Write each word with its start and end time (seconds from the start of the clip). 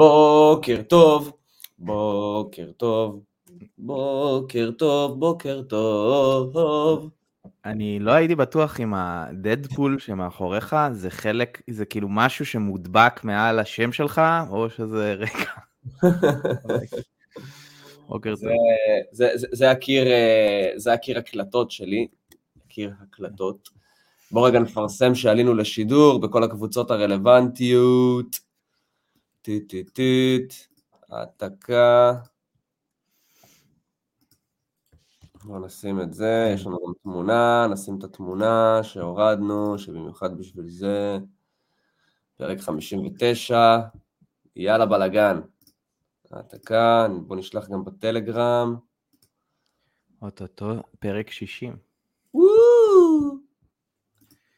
בוקר 0.00 0.82
טוב, 0.88 1.32
בוקר 1.78 2.70
טוב, 2.76 3.22
בוקר 3.78 4.70
טוב, 4.78 5.20
בוקר 5.20 5.62
טוב. 5.68 7.10
אני 7.64 7.98
לא 7.98 8.10
הייתי 8.10 8.34
בטוח 8.34 8.80
אם 8.80 8.94
הדדפול 8.94 9.98
שמאחוריך 9.98 10.76
זה 10.92 11.10
חלק, 11.10 11.62
זה 11.70 11.84
כאילו 11.84 12.08
משהו 12.08 12.46
שמודבק 12.46 13.20
מעל 13.24 13.58
השם 13.58 13.92
שלך, 13.92 14.20
או 14.50 14.70
שזה 14.70 15.14
רקע. 15.14 15.50
בוקר 18.08 18.34
טוב. 18.36 18.50
זה, 19.52 19.70
הקיר, 19.70 20.06
אה, 20.06 20.70
זה 20.76 20.92
הקיר 20.92 21.18
הקלטות 21.18 21.70
שלי, 21.70 22.06
קיר 22.68 22.92
הקלטות. 23.02 23.68
בואו 24.30 24.44
רגע 24.44 24.58
נפרסם 24.58 25.14
שעלינו 25.14 25.54
לשידור 25.54 26.20
בכל 26.20 26.44
הקבוצות 26.44 26.90
הרלוונטיות. 26.90 28.49
טיט 29.42 29.70
טיט 29.70 29.90
טיט, 29.90 30.54
העתקה. 31.10 32.12
בואו 35.44 35.66
נשים 35.66 36.00
את 36.00 36.14
זה, 36.14 36.50
יש 36.54 36.66
לנו 36.66 36.78
גם 36.86 36.92
תמונה, 37.02 37.66
נשים 37.72 37.98
את 37.98 38.04
התמונה 38.04 38.80
שהורדנו, 38.82 39.78
שבמיוחד 39.78 40.38
בשביל 40.38 40.68
זה. 40.68 41.18
פרק 42.36 42.60
59, 42.60 43.78
יאללה 44.56 44.86
בלאגן. 44.86 45.40
העתקה, 46.30 47.06
בואו 47.26 47.38
נשלח 47.38 47.68
גם 47.68 47.84
בטלגרם. 47.84 48.76
אוטוטו, 50.22 50.82
פרק 50.98 51.30
60. 51.30 51.76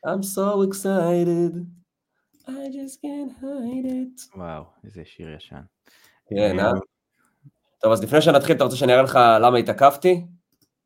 I'm 0.06 0.22
so 0.22 0.62
excited, 0.62 1.52
I 2.46 2.50
just 2.50 3.00
can't 3.02 3.42
hide 3.42 3.86
it. 3.86 4.36
וואו, 4.36 4.64
איזה 4.84 5.02
שיר 5.04 5.34
ישן. 5.36 5.60
כן, 6.26 6.58
אה? 6.58 6.72
טוב, 7.80 7.92
אז 7.92 8.02
לפני 8.02 8.22
שנתחיל, 8.22 8.56
אתה 8.56 8.64
רוצה 8.64 8.76
שאני 8.76 8.92
אראה 8.92 9.02
לך 9.02 9.18
למה 9.40 9.58
התעכבתי? 9.58 10.24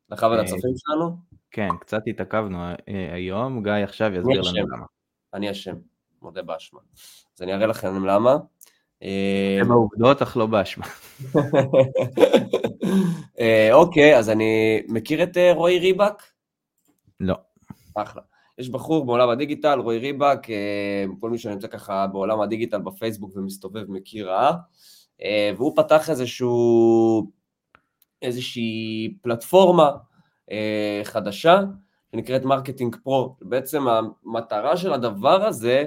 לך 0.09 0.25
ולצופים 0.31 0.73
שלנו? 0.77 1.15
כן, 1.51 1.69
קצת 1.79 2.01
התעכבנו 2.07 2.63
אה, 2.63 2.73
היום, 3.13 3.63
גיא 3.63 3.71
עכשיו 3.71 4.13
יסביר 4.13 4.41
לנו 4.41 4.67
למה. 4.67 4.85
אני 5.33 5.51
אשם, 5.51 5.75
מודה 6.21 6.41
באשמה. 6.41 6.79
אז 7.37 7.41
אני 7.41 7.53
אראה 7.53 7.67
לכם 7.67 8.05
למה. 8.05 8.37
אה, 9.03 9.57
הם 9.61 9.71
העובדות, 9.71 10.21
אך 10.21 10.37
לא 10.37 10.45
באשמה. 10.45 10.85
אוקיי, 13.71 14.17
אז 14.17 14.29
אני 14.29 14.81
מכיר 14.87 15.23
את 15.23 15.37
רועי 15.55 15.79
ריבק? 15.79 16.23
לא. 17.19 17.35
אחלה. 17.95 18.21
יש 18.57 18.69
בחור 18.69 19.05
בעולם 19.05 19.29
הדיגיטל, 19.29 19.79
רועי 19.79 19.97
ריבק, 19.97 20.49
אה, 20.49 21.05
כל 21.19 21.29
מי 21.29 21.37
שנמצא 21.37 21.67
ככה 21.67 22.07
בעולם 22.07 22.41
הדיגיטל 22.41 22.77
בפייסבוק 22.77 23.31
ומסתובב 23.35 23.91
מכיר 23.91 24.29
את 24.29 24.36
רועי, 24.36 24.53
אה, 25.21 25.51
והוא 25.57 25.73
פתח 25.75 26.09
איזשהו, 26.09 27.31
איזושהי 28.21 29.13
פלטפורמה 29.21 29.91
אה, 30.51 31.01
חדשה, 31.03 31.59
שנקראת 32.11 32.43
Marketing 32.45 32.95
Pro. 33.03 33.35
בעצם 33.41 33.83
המטרה 33.87 34.77
של 34.77 34.93
הדבר 34.93 35.45
הזה 35.45 35.85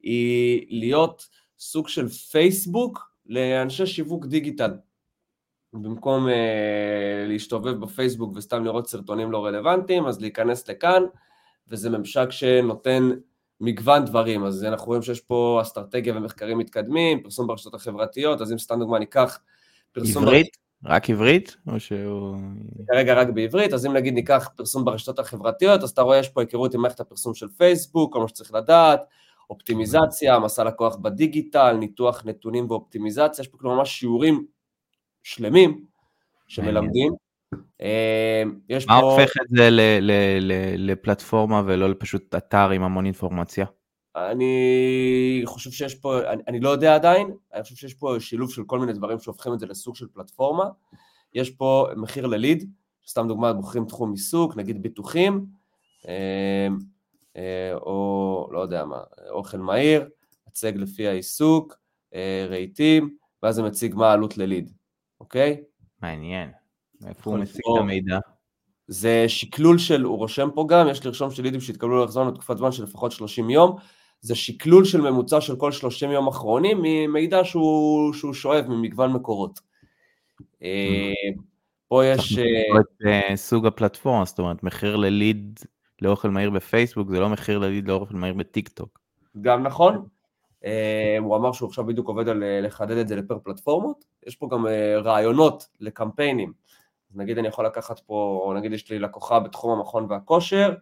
היא 0.00 0.66
להיות 0.70 1.28
סוג 1.58 1.88
של 1.88 2.08
פייסבוק 2.08 3.10
לאנשי 3.26 3.86
שיווק 3.86 4.26
דיגיטל. 4.26 4.70
במקום 5.72 6.28
אה, 6.28 6.30
להסתובב 7.28 7.80
בפייסבוק 7.80 8.32
וסתם 8.36 8.64
לראות 8.64 8.88
סרטונים 8.88 9.32
לא 9.32 9.46
רלוונטיים, 9.46 10.06
אז 10.06 10.20
להיכנס 10.20 10.68
לכאן, 10.68 11.02
וזה 11.68 11.90
ממשק 11.90 12.30
שנותן 12.30 13.10
מגוון 13.60 14.04
דברים, 14.04 14.44
אז 14.44 14.64
אנחנו 14.64 14.86
רואים 14.86 15.02
שיש 15.02 15.20
פה 15.20 15.58
אסטרטגיה 15.62 16.16
ומחקרים 16.16 16.58
מתקדמים, 16.58 17.22
פרסום 17.22 17.46
ברשתות 17.46 17.74
החברתיות, 17.74 18.40
אז 18.40 18.52
אם 18.52 18.58
סתם 18.58 18.78
דוגמה 18.78 18.98
ניקח 18.98 19.38
פרסום... 19.92 20.22
עברית? 20.22 20.46
בר... 20.82 20.90
רק 20.94 21.10
עברית? 21.10 21.56
או 21.66 21.80
שהוא... 21.80 22.36
כרגע 22.88 23.14
רק 23.14 23.28
בעברית, 23.28 23.72
אז 23.72 23.86
אם 23.86 23.92
נגיד 23.92 24.14
ניקח 24.14 24.50
פרסום 24.56 24.84
ברשתות 24.84 25.18
החברתיות, 25.18 25.82
אז 25.82 25.90
אתה 25.90 26.02
רואה 26.02 26.18
יש 26.18 26.28
פה 26.28 26.40
היכרות 26.40 26.74
עם 26.74 26.80
מערכת 26.80 27.00
הפרסום 27.00 27.34
של 27.34 27.48
פייסבוק, 27.48 28.12
כל 28.12 28.20
מה 28.20 28.28
שצריך 28.28 28.54
לדעת, 28.54 29.00
אופטימיזציה, 29.50 30.38
מסע 30.38 30.64
לקוח 30.64 30.96
בדיגיטל, 30.96 31.72
ניתוח 31.72 32.22
נתונים 32.24 32.70
ואופטימיזציה, 32.70 33.42
יש 33.42 33.48
פה 33.48 33.58
כלומר 33.58 33.76
ממש 33.76 33.90
שיעורים 33.90 34.46
שלמים 35.22 35.84
שמלמדים. 36.48 37.12
אה, 37.80 38.42
יש 38.68 38.86
מה 38.86 39.00
פה... 39.00 39.10
הופך 39.12 39.32
את 39.42 39.48
זה 39.48 39.68
לפלטפורמה 40.78 41.62
ולא 41.66 41.94
פשוט 41.98 42.34
אתר 42.34 42.70
עם 42.70 42.82
המון 42.82 43.04
אינפורמציה? 43.04 43.66
אני 44.16 45.42
חושב 45.44 45.70
שיש 45.70 45.94
פה, 45.94 46.30
אני, 46.32 46.42
אני 46.48 46.60
לא 46.60 46.68
יודע 46.68 46.94
עדיין, 46.94 47.30
אני 47.54 47.62
חושב 47.62 47.76
שיש 47.76 47.94
פה 47.94 48.16
שילוב 48.18 48.50
של 48.50 48.64
כל 48.64 48.78
מיני 48.78 48.92
דברים 48.92 49.18
שהופכים 49.18 49.54
את 49.54 49.60
זה 49.60 49.66
לסוג 49.66 49.96
של 49.96 50.06
פלטפורמה. 50.12 50.64
יש 51.34 51.50
פה 51.50 51.86
מחיר 51.96 52.26
לליד, 52.26 52.70
סתם 53.06 53.28
דוגמא, 53.28 53.52
בוחרים 53.52 53.84
תחום 53.84 54.12
עיסוק, 54.12 54.56
נגיד 54.56 54.82
ביטוחים, 54.82 55.46
אה, 56.08 56.68
אה, 57.36 57.74
או 57.74 58.48
לא 58.52 58.60
יודע 58.60 58.84
מה, 58.84 59.00
אוכל 59.30 59.58
מהיר, 59.58 60.08
הצג 60.46 60.76
לפי 60.76 61.08
העיסוק, 61.08 61.76
רהיטים, 62.48 63.16
ואז 63.42 63.54
זה 63.54 63.62
מציג 63.62 63.94
מה 63.94 64.10
העלות 64.10 64.38
לליד, 64.38 64.70
אוקיי? 65.20 65.60
מעניין. 66.02 66.59
מאיפה 67.00 67.30
הוא 67.30 67.38
משיג 67.38 67.60
את 67.74 67.80
המידע? 67.80 68.18
זה 68.86 69.24
שקלול 69.28 69.78
של, 69.78 70.02
הוא 70.02 70.18
רושם 70.18 70.48
פה 70.54 70.66
גם, 70.68 70.88
יש 70.88 71.06
לרשום 71.06 71.30
של 71.30 71.42
לידים 71.42 71.60
שהתקבלו 71.60 71.96
לאורך 71.96 72.10
זמן 72.10 72.28
לתקופת 72.28 72.56
זמן 72.56 72.72
של 72.72 72.82
לפחות 72.82 73.12
30 73.12 73.50
יום, 73.50 73.76
זה 74.20 74.34
שקלול 74.34 74.84
של 74.84 75.00
ממוצע 75.00 75.40
של 75.40 75.56
כל 75.56 75.72
30 75.72 76.10
יום 76.10 76.28
אחרונים 76.28 76.78
ממידע 76.82 77.44
שהוא, 77.44 78.12
שהוא 78.12 78.34
שואב 78.34 78.64
ממגוון 78.68 79.12
מקורות. 79.12 79.60
אה, 80.62 81.12
פה 81.88 82.04
יש... 82.06 82.38
אה, 82.38 82.80
את 82.80 83.06
אה, 83.06 83.36
סוג 83.36 83.66
הפלטפורמה, 83.66 84.24
זאת 84.24 84.38
אומרת, 84.38 84.62
מחיר 84.62 84.96
לליד 84.96 85.60
לאוכל 86.02 86.30
מהיר 86.30 86.50
בפייסבוק 86.50 87.10
זה 87.10 87.20
לא 87.20 87.28
מחיר 87.28 87.58
לליד 87.58 87.88
לאוכל 87.88 88.14
מהיר 88.14 88.34
בטיק 88.34 88.68
טוק. 88.68 89.00
גם 89.40 89.62
נכון. 89.62 90.06
הוא 91.20 91.36
אמר 91.36 91.52
שהוא 91.52 91.68
עכשיו 91.68 91.86
בדיוק 91.86 92.08
עובד 92.08 92.28
על 92.28 92.42
לחדד 92.62 92.96
את 92.96 93.08
זה 93.08 93.16
לפר 93.16 93.38
פלטפורמות. 93.38 94.04
יש 94.26 94.36
פה 94.36 94.48
גם 94.50 94.66
רעיונות 95.04 95.66
לקמפיינים. 95.80 96.52
אז 97.10 97.16
נגיד 97.16 97.38
אני 97.38 97.48
יכול 97.48 97.66
לקחת 97.66 97.98
פה, 97.98 98.40
או 98.44 98.54
נגיד 98.54 98.72
יש 98.72 98.90
לי 98.90 98.98
לקוחה 98.98 99.40
בתחום 99.40 99.78
המכון 99.78 100.06
והכושר, 100.08 100.74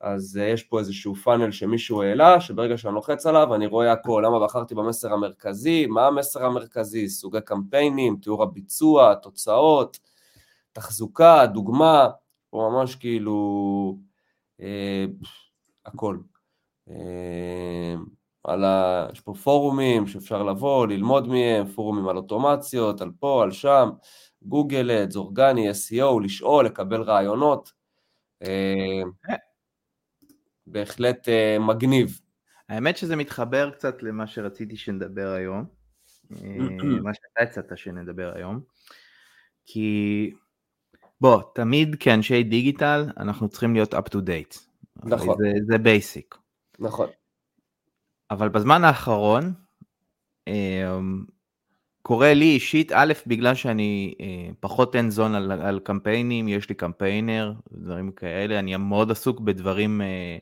אז 0.00 0.36
יש 0.36 0.62
פה 0.62 0.78
איזשהו 0.78 1.14
פאנל 1.14 1.50
שמישהו 1.50 2.02
העלה, 2.02 2.40
שברגע 2.40 2.78
שאני 2.78 2.94
לוחץ 2.94 3.26
עליו 3.26 3.54
אני 3.54 3.66
רואה 3.66 3.92
הכל, 3.92 4.22
למה 4.26 4.44
בחרתי 4.44 4.74
במסר 4.74 5.12
המרכזי, 5.12 5.86
מה 5.86 6.06
המסר 6.06 6.46
המרכזי, 6.46 7.08
סוגי 7.08 7.40
קמפיינים, 7.40 8.16
תיאור 8.22 8.42
הביצוע, 8.42 9.14
תוצאות, 9.14 9.98
תחזוקה, 10.72 11.46
דוגמה, 11.46 12.08
פה 12.50 12.70
ממש 12.72 12.96
כאילו 12.96 13.98
אה, 14.60 15.04
הכל. 15.86 16.18
אה, 16.90 17.94
על 18.44 18.64
ה... 18.64 19.06
יש 19.12 19.20
פה 19.20 19.34
פורומים 19.34 20.06
שאפשר 20.06 20.42
לבוא, 20.42 20.86
ללמוד 20.86 21.28
מהם, 21.28 21.66
פורומים 21.66 22.08
על 22.08 22.16
אוטומציות, 22.16 23.00
על 23.00 23.10
פה, 23.20 23.42
על 23.42 23.50
שם, 23.50 23.90
גוגל 24.44 24.90
אדס, 24.90 25.16
אורגני, 25.16 25.70
SEO, 25.70 26.24
לשאול, 26.24 26.66
לקבל 26.66 27.02
רעיונות. 27.02 27.72
אה, 28.42 29.02
בהחלט 30.66 31.28
אה, 31.28 31.58
מגניב. 31.58 32.20
האמת 32.68 32.96
שזה 32.96 33.16
מתחבר 33.16 33.70
קצת 33.70 34.02
למה 34.02 34.26
שרציתי 34.26 34.76
שנדבר 34.76 35.28
היום, 35.28 35.64
אה, 36.32 36.38
מה 37.04 37.14
שאתה 37.14 37.42
הצעת 37.42 37.78
שנדבר 37.78 38.32
היום, 38.34 38.60
כי 39.66 40.30
בוא, 41.20 41.42
תמיד 41.54 41.96
כאנשי 42.00 42.42
דיגיטל 42.42 43.06
אנחנו 43.16 43.48
צריכים 43.48 43.74
להיות 43.74 43.94
up 43.94 44.08
to 44.14 44.16
date. 44.16 44.58
נכון. 45.04 45.36
זה, 45.38 45.52
זה 45.66 45.76
basic. 45.76 46.38
נכון. 46.78 47.08
אבל 48.30 48.48
בזמן 48.48 48.84
האחרון, 48.84 49.52
קורה 52.06 52.34
לי 52.34 52.44
אישית, 52.44 52.92
א', 52.94 53.12
בגלל 53.26 53.54
שאני 53.54 54.14
אה, 54.20 54.50
פחות 54.60 54.96
אין 54.96 55.10
זון 55.10 55.34
על, 55.34 55.52
על 55.52 55.80
קמפיינים, 55.80 56.48
יש 56.48 56.68
לי 56.68 56.74
קמפיינר, 56.74 57.52
דברים 57.72 58.12
כאלה, 58.12 58.58
אני 58.58 58.76
מאוד 58.76 59.10
עסוק 59.10 59.40
בדברים 59.40 60.00
אה, 60.00 60.38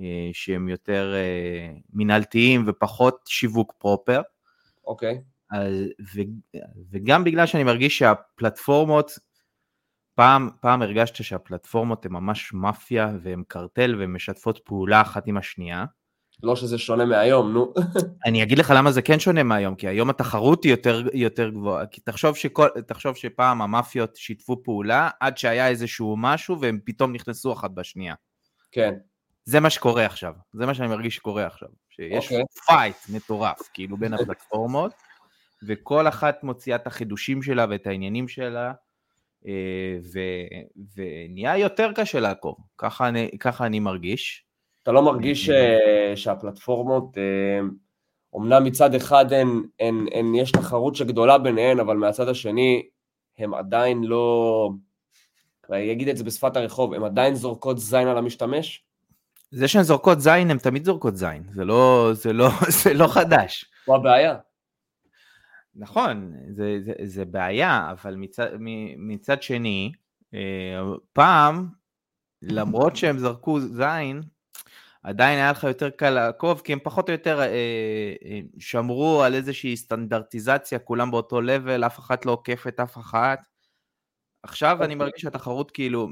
אה, 0.00 0.30
שהם 0.32 0.68
יותר 0.68 1.14
אה, 1.14 1.72
מנהלתיים 1.92 2.64
ופחות 2.66 3.20
שיווק 3.26 3.74
פרופר. 3.78 4.22
אוקיי. 4.86 5.20
אז, 5.50 5.74
ו, 6.14 6.20
וגם 6.90 7.24
בגלל 7.24 7.46
שאני 7.46 7.64
מרגיש 7.64 7.98
שהפלטפורמות, 7.98 9.10
פעם, 10.14 10.50
פעם 10.60 10.82
הרגשת 10.82 11.24
שהפלטפורמות 11.24 12.06
הן 12.06 12.12
ממש 12.12 12.52
מאפיה 12.52 13.12
והן 13.22 13.42
קרטל 13.48 13.96
והן 13.98 14.12
משתפות 14.12 14.60
פעולה 14.64 15.00
אחת 15.00 15.26
עם 15.26 15.36
השנייה. 15.36 15.84
לא 16.42 16.56
שזה 16.56 16.78
שונה 16.78 17.04
מהיום, 17.04 17.52
נו. 17.52 17.74
אני 18.26 18.42
אגיד 18.42 18.58
לך 18.58 18.72
למה 18.76 18.92
זה 18.92 19.02
כן 19.02 19.20
שונה 19.20 19.42
מהיום, 19.42 19.74
כי 19.74 19.88
היום 19.88 20.10
התחרות 20.10 20.64
היא 20.64 20.72
יותר, 20.72 21.02
יותר 21.12 21.50
גבוהה. 21.50 21.86
כי 21.86 22.00
תחשוב, 22.00 22.36
שכל, 22.36 22.68
תחשוב 22.86 23.16
שפעם 23.16 23.62
המאפיות 23.62 24.16
שיתפו 24.16 24.62
פעולה, 24.62 25.10
עד 25.20 25.38
שהיה 25.38 25.68
איזשהו 25.68 26.16
משהו, 26.18 26.60
והם 26.60 26.78
פתאום 26.84 27.12
נכנסו 27.12 27.52
אחת 27.52 27.70
בשנייה. 27.70 28.14
כן. 28.72 28.94
זה 29.44 29.60
מה 29.60 29.70
שקורה 29.70 30.06
עכשיו, 30.06 30.32
זה 30.52 30.66
מה 30.66 30.74
שאני 30.74 30.88
מרגיש 30.88 31.16
שקורה 31.16 31.46
עכשיו. 31.46 31.68
שיש 31.90 32.24
אוקיי. 32.24 32.32
אוקיי. 32.32 32.44
fight 32.66 32.96
מטורף, 33.08 33.58
כאילו, 33.74 33.96
בין 33.96 34.14
הפלטפורמות, 34.14 34.92
וכל 35.66 36.08
אחת 36.08 36.44
מוציאה 36.44 36.76
את 36.76 36.86
החידושים 36.86 37.42
שלה 37.42 37.66
ואת 37.70 37.86
העניינים 37.86 38.28
שלה, 38.28 38.72
ו, 40.12 40.18
ונהיה 40.96 41.58
יותר 41.58 41.92
קשה 41.94 42.20
לעקוב, 42.20 42.56
ככה 42.78 43.08
אני, 43.08 43.30
ככה 43.40 43.66
אני 43.66 43.80
מרגיש. 43.80 44.44
אתה 44.90 44.96
לא 44.96 45.02
מרגיש 45.02 45.50
שהפלטפורמות, 46.14 47.16
אומנם 48.32 48.64
מצד 48.64 48.94
אחד 48.94 49.32
הן, 49.32 49.62
הן, 49.80 50.06
הן, 50.12 50.34
יש 50.34 50.52
תחרות 50.52 50.94
שגדולה 50.94 51.38
ביניהן, 51.38 51.80
אבל 51.80 51.96
מהצד 51.96 52.28
השני 52.28 52.82
הן 53.38 53.54
עדיין 53.54 54.04
לא, 54.04 54.70
אני 55.70 55.92
אגיד 55.92 56.08
את 56.08 56.16
זה 56.16 56.24
בשפת 56.24 56.56
הרחוב, 56.56 56.94
הן 56.94 57.02
עדיין 57.04 57.34
זורקות 57.34 57.78
זין 57.78 58.08
על 58.08 58.18
המשתמש? 58.18 58.84
זה 59.50 59.68
שהן 59.68 59.82
זורקות 59.82 60.20
זין, 60.20 60.50
הן 60.50 60.58
תמיד 60.58 60.84
זורקות 60.84 61.16
זין, 61.16 61.42
זה 61.54 61.64
לא, 61.64 62.10
זה 62.12 62.32
לא, 62.32 62.48
זה 62.82 62.94
לא 62.94 63.06
חדש. 63.06 63.64
הוא 63.84 63.96
הבעיה. 63.96 64.36
נכון, 65.74 66.32
זה, 66.48 66.78
זה, 66.80 66.92
זה 67.04 67.24
בעיה, 67.24 67.90
אבל 67.90 68.14
מצד, 68.14 68.48
מצד 68.96 69.42
שני, 69.42 69.92
אה, 70.34 70.40
פעם, 71.12 71.68
למרות 72.42 72.96
שהם 72.96 73.18
זרקו 73.18 73.60
זין, 73.60 74.22
עדיין 75.02 75.38
היה 75.38 75.50
לך 75.50 75.64
יותר 75.64 75.90
קל 75.90 76.10
לעקוב, 76.10 76.60
כי 76.60 76.72
הם 76.72 76.78
פחות 76.82 77.08
או 77.08 77.12
יותר 77.12 77.40
אה, 77.40 77.46
אה, 78.24 78.40
שמרו 78.58 79.22
על 79.22 79.34
איזושהי 79.34 79.76
סטנדרטיזציה, 79.76 80.78
כולם 80.78 81.10
באותו 81.10 81.40
לבל, 81.40 81.84
אף 81.84 81.98
אחת 81.98 82.26
לא 82.26 82.32
עוקפת 82.32 82.80
אף 82.80 82.98
אחת. 82.98 83.40
עכשיו 84.42 84.76
אני 84.76 84.82
אוקיי. 84.84 84.94
מרגיש 84.94 85.22
שהתחרות 85.22 85.70
כאילו, 85.70 86.08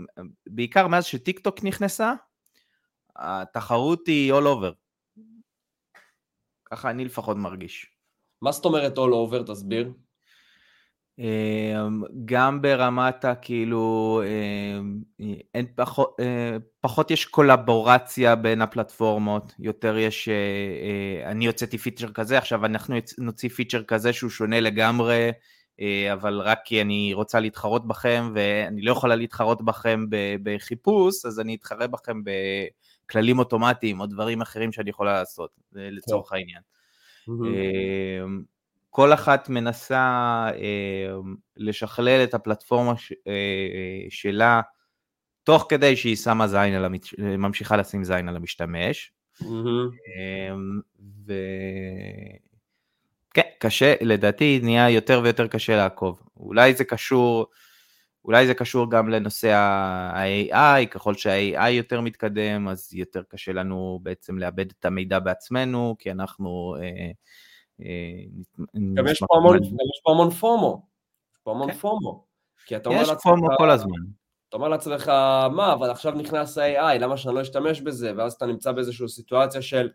בעיקר 0.47 0.87
מאז 0.87 1.05
שטיק 1.05 1.39
טוק 1.39 1.65
נכנסה, 1.65 2.13
התחרות 3.17 4.07
היא 4.07 4.33
all 4.33 4.45
over. 4.45 4.75
ככה 6.65 6.91
אני 6.91 7.05
לפחות 7.05 7.37
מרגיש. 7.37 7.93
מה 8.43 8.53
זאת 8.53 8.65
אומרת 8.65 8.99
all 8.99 9.01
over? 9.01 9.53
תסביר. 9.53 9.93
אמ, 11.19 12.03
גם 12.25 12.63
ברמת 12.63 13.25
הכאילו, 13.25 14.23
אמ, 14.27 15.03
אין 15.55 15.67
פחות, 15.77 16.17
אה, 16.21 16.57
פחות 16.81 17.11
יש 17.11 17.25
קולבורציה 17.25 18.37
בין 18.37 18.63
הפלטפורמות, 18.63 19.55
יותר 19.59 19.97
יש, 19.97 20.29
אה, 20.29 20.35
אה, 20.35 21.31
אני 21.31 21.47
הוצאתי 21.47 21.79
פיצ'ר 21.79 22.13
כזה, 22.13 22.39
עכשיו 22.39 22.67
אנחנו 22.67 22.97
נוציא 23.19 23.49
פיצ'ר 23.49 23.83
כזה 23.83 24.13
שהוא 24.13 24.31
שונה 24.31 24.61
לגמרי, 24.61 25.31
אבל 26.13 26.41
רק 26.41 26.59
כי 26.65 26.83
אני 26.83 27.11
רוצה 27.15 27.41
להתחרות 27.41 27.87
בכם 27.89 28.33
ואני 28.35 28.83
לא 28.83 28.93
יכולה 28.93 29.17
להתחרות 29.17 29.63
בכם 29.65 30.07
בחיפוש, 30.43 31.25
אז 31.25 31.41
אני 31.41 31.55
אתחרה 31.55 31.87
בכם 31.87 32.21
בכללים 32.25 33.39
אוטומטיים 33.39 34.01
או 34.01 34.07
דברים 34.07 34.41
אחרים 34.41 34.73
שאני 34.73 34.91
יכולה 34.91 35.13
לעשות, 35.13 35.51
לצורך 35.73 36.33
העניין. 36.33 36.61
Mm-hmm. 37.29 38.58
כל 38.99 39.13
אחת 39.13 39.49
מנסה 39.49 39.97
אה, 40.55 41.15
לשכלל 41.57 42.25
את 42.25 42.35
הפלטפורמה 42.35 42.97
ש, 42.97 43.13
אה, 43.29 44.07
שלה, 44.11 44.61
תוך 45.45 45.67
כדי 45.69 45.97
שהיא 45.97 46.17
שמה 46.17 46.49
זין 46.49 46.75
על 46.75 46.85
המת... 46.85 47.07
ממשיכה 47.19 47.77
לשים 47.77 48.05
זין 48.05 48.29
על 48.29 48.37
המשתמש. 48.37 49.13
Mm-hmm. 49.43 49.47
אה, 49.47 50.55
ו... 51.27 51.33
כן, 53.35 53.43
קשה, 53.59 53.95
לדעתי 54.01 54.61
נהיה 54.63 54.91
יותר 54.91 55.21
ויותר 55.25 55.47
קשה 55.47 55.77
לעקוב. 55.77 56.23
אולי 56.37 56.75
זה 56.75 56.85
קשור, 56.85 57.47
אולי 58.25 58.47
זה 58.47 58.55
קשור 58.55 58.91
גם 58.91 59.09
לנושא 59.09 59.53
ה-AI, 59.53 60.87
ככל 60.91 61.15
שה-AI 61.15 61.69
יותר 61.69 62.01
מתקדם, 62.01 62.69
אז 62.69 62.95
יותר 62.95 63.23
קשה 63.29 63.53
לנו 63.53 64.01
בעצם 64.03 64.39
לאבד 64.39 64.71
את 64.81 64.85
המידע 64.85 65.19
בעצמנו, 65.19 65.97
כי 65.99 66.11
אנחנו... 66.11 66.77
אה, 66.81 67.11
גם 68.95 69.07
יש 69.07 69.19
פה 69.29 69.37
המון, 69.37 69.57
יש 69.65 70.01
פה 70.05 70.13
המון 70.13 70.31
פומו, 70.31 70.83
יש 71.35 71.41
פה 71.43 71.51
המון 71.51 71.73
כן. 71.73 71.79
פומו. 71.79 72.25
כי 72.67 72.77
אתה 72.77 72.89
אומר 72.89 73.03
יש 73.03 73.09
פומו 73.23 73.47
כל 73.59 73.71
הזמן. 73.71 73.99
אתה 74.49 74.57
אומר 74.57 74.69
לעצמך, 74.69 75.09
מה, 75.53 75.73
אבל 75.73 75.91
עכשיו 75.91 76.13
נכנס 76.13 76.59
ה-AI, 76.59 76.99
למה 76.99 77.17
שאני 77.17 77.35
לא 77.35 77.43
אשתמש 77.43 77.81
בזה? 77.81 78.13
ואז 78.17 78.33
אתה 78.33 78.47
נמצא 78.47 78.73
באיזושהי 78.73 79.09
סיטואציה 79.09 79.63
של, 79.63 79.89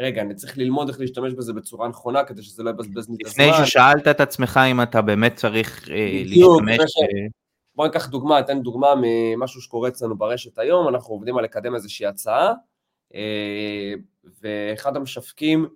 רגע, 0.00 0.22
אני 0.22 0.34
צריך 0.34 0.58
ללמוד 0.58 0.88
איך 0.88 1.00
להשתמש 1.00 1.32
בזה 1.32 1.52
בצורה 1.52 1.88
נכונה, 1.88 2.24
כדי 2.24 2.42
שזה 2.42 2.62
לא 2.62 2.70
יבזבז 2.70 3.08
לי 3.08 3.16
את 3.22 3.26
הזמן. 3.26 3.44
לפני 3.44 3.66
ששאלת 3.66 4.08
את 4.08 4.20
עצמך 4.20 4.60
אם 4.70 4.82
אתה 4.82 5.02
באמת 5.02 5.34
צריך 5.34 5.88
אה, 5.90 6.22
להשתמש... 6.24 6.78
אה, 6.78 7.26
בוא 7.74 7.86
ניקח 7.86 8.08
דוגמה, 8.08 8.40
אתן 8.40 8.62
דוגמה 8.62 8.88
ממשהו 9.02 9.60
שקורה 9.60 9.88
אצלנו 9.88 10.18
ברשת 10.18 10.58
היום, 10.58 10.88
אנחנו 10.88 11.14
עובדים 11.14 11.38
על 11.38 11.44
לקדם 11.44 11.74
איזושהי 11.74 12.06
הצעה, 12.06 12.52
אה, 13.14 13.92
ואחד 14.42 14.96
המשווקים, 14.96 15.66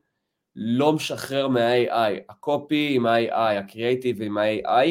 לא 0.56 0.92
משחרר 0.92 1.48
מה-AI, 1.48 2.20
הקופי 2.28 2.92
עם 2.94 3.06
ה-AI, 3.06 3.58
הקריאייטיב 3.58 4.22
עם 4.22 4.38
ה-AI, 4.38 4.88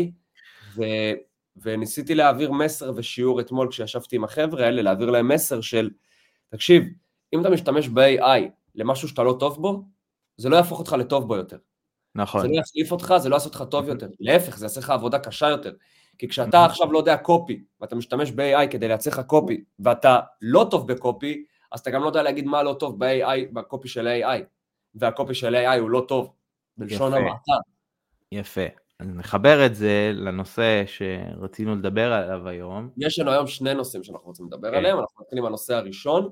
ו, 0.76 0.84
וניסיתי 1.58 2.16
להעביר 2.16 2.52
מסר 2.52 2.92
ושיעור 2.96 3.42
אתמול 3.42 3.70
כשישבתי 3.70 4.16
עם 4.16 4.24
החבר'ה 4.24 4.66
האלה, 4.66 4.82
להעביר 4.82 5.10
להם 5.10 5.28
מסר 5.28 5.62
של, 5.62 5.90
תקשיב, 6.50 6.84
אם 7.34 7.42
אתה 7.42 7.50
משתמש 7.50 7.88
ב-AI 7.88 8.50
למשהו 8.76 9.08
שאתה 9.08 9.24
לא 9.24 9.36
טוב 9.40 9.62
בו, 9.62 9.84
זה 10.38 10.50
לא 10.50 10.56
יהפוך 10.56 10.80
אותך 10.80 10.96
לטוב 11.00 11.28
בו 11.28 11.36
יותר. 11.36 11.58
נכון. 12.16 12.42
זה 12.42 12.48
לא 12.48 12.54
יחליף 12.54 12.92
אותך, 12.92 13.14
זה 13.18 13.30
לא 13.30 13.36
יעשה 13.36 13.46
אותך 13.46 13.64
טוב 13.72 13.88
יותר. 13.90 14.08
להפך, 14.20 14.58
זה 14.58 14.66
יעשה 14.66 14.80
לך 14.80 14.90
עבודה 14.90 15.20
קשה 15.20 15.50
יותר. 15.50 15.74
כי 16.18 16.28
כשאתה 16.28 16.66
עכשיו 16.66 16.92
לא 16.92 16.98
יודע 16.98 17.18
קופי, 17.18 17.64
ואתה 17.82 17.96
משתמש 17.96 18.32
ב-AI 18.32 18.68
כדי 18.72 18.88
לייצר 18.88 19.10
לך 19.10 19.20
קופי, 19.20 19.64
ואתה 19.80 20.20
לא 20.42 20.68
טוב 20.72 20.88
בקופי, 20.88 21.46
אז 21.72 21.80
אתה 21.80 21.92
גם 21.92 22.02
לא 22.02 22.08
יודע 22.08 22.24
להגיד 22.24 22.46
מה 22.46 22.64
לא 22.64 22.76
טוב 22.80 23.06
ב-AI, 23.06 23.54
בקופי 23.54 23.88
של 23.88 24.08
AI. 24.08 24.55
והקופי 24.96 25.34
של 25.34 25.56
AI 25.56 25.80
הוא 25.80 25.90
לא 25.90 26.06
טוב, 26.08 26.34
בלשון 26.78 27.14
המעטה. 27.14 27.54
יפה. 28.32 28.66
אני 29.00 29.14
מחבר 29.14 29.66
את 29.66 29.76
זה 29.76 30.12
לנושא 30.14 30.84
שרצינו 30.86 31.76
לדבר 31.76 32.14
עליו 32.14 32.48
היום. 32.48 32.90
יש 32.98 33.20
לנו 33.20 33.32
היום 33.32 33.48
שני 33.48 33.74
נושאים 33.74 34.04
שאנחנו 34.04 34.28
רוצים 34.28 34.46
לדבר 34.46 34.72
כן. 34.72 34.78
עליהם, 34.78 35.00
אנחנו 35.00 35.22
נתחיל 35.22 35.40
עם 35.40 35.46
הנושא 35.46 35.76
הראשון, 35.76 36.30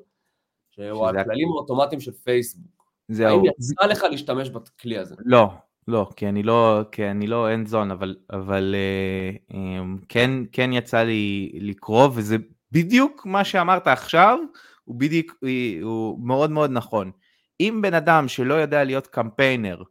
שהוא 0.71 1.07
הכללים 1.07 1.47
האוטומטיים 1.47 2.01
של 2.01 2.11
פייסבוק. 2.11 2.83
זהו. 3.07 3.37
האם 3.37 3.45
יצא 3.45 3.85
לך 3.85 4.03
להשתמש 4.03 4.49
בכלי 4.49 4.97
הזה? 4.97 5.15
לא, 5.25 5.47
לא, 5.87 6.09
כי 6.15 6.29
אני 6.29 6.43
לא, 6.43 6.81
כי 6.91 7.07
אני 7.07 7.27
לא 7.27 7.49
אין 7.49 7.65
זון, 7.65 7.91
אבל, 7.91 8.15
אבל 8.29 8.75
אה, 8.75 9.57
אה, 9.57 9.83
כן, 10.09 10.31
כן 10.51 10.73
יצא 10.73 11.03
לי 11.03 11.51
לקרוא, 11.53 12.09
וזה 12.13 12.37
בדיוק 12.71 13.25
מה 13.25 13.43
שאמרת 13.43 13.87
עכשיו, 13.87 14.39
הוא 14.83 14.95
בדיוק, 14.95 15.33
הוא 15.81 16.19
מאוד 16.27 16.51
מאוד 16.51 16.71
נכון. 16.71 17.11
אם 17.59 17.79
בן 17.81 17.93
אדם 17.93 18.27
שלא 18.27 18.53
יודע 18.53 18.83
להיות 18.83 19.07
קמפיינר 19.07 19.83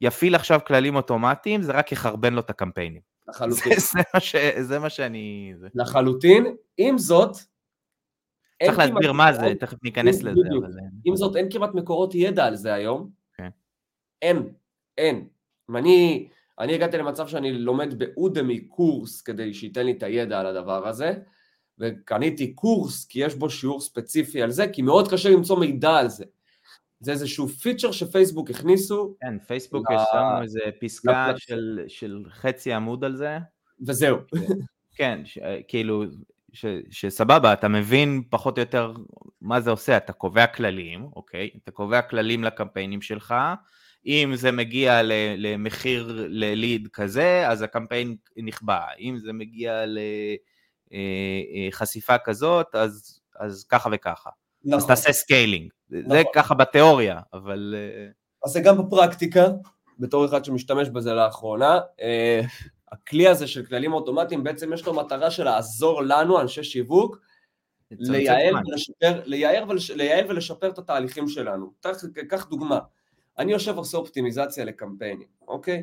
יפעיל 0.00 0.34
עכשיו 0.34 0.60
כללים 0.66 0.96
אוטומטיים, 0.96 1.62
זה 1.62 1.72
רק 1.72 1.92
יחרבן 1.92 2.34
לו 2.34 2.40
את 2.40 2.50
הקמפיינים. 2.50 3.00
לחלוטין. 3.28 3.72
זה, 3.78 3.86
זה, 3.92 4.00
מה, 4.14 4.20
ש, 4.20 4.36
זה 4.60 4.78
מה 4.78 4.90
שאני... 4.90 5.52
זה. 5.56 5.68
לחלוטין. 5.74 6.56
עם 6.76 6.98
זאת, 6.98 7.36
צריך 8.64 8.78
להסביר 8.78 9.12
מה 9.12 9.32
זה, 9.32 9.52
תכף 9.60 9.76
ניכנס 9.82 10.22
לזה. 10.22 10.40
אבל... 10.60 10.70
עם 11.04 11.16
זאת, 11.16 11.36
אין 11.36 11.50
כמעט 11.50 11.74
מקורות 11.74 12.14
ידע 12.14 12.44
על 12.44 12.56
זה 12.56 12.74
היום. 12.74 13.10
כן. 13.36 13.48
אין, 14.22 14.48
אין. 14.98 15.28
אני, 15.76 16.28
אני 16.58 16.74
הגעתי 16.74 16.98
למצב 16.98 17.28
שאני 17.28 17.52
לומד 17.52 17.98
באודמי 17.98 18.60
קורס 18.60 19.22
כדי 19.22 19.54
שייתן 19.54 19.86
לי 19.86 19.92
את 19.92 20.02
הידע 20.02 20.40
על 20.40 20.46
הדבר 20.46 20.88
הזה, 20.88 21.14
וקניתי 21.78 22.54
קורס 22.54 23.04
כי 23.04 23.24
יש 23.24 23.34
בו 23.34 23.50
שיעור 23.50 23.80
ספציפי 23.80 24.42
על 24.42 24.50
זה, 24.50 24.68
כי 24.68 24.82
מאוד 24.82 25.10
קשה 25.10 25.30
למצוא 25.30 25.58
מידע 25.58 25.96
על 25.96 26.08
זה. 26.08 26.24
זה 27.04 27.12
איזשהו 27.12 27.48
פיצ'ר 27.48 27.92
שפייסבוק 27.92 28.50
הכניסו. 28.50 29.14
כן, 29.20 29.38
פייסבוק 29.38 29.86
יש 29.94 30.02
לנו 30.14 30.42
איזה 30.42 30.60
פסקה 30.80 31.32
של, 31.36 31.80
של 31.88 32.24
חצי 32.30 32.72
עמוד 32.72 33.04
על 33.04 33.16
זה. 33.16 33.38
וזהו. 33.86 34.18
כן, 34.96 35.20
ש, 35.24 35.38
כאילו, 35.68 36.04
ש, 36.52 36.66
שסבבה, 36.90 37.52
אתה 37.52 37.68
מבין 37.68 38.22
פחות 38.30 38.58
או 38.58 38.62
יותר 38.62 38.92
מה 39.40 39.60
זה 39.60 39.70
עושה, 39.70 39.96
אתה 39.96 40.12
קובע 40.12 40.46
כללים, 40.46 41.04
אוקיי? 41.16 41.50
אתה 41.62 41.70
קובע 41.70 42.02
כללים 42.02 42.44
לקמפיינים 42.44 43.02
שלך, 43.02 43.34
אם 44.06 44.32
זה 44.34 44.52
מגיע 44.52 45.00
למחיר 45.36 46.26
לליד 46.28 46.88
כזה, 46.92 47.48
אז 47.48 47.62
הקמפיין 47.62 48.16
נכבה, 48.36 48.80
אם 48.98 49.18
זה 49.18 49.32
מגיע 49.32 49.84
לחשיפה 51.70 52.12
אה, 52.12 52.18
אה, 52.18 52.24
כזאת, 52.24 52.74
אז, 52.74 53.20
אז 53.40 53.64
ככה 53.64 53.88
וככה. 53.92 54.30
נכון. 54.64 54.78
אז 54.78 54.86
תעשה 54.86 55.12
scaling. 55.12 55.70
נכון. 56.02 56.16
זה 56.16 56.22
ככה 56.34 56.54
בתיאוריה, 56.54 57.20
אבל... 57.32 57.74
אה, 57.76 58.08
אז 58.44 58.50
זה 58.50 58.60
גם 58.60 58.78
בפרקטיקה, 58.78 59.46
בתור 59.98 60.24
אחד 60.24 60.44
שמשתמש 60.44 60.88
בזה 60.88 61.14
לאחרונה. 61.14 61.80
אה, 62.00 62.40
הכלי 62.92 63.28
הזה 63.28 63.46
של 63.46 63.64
כללים 63.64 63.92
אוטומטיים, 63.92 64.44
בעצם 64.44 64.72
יש 64.72 64.86
לו 64.86 64.94
מטרה 64.94 65.30
של 65.30 65.44
לעזור 65.44 66.02
לנו, 66.02 66.40
אנשי 66.40 66.64
שיווק, 66.64 67.18
לייעל 67.90 68.54
ולשפר, 68.66 69.20
לייעל, 69.24 69.70
ולש, 69.70 69.90
לייעל 69.90 70.24
ולשפר 70.28 70.68
את 70.68 70.78
התהליכים 70.78 71.28
שלנו. 71.28 71.72
קח 72.28 72.46
דוגמה, 72.50 72.78
אני 73.38 73.52
יושב 73.52 73.72
ועושה 73.74 73.98
אופטימיזציה 73.98 74.64
לקמפיינים, 74.64 75.28
אוקיי? 75.48 75.82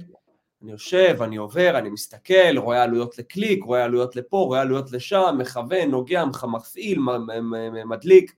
אני 0.64 0.72
יושב, 0.72 1.18
אני 1.22 1.36
עובר, 1.36 1.78
אני 1.78 1.90
מסתכל, 1.90 2.58
רואה 2.58 2.84
עלויות 2.84 3.18
לקליק, 3.18 3.64
רואה 3.64 3.84
עלויות 3.84 4.16
לפה, 4.16 4.38
רואה 4.38 4.62
עלויות 4.62 4.92
לשם, 4.92 5.36
מכוון, 5.38 5.90
נוגע, 5.92 6.24
מפעיל, 6.48 7.00
מדליק. 7.86 8.36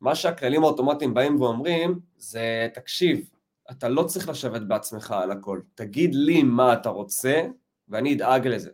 מה 0.00 0.14
שהכללים 0.14 0.64
האוטומטיים 0.64 1.14
באים 1.14 1.40
ואומרים 1.40 1.98
זה, 2.16 2.68
תקשיב, 2.74 3.30
אתה 3.70 3.88
לא 3.88 4.02
צריך 4.02 4.28
לשבת 4.28 4.62
בעצמך 4.62 5.14
על 5.22 5.30
הכל. 5.30 5.60
תגיד 5.74 6.14
לי 6.14 6.42
מה 6.42 6.72
אתה 6.72 6.88
רוצה, 6.88 7.42
ואני 7.88 8.14
אדאג 8.14 8.46
לזה. 8.46 8.70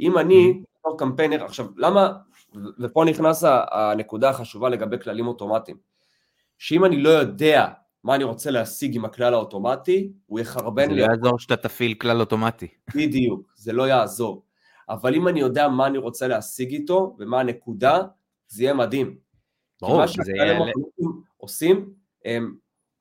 אם 0.00 0.18
אני, 0.18 0.50
mm-hmm. 0.50 0.64
בתור 0.80 0.98
קמפיינר, 0.98 1.44
עכשיו, 1.44 1.66
למה, 1.76 2.12
ופה 2.78 3.04
נכנס 3.04 3.44
הנקודה 3.70 4.30
החשובה 4.30 4.68
לגבי 4.68 4.98
כללים 4.98 5.26
אוטומטיים, 5.26 5.76
שאם 6.58 6.84
אני 6.84 7.02
לא 7.02 7.08
יודע 7.08 7.66
מה 8.04 8.14
אני 8.14 8.24
רוצה 8.24 8.50
להשיג 8.50 8.96
עם 8.96 9.04
הכלל 9.04 9.34
האוטומטי, 9.34 10.12
הוא 10.26 10.40
יחרבן 10.40 10.90
לי. 10.90 11.00
זה 11.00 11.06
לא 11.06 11.12
יעזור 11.12 11.38
שאתה 11.38 11.56
תפעיל 11.56 11.94
כלל 11.94 12.20
אוטומטי. 12.20 12.68
בדיוק, 12.94 13.52
זה 13.56 13.72
לא 13.72 13.88
יעזור. 13.88 14.44
אבל 14.88 15.14
אם 15.14 15.28
אני 15.28 15.40
יודע 15.40 15.68
מה 15.68 15.86
אני 15.86 15.98
רוצה 15.98 16.28
להשיג 16.28 16.72
איתו, 16.72 17.16
ומה 17.18 17.40
הנקודה, 17.40 17.98
זה 18.48 18.62
יהיה 18.62 18.74
מדהים. 18.74 19.16
ברור, 19.82 20.06
זה 20.06 20.32
יהיה... 20.32 20.58
מה 20.58 20.66
שהכללים 20.66 21.22
עושים, 21.36 21.92
הם 22.24 22.56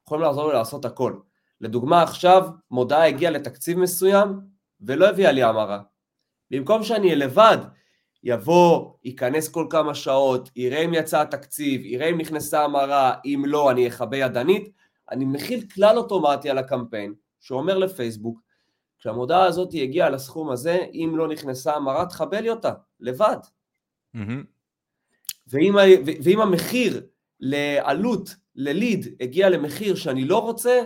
יכולים 0.06 0.24
לעזור 0.24 0.48
לי 0.48 0.54
לעשות 0.54 0.86
הכל. 0.86 1.14
לדוגמה 1.62 2.04
עכשיו, 2.04 2.50
מודעה 2.72 3.08
הגיעה 3.08 3.32
לתקציב 3.32 3.80
מסוים, 3.80 4.40
ולא 4.82 5.10
הביאה 5.10 5.32
לי 5.32 5.44
המרה. 5.44 5.82
במקום 6.52 6.84
שאני 6.84 7.16
לבד, 7.16 7.58
יבוא, 8.24 8.94
ייכנס 9.04 9.50
כל 9.50 9.68
כמה 9.70 9.96
שעות, 9.96 10.50
יראה 10.56 10.86
אם 10.86 10.94
יצא 10.94 11.22
התקציב, 11.22 11.82
יראה 11.86 12.10
אם 12.10 12.18
נכנסה 12.18 12.64
המרה, 12.64 13.14
אם 13.26 13.44
לא, 13.46 13.72
אני 13.72 13.88
אכבה 13.88 14.18
ידנית, 14.18 14.72
אני 15.12 15.26
מכיל 15.26 15.68
כלל 15.76 15.98
אוטומטי 15.98 16.50
על 16.50 16.58
הקמפיין, 16.58 17.14
שאומר 17.40 17.78
לפייסבוק, 17.78 18.40
כשהמודעה 19.00 19.46
הזאת 19.46 19.70
הגיעה 19.74 20.10
לסכום 20.10 20.52
הזה, 20.52 20.86
אם 20.94 21.14
לא 21.16 21.28
נכנסה 21.28 21.76
המרה, 21.76 22.06
תכבה 22.06 22.42
לי 22.42 22.50
אותה, 22.50 22.74
לבד. 23.00 23.38
Mm-hmm. 24.16 24.59
ואם, 25.48 25.76
ואם 26.24 26.42
המחיר 26.42 27.02
לעלות, 27.40 28.36
לליד, 28.56 29.16
הגיע 29.22 29.50
למחיר 29.50 29.96
שאני 29.96 30.26
לא 30.26 30.40
רוצה, 30.40 30.82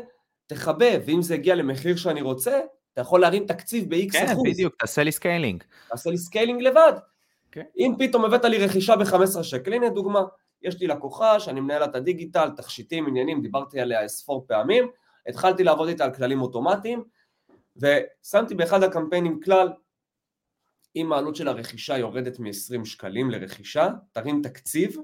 תכבה, 0.48 0.86
ואם 1.06 1.22
זה 1.22 1.34
הגיע 1.34 1.56
למחיר 1.56 1.96
שאני 1.96 2.22
רוצה, 2.22 2.60
אתה 2.94 3.02
יכול 3.02 3.22
להרים 3.22 3.46
תקציב 3.46 3.90
ב-X 3.90 4.12
כן, 4.12 4.26
אחוז. 4.26 4.44
כן, 4.46 4.52
בדיוק, 4.52 4.76
תעשה 4.80 5.04
לי 5.04 5.12
scaling. 5.12 5.64
תעשה 5.90 6.10
לי 6.10 6.18
scaling 6.18 6.62
לבד. 6.62 6.94
אוקיי. 6.96 7.02
כן. 7.52 7.64
אם 7.78 7.94
פתאום 8.00 8.26
הבאת 8.26 8.46
לי 8.46 8.66
רכישה 8.66 8.96
ב-15 8.96 9.44
שקל, 9.44 9.74
הנה 9.74 9.90
דוגמה, 9.90 10.24
יש 10.62 10.82
לי 10.82 10.88
לקוחה 10.88 11.40
שאני 11.40 11.60
מנהל 11.60 11.84
את 11.84 11.96
הדיגיטל, 11.96 12.50
תכשיטים, 12.58 13.08
עניינים, 13.08 13.42
דיברתי 13.42 13.80
עליה 13.80 14.08
ספור 14.08 14.46
פעמים, 14.48 14.88
התחלתי 15.28 15.64
לעבוד 15.64 15.88
איתה 15.88 16.04
על 16.04 16.14
כללים 16.14 16.42
אוטומטיים, 16.42 17.04
ושמתי 17.78 18.56
באחד 18.56 18.84
הקמפיינים 18.84 19.40
כלל, 19.42 19.70
אם 20.96 21.14
העלות 21.14 21.36
של 21.36 21.48
הרכישה 21.48 21.98
יורדת 21.98 22.40
מ-20 22.40 22.86
שקלים 22.86 23.32
לרכישה, 23.32 23.90
תרים 24.12 24.42
תקציב 24.42 24.98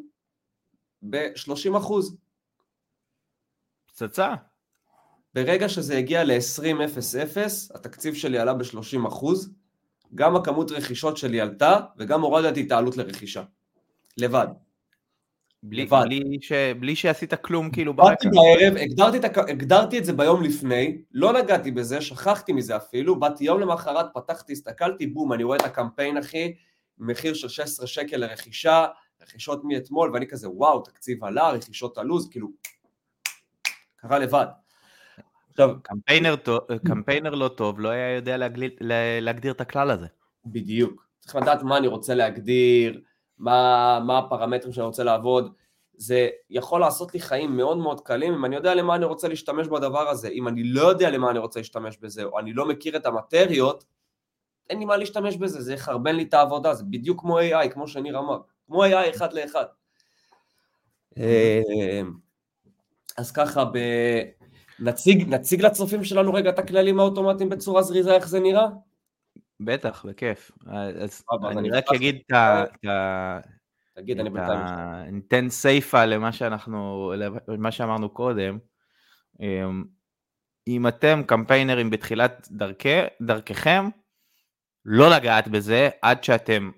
ב-30 1.10 1.78
אחוז. 1.78 2.18
פצצה. 3.88 4.36
ברגע 5.34 5.70
שזה 5.70 5.98
הגיע 5.98 6.24
ל-20.00, 6.24 7.40
התקציב 7.76 8.14
שלי 8.14 8.40
עלה 8.40 8.54
ב-30 8.54 9.08
אחוז, 9.08 9.54
גם 10.16 10.36
הכמות 10.36 10.72
רכישות 10.72 11.18
שלי 11.18 11.42
עלתה, 11.42 11.80
וגם 11.98 12.22
הורדתי 12.22 12.68
את 12.68 12.72
העלות 12.72 12.98
לרכישה. 12.98 13.44
לבד. 14.18 14.48
בלי, 15.64 15.86
בלי, 15.86 16.38
ש, 16.42 16.52
בלי 16.52 16.96
שעשית 16.96 17.34
כלום 17.34 17.72
כאילו 17.72 17.94
ברקע. 17.94 18.10
באתי 18.10 18.28
בערב, 18.30 18.78
הגדרתי 18.78 19.18
את, 19.18 19.38
הגדרתי 19.38 19.98
את 19.98 20.06
זה 20.06 20.14
ביום 20.14 20.44
לפני, 20.44 21.02
לא 21.12 21.34
נגעתי 21.34 21.72
בזה, 21.72 22.02
שכחתי 22.02 22.54
מזה 22.54 22.78
אפילו, 22.78 23.20
באתי 23.20 23.44
יום 23.44 23.60
למחרת, 23.60 24.06
פתחתי, 24.14 24.54
הסתכלתי, 24.54 25.08
בום, 25.08 25.34
אני 25.34 25.44
רואה 25.44 25.58
את 25.58 25.64
הקמפיין 25.64 26.18
אחי, 26.18 26.54
מחיר 26.98 27.34
של 27.34 27.48
16 27.48 27.88
שקל 27.88 28.18
לרכישה, 28.18 28.86
רכישות 29.22 29.62
מאתמול, 29.64 30.12
ואני 30.14 30.28
כזה, 30.28 30.50
וואו, 30.50 30.82
תקציב 30.82 31.24
עלה, 31.24 31.50
רכישות 31.50 31.98
עלוז, 31.98 32.30
כאילו, 32.30 32.48
קרה 33.96 34.20
לבד. 34.20 34.46
עכשיו, 35.50 35.70
קמפיינר, 35.84 36.36
טוב, 36.36 36.60
קמפיינר 36.88 37.36
לא 37.36 37.48
טוב 37.48 37.80
לא 37.80 37.90
היה 37.90 38.16
יודע 38.16 38.38
להגליל, 38.38 38.72
להגדיר 39.22 39.52
את 39.52 39.62
הכלל 39.62 39.92
הזה. 39.92 40.08
בדיוק. 40.46 41.06
צריך 41.20 41.36
לדעת 41.36 41.64
מה 41.64 41.78
אני 41.78 41.88
רוצה 41.88 42.16
להגדיר, 42.16 43.02
מה, 43.40 44.00
מה 44.06 44.18
הפרמטרים 44.18 44.74
שאני 44.74 44.86
רוצה 44.86 45.04
לעבוד. 45.04 45.54
זה 45.94 46.30
יכול 46.50 46.82
לעשות 46.82 47.14
לי 47.14 47.20
חיים 47.20 47.58
מאוד 47.58 47.78
מאוד 47.78 48.02
קלים 48.02 48.34
אם 48.34 48.46
אני 48.46 48.56
יודע 48.56 48.76
למה 48.76 48.96
אני 48.96 49.06
רוצה 49.06 49.28
להשתמש 49.28 49.68
בדבר 49.68 50.10
הזה. 50.10 50.28
אם 50.28 50.48
אני 50.48 50.64
לא 50.64 50.82
יודע 50.82 51.10
למה 51.10 51.32
אני 51.32 51.40
רוצה 51.40 51.60
להשתמש 51.60 51.98
בזה, 51.98 52.24
או 52.24 52.40
אני 52.40 52.54
לא 52.54 52.66
מכיר 52.66 52.96
את 52.96 53.06
המטריות, 53.06 53.86
אין 54.70 54.80
לי 54.80 54.86
מה 54.86 54.98
להשתמש 54.98 55.38
בזה, 55.38 55.62
זה 55.62 55.74
יחרבן 55.74 56.16
לי 56.16 56.24
את 56.24 56.34
העבודה, 56.34 56.74
זה 56.74 56.84
בדיוק 56.84 57.22
כמו 57.22 57.40
AI, 57.40 57.70
כמו 57.70 57.88
שניר 57.88 58.20
אמר, 58.20 58.40
כמו 58.68 58.86
AI 58.86 59.10
אחד 59.16 59.34
לאחד. 59.34 59.66
אה, 61.18 62.02
אז 63.18 63.32
ככה, 63.32 63.66
ב... 63.66 63.78
נציג, 64.80 65.30
נציג 65.30 65.62
לצופים 65.62 66.04
שלנו 66.04 66.34
רגע 66.34 66.50
את 66.50 66.60
הכללים 66.60 67.00
האוטומטיים 67.00 67.50
בצורה 67.50 67.82
זריזה, 67.82 68.16
איך 68.16 68.28
זה 68.28 68.40
נראה? 68.40 68.68
בטח, 69.60 70.06
בכיף. 70.06 70.52
אז 71.02 71.24
אני 71.52 71.70
רק 71.70 71.86
אגיד 71.96 72.22
את 72.26 72.32
ה... 72.32 72.64
תגיד, 73.96 74.20
אני 74.20 74.30
בינתיים... 74.30 74.66
ניתן 75.16 75.50
סייפה 75.50 76.06
למה 76.06 76.32
שאנחנו, 76.32 77.14
למה 77.48 77.72
שאמרנו 77.72 78.10
קודם. 78.10 78.58
אמ, 79.40 79.84
אם 80.68 80.88
אתם 80.88 81.22
קמפיינרים 81.28 81.90
בתחילת 81.90 82.48
דרכי, 82.52 83.00
דרככם, 83.22 83.86
לא 84.86 85.10
לגעת 85.10 85.48
בזה 85.48 85.90
עד 86.02 86.24
שאתם 86.24 86.72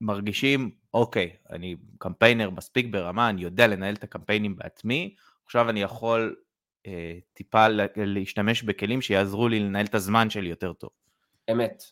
מרגישים, 0.00 0.70
אוקיי, 0.94 1.36
אני 1.50 1.76
קמפיינר 1.98 2.50
מספיק 2.50 2.86
ברמה, 2.86 3.28
אני 3.28 3.42
יודע 3.42 3.66
לנהל 3.66 3.94
את 3.94 4.04
הקמפיינים 4.04 4.56
בעצמי, 4.56 5.14
עכשיו 5.44 5.70
אני 5.70 5.82
יכול 5.82 6.36
אה, 6.86 7.18
טיפה 7.34 7.66
להשתמש 7.96 8.62
בכלים 8.62 9.02
שיעזרו 9.02 9.48
לי 9.48 9.60
לנהל 9.60 9.86
את 9.86 9.94
הזמן 9.94 10.30
שלי 10.30 10.48
יותר 10.48 10.72
טוב. 10.72 10.90
אמת. 11.52 11.82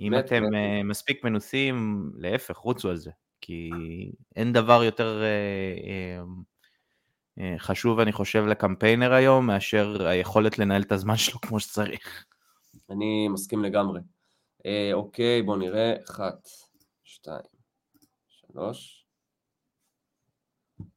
אם 0.00 0.14
אמת, 0.14 0.24
אתם 0.24 0.44
אמת. 0.44 0.84
מספיק 0.84 1.24
מנוסים, 1.24 2.10
להפך, 2.16 2.56
רוצו 2.56 2.90
על 2.90 2.96
זה. 2.96 3.10
כי 3.40 3.70
אין 4.36 4.52
דבר 4.52 4.84
יותר 4.84 5.22
אה, 5.22 6.20
אה, 7.40 7.58
חשוב, 7.58 8.00
אני 8.00 8.12
חושב, 8.12 8.44
לקמפיינר 8.46 9.12
היום, 9.12 9.46
מאשר 9.46 10.06
היכולת 10.06 10.58
לנהל 10.58 10.82
את 10.82 10.92
הזמן 10.92 11.16
שלו 11.16 11.40
כמו 11.40 11.60
שצריך. 11.60 12.24
אני 12.90 13.28
מסכים 13.28 13.64
לגמרי. 13.64 14.00
אוקיי, 14.92 15.42
בואו 15.42 15.56
נראה. 15.56 15.94
אחת, 16.10 16.48
שתיים, 17.04 17.40
שלוש. 18.28 19.06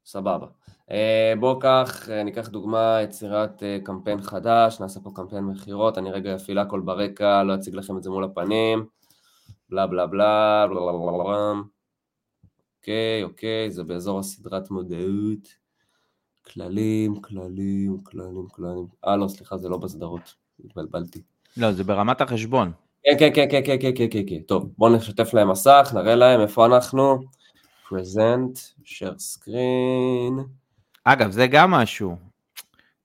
סבבה. 0.05 0.47
אה, 0.91 1.33
בואו 1.39 1.60
קח, 1.60 2.10
אה, 2.10 2.24
ניקח 2.24 2.48
דוגמה, 2.48 3.00
יצירת 3.03 3.63
אה, 3.63 3.77
קמפיין 3.83 4.21
חדש, 4.21 4.79
נעשה 4.79 5.00
פה 5.00 5.12
קמפיין 5.15 5.43
מכירות, 5.43 5.98
אני 5.98 6.12
רגע 6.12 6.36
אפעיל 6.36 6.60
הכל 6.60 6.79
ברקע, 6.79 7.43
לא 7.43 7.55
אציג 7.55 7.75
לכם 7.75 7.98
את 7.98 8.03
זה 8.03 8.10
מול 8.10 8.24
הפנים, 8.24 8.86
בלה 9.69 9.88
בלה 9.88 10.07
בלה, 10.07 10.65
בלה 10.69 10.79
בלה 10.79 10.91
בלה 10.91 11.24
בלה, 11.24 11.53
אוקיי, 12.77 13.24
אוקיי, 13.24 13.71
זה 13.71 13.83
באזור 13.83 14.19
הסדרת 14.19 14.71
מודעות, 14.71 15.48
כללים, 16.45 17.21
כללים, 17.21 17.98
כללים, 18.03 18.48
כללים, 18.51 18.88
אה 19.07 19.15
לא, 19.15 19.27
סליחה, 19.27 19.57
זה 19.57 19.69
לא 19.69 19.77
בסדרות, 19.77 20.36
התבלבלתי. 20.65 21.21
לא, 21.57 21.71
זה 21.71 21.83
ברמת 21.83 22.21
החשבון. 22.21 22.71
כן, 23.03 23.15
כן, 23.19 23.29
כן, 23.36 23.48
כן, 23.51 23.62
כן, 23.65 23.77
כן, 23.81 23.91
כן, 23.95 24.07
כן, 24.12 24.24
כן, 24.27 24.41
טוב, 24.41 24.69
בואו 24.77 24.95
נשתף 24.95 25.33
להם 25.33 25.51
מסך, 25.51 25.91
נראה 25.95 26.15
להם 26.15 26.41
איפה 26.41 26.65
אנחנו. 26.65 27.19
present, 27.91 28.74
share 28.86 29.19
screen. 29.19 30.60
אגב, 31.03 31.31
זה 31.31 31.48
גם 31.48 31.72
משהו. 31.72 32.15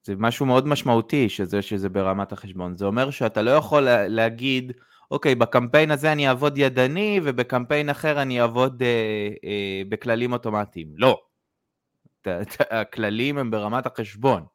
זה 0.03 0.13
משהו 0.17 0.45
מאוד 0.45 0.67
משמעותי 0.67 1.29
שזה 1.29 1.61
שזה 1.61 1.89
ברמת 1.89 2.31
החשבון. 2.31 2.77
זה 2.77 2.85
אומר 2.85 3.11
שאתה 3.11 3.41
לא 3.41 3.51
יכול 3.51 3.87
להגיד, 3.89 4.71
אוקיי, 5.11 5.35
בקמפיין 5.35 5.91
הזה 5.91 6.11
אני 6.11 6.27
אעבוד 6.27 6.57
ידני 6.57 7.19
ובקמפיין 7.23 7.89
אחר 7.89 8.21
אני 8.21 8.41
אעבוד 8.41 8.83
אה, 8.83 9.29
אה, 9.43 9.81
בכללים 9.89 10.33
אוטומטיים. 10.33 10.93
לא. 10.95 11.21
הכללים 12.69 13.37
הם 13.37 13.51
ברמת 13.51 13.85
החשבון. 13.85 14.45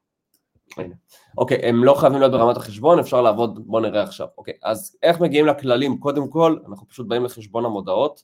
אוקיי, 1.39 1.69
הם 1.69 1.85
לא 1.85 1.95
חייבים 1.95 2.21
להיות 2.21 2.33
ברמת 2.33 2.57
החשבון, 2.57 2.99
אפשר 2.99 3.23
לעבוד, 3.23 3.67
בוא 3.67 3.81
נראה 3.81 4.03
עכשיו. 4.03 4.29
אוקיי, 4.39 4.55
אז 4.63 4.97
איך 5.03 5.21
מגיעים 5.21 5.47
לכללים? 5.47 5.99
קודם 5.99 6.31
כל, 6.31 6.57
אנחנו 6.69 6.89
פשוט 6.89 7.07
באים 7.09 7.25
לחשבון 7.25 7.65
המודעות. 7.65 8.23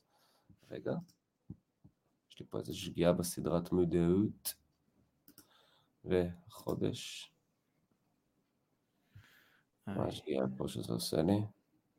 רגע. 0.71 0.91
לי 2.39 2.45
פה 2.49 2.59
איזה 2.59 2.73
שגיאה 2.73 3.13
בסדרת 3.13 3.71
מודעות. 3.71 4.53
וחודש. 6.05 7.31
מה 9.87 10.05
השגיאה 10.05 10.43
פה 10.57 10.67
שזה 10.67 10.93
עושה 10.93 11.21
לי? 11.21 11.41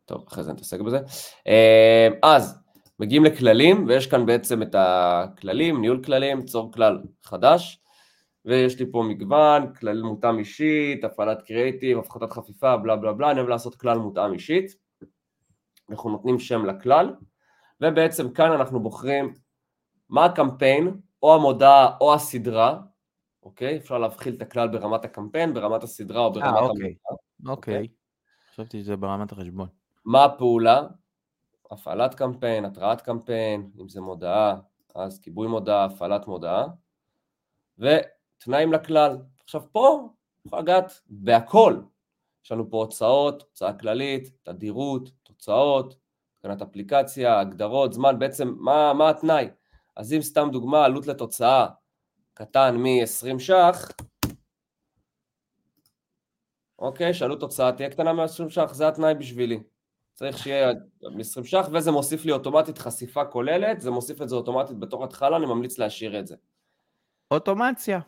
טוב, 0.04 0.24
אחרי 0.28 0.44
זה 0.44 0.52
נתעסק 0.52 0.80
בזה. 0.80 0.98
אה, 1.46 2.08
אז, 2.22 2.58
מגיעים 2.98 3.24
לכללים, 3.24 3.84
ויש 3.88 4.06
כאן 4.06 4.26
בעצם 4.26 4.62
את 4.62 4.74
הכללים, 4.78 5.80
ניהול 5.80 6.02
כללים, 6.04 6.44
צור 6.44 6.72
כלל 6.72 7.02
חדש, 7.24 7.80
ויש 8.44 8.80
לי 8.80 8.86
פה 8.92 9.02
מגוון, 9.08 9.74
כלל 9.74 10.02
מותאם 10.02 10.38
אישית, 10.38 11.04
הפעלת 11.04 11.42
קריאיטיב, 11.42 11.98
הפחתת 11.98 12.32
חפיפה, 12.32 12.76
בלה 12.76 12.96
בלה 12.96 13.12
בלה, 13.12 13.30
אני 13.30 13.38
אוהב 13.38 13.48
לעשות 13.48 13.74
כלל 13.74 13.98
מותאם 13.98 14.32
אישית. 14.32 14.74
אנחנו 15.90 16.10
נותנים 16.10 16.38
שם 16.38 16.66
לכלל, 16.66 17.14
ובעצם 17.80 18.30
כאן 18.30 18.52
אנחנו 18.52 18.80
בוחרים 18.80 19.34
מה 20.08 20.24
הקמפיין, 20.24 21.00
או 21.22 21.34
המודעה, 21.34 21.96
או 22.00 22.14
הסדרה, 22.14 22.80
אוקיי? 23.42 23.76
אפשר 23.76 23.98
להבחיל 23.98 24.34
את 24.34 24.42
הכלל 24.42 24.68
ברמת 24.68 25.04
הקמפיין, 25.04 25.54
ברמת 25.54 25.82
הסדרה 25.82 26.20
או 26.20 26.32
ברמת 26.32 26.46
אה, 26.46 26.60
אוקיי. 26.60 26.86
המוצר. 26.86 27.50
אוקיי. 27.50 27.88
חשבתי 28.50 28.82
שזה 28.82 28.96
ברמת 28.96 29.32
החשבון. 29.32 29.68
מה 30.04 30.24
הפעולה? 30.24 30.82
הפעלת 31.70 32.14
קמפיין, 32.14 32.64
התראת 32.64 33.00
קמפיין, 33.00 33.70
אם 33.80 33.88
זה 33.88 34.00
מודעה, 34.00 34.56
אז 34.94 35.20
כיבוי 35.20 35.48
מודעה, 35.48 35.84
הפעלת 35.84 36.26
מודעה, 36.26 36.66
ותנאים 37.78 38.72
לכלל. 38.72 39.18
עכשיו 39.44 39.62
פה 39.72 40.08
יכול 40.46 40.58
לגעת 40.58 41.00
בהכל. 41.06 41.80
יש 42.44 42.52
לנו 42.52 42.70
פה 42.70 42.76
הוצאות, 42.76 43.42
הוצאה 43.42 43.72
כללית, 43.72 44.30
תדירות, 44.42 45.10
תוצאות, 45.22 45.96
תקנת 46.38 46.62
אפליקציה, 46.62 47.40
הגדרות, 47.40 47.92
זמן, 47.92 48.18
בעצם 48.18 48.54
מה, 48.58 48.92
מה 48.92 49.10
התנאי? 49.10 49.48
אז 49.96 50.12
אם 50.12 50.22
סתם 50.22 50.48
דוגמה, 50.52 50.84
עלות 50.84 51.06
לתוצאה 51.06 51.66
קטן 52.40 52.76
מ-20 52.76 53.38
ש"ח, 53.38 53.90
אוקיי, 56.78 57.14
שעלות 57.14 57.40
תוצאה 57.40 57.72
תהיה 57.72 57.90
קטנה 57.90 58.12
מ-20 58.12 58.48
ש"ח, 58.48 58.72
זה 58.72 58.88
התנאי 58.88 59.14
בשבילי. 59.14 59.60
צריך 60.14 60.38
שיהיה 60.38 60.72
20 61.20 61.46
ש"ח, 61.46 61.68
וזה 61.72 61.90
מוסיף 61.90 62.24
לי 62.24 62.32
אוטומטית 62.32 62.78
חשיפה 62.78 63.24
כוללת, 63.24 63.80
זה 63.80 63.90
מוסיף 63.90 64.22
את 64.22 64.28
זה 64.28 64.36
אוטומטית 64.36 64.78
בתור 64.78 65.04
התחלה, 65.04 65.36
אני 65.36 65.46
ממליץ 65.46 65.78
להשאיר 65.78 66.18
את 66.18 66.26
זה. 66.26 66.36
אוטומציה. 67.30 68.00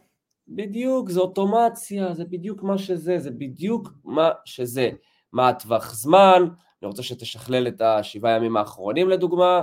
בדיוק, 0.49 1.11
זה 1.11 1.21
אוטומציה, 1.21 2.15
זה 2.15 2.25
בדיוק 2.25 2.63
מה 2.63 2.79
שזה, 2.79 3.19
זה 3.19 3.31
בדיוק 3.31 3.89
מה 4.05 4.31
שזה. 4.45 4.91
מה 5.33 5.49
הטווח 5.49 5.95
זמן, 5.95 6.43
אני 6.83 6.89
רוצה 6.89 7.03
שתשכלל 7.03 7.69
את 7.69 7.81
השבעה 7.81 8.37
ימים 8.37 8.57
האחרונים 8.57 9.09
לדוגמה, 9.09 9.63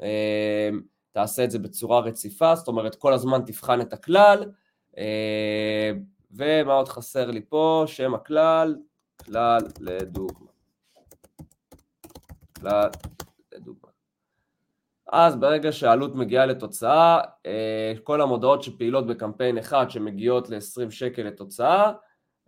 אמ, 0.00 0.80
תעשה 1.12 1.44
את 1.44 1.50
זה 1.50 1.58
בצורה 1.58 2.00
רציפה, 2.00 2.54
זאת 2.54 2.68
אומרת 2.68 2.94
כל 2.94 3.12
הזמן 3.12 3.40
תבחן 3.46 3.80
את 3.80 3.92
הכלל, 3.92 4.52
אמ, 4.96 5.02
ומה 6.30 6.72
עוד 6.72 6.88
חסר 6.88 7.30
לי 7.30 7.42
פה? 7.48 7.84
שם 7.86 8.14
הכלל, 8.14 8.76
כלל 9.24 9.60
לדוגמה. 9.80 10.50
כלל 12.60 12.88
לדוגמה. 13.52 13.90
אז 15.12 15.36
ברגע 15.36 15.72
שהעלות 15.72 16.14
מגיעה 16.14 16.46
לתוצאה, 16.46 17.20
אה, 17.46 17.92
כל 18.04 18.20
המודעות 18.20 18.62
שפעילות 18.62 19.06
בקמפיין 19.06 19.58
אחד 19.58 19.90
שמגיעות 19.90 20.50
ל-20 20.50 20.90
שקל 20.90 21.22
לתוצאה, 21.22 21.92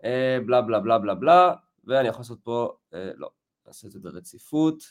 אה, 0.04 0.38
בלה 0.46 0.62
בלה 0.62 0.80
בלה 0.80 0.98
בלה 0.98 1.14
בלה, 1.14 1.54
ואני 1.84 2.08
יכול 2.08 2.20
לעשות 2.20 2.38
פה, 2.42 2.72
אה, 2.94 3.10
לא, 3.16 3.30
נעשה 3.66 3.86
את 3.86 3.92
זה 3.92 4.00
ברציפות, 4.00 4.82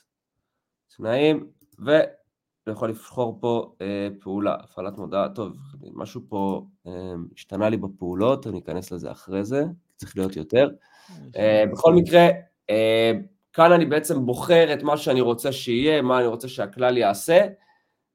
תנאים, 0.97 1.49
ואני 1.79 2.05
יכול 2.67 2.89
לבחור 2.89 3.37
פה 3.41 3.73
פעולה, 4.21 4.55
הפעלת 4.59 4.97
מודעה, 4.97 5.29
טוב, 5.29 5.57
משהו 5.93 6.21
פה 6.29 6.65
השתנה 7.35 7.69
לי 7.69 7.77
בפעולות, 7.77 8.47
אני 8.47 8.59
אכנס 8.59 8.91
לזה 8.91 9.11
אחרי 9.11 9.43
זה, 9.43 9.63
צריך 9.95 10.17
להיות 10.17 10.35
יותר. 10.35 10.69
בכל 11.71 11.93
מקרה, 11.93 12.27
כאן 13.53 13.71
אני 13.71 13.85
בעצם 13.85 14.25
בוחר 14.25 14.73
את 14.73 14.83
מה 14.83 14.97
שאני 14.97 15.21
רוצה 15.21 15.51
שיהיה, 15.51 16.01
מה 16.01 16.19
אני 16.19 16.27
רוצה 16.27 16.47
שהכלל 16.47 16.97
יעשה, 16.97 17.47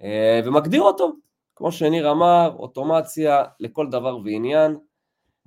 אה, 0.02 0.40
ומגדיר 0.44 0.82
אותו, 0.82 1.12
כמו 1.56 1.72
שניר 1.72 2.10
אמר, 2.10 2.56
אוטומציה 2.58 3.44
לכל 3.60 3.90
דבר 3.90 4.16
ועניין, 4.16 4.76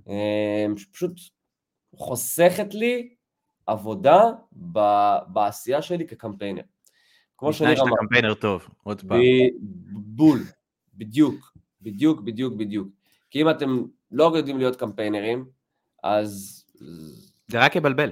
אה, 0.08 0.66
שפשוט 0.78 1.12
חוסכת 1.96 2.74
לי 2.74 3.16
עבודה 3.66 4.32
בעשייה 5.28 5.82
שלי 5.82 6.08
כקמפיינר. 6.08 6.62
כמו 7.40 7.54
שניר 7.54 7.82
אמר. 7.82 7.84
בתנאי 7.84 7.98
קמפיינר 7.98 8.34
טוב, 8.34 8.68
עוד 8.84 9.02
פעם. 9.08 9.20
בול, 9.92 10.40
בדיוק, 10.94 11.54
בדיוק, 11.82 12.22
בדיוק, 12.22 12.54
בדיוק. 12.54 12.88
כי 13.32 13.42
אם 13.42 13.50
אתם 13.50 13.84
לא 14.12 14.32
יודעים 14.38 14.58
להיות 14.58 14.76
קמפיינרים, 14.76 15.46
אז... 16.04 16.66
זה 17.48 17.60
רק 17.60 17.76
יבלבל. 17.76 18.12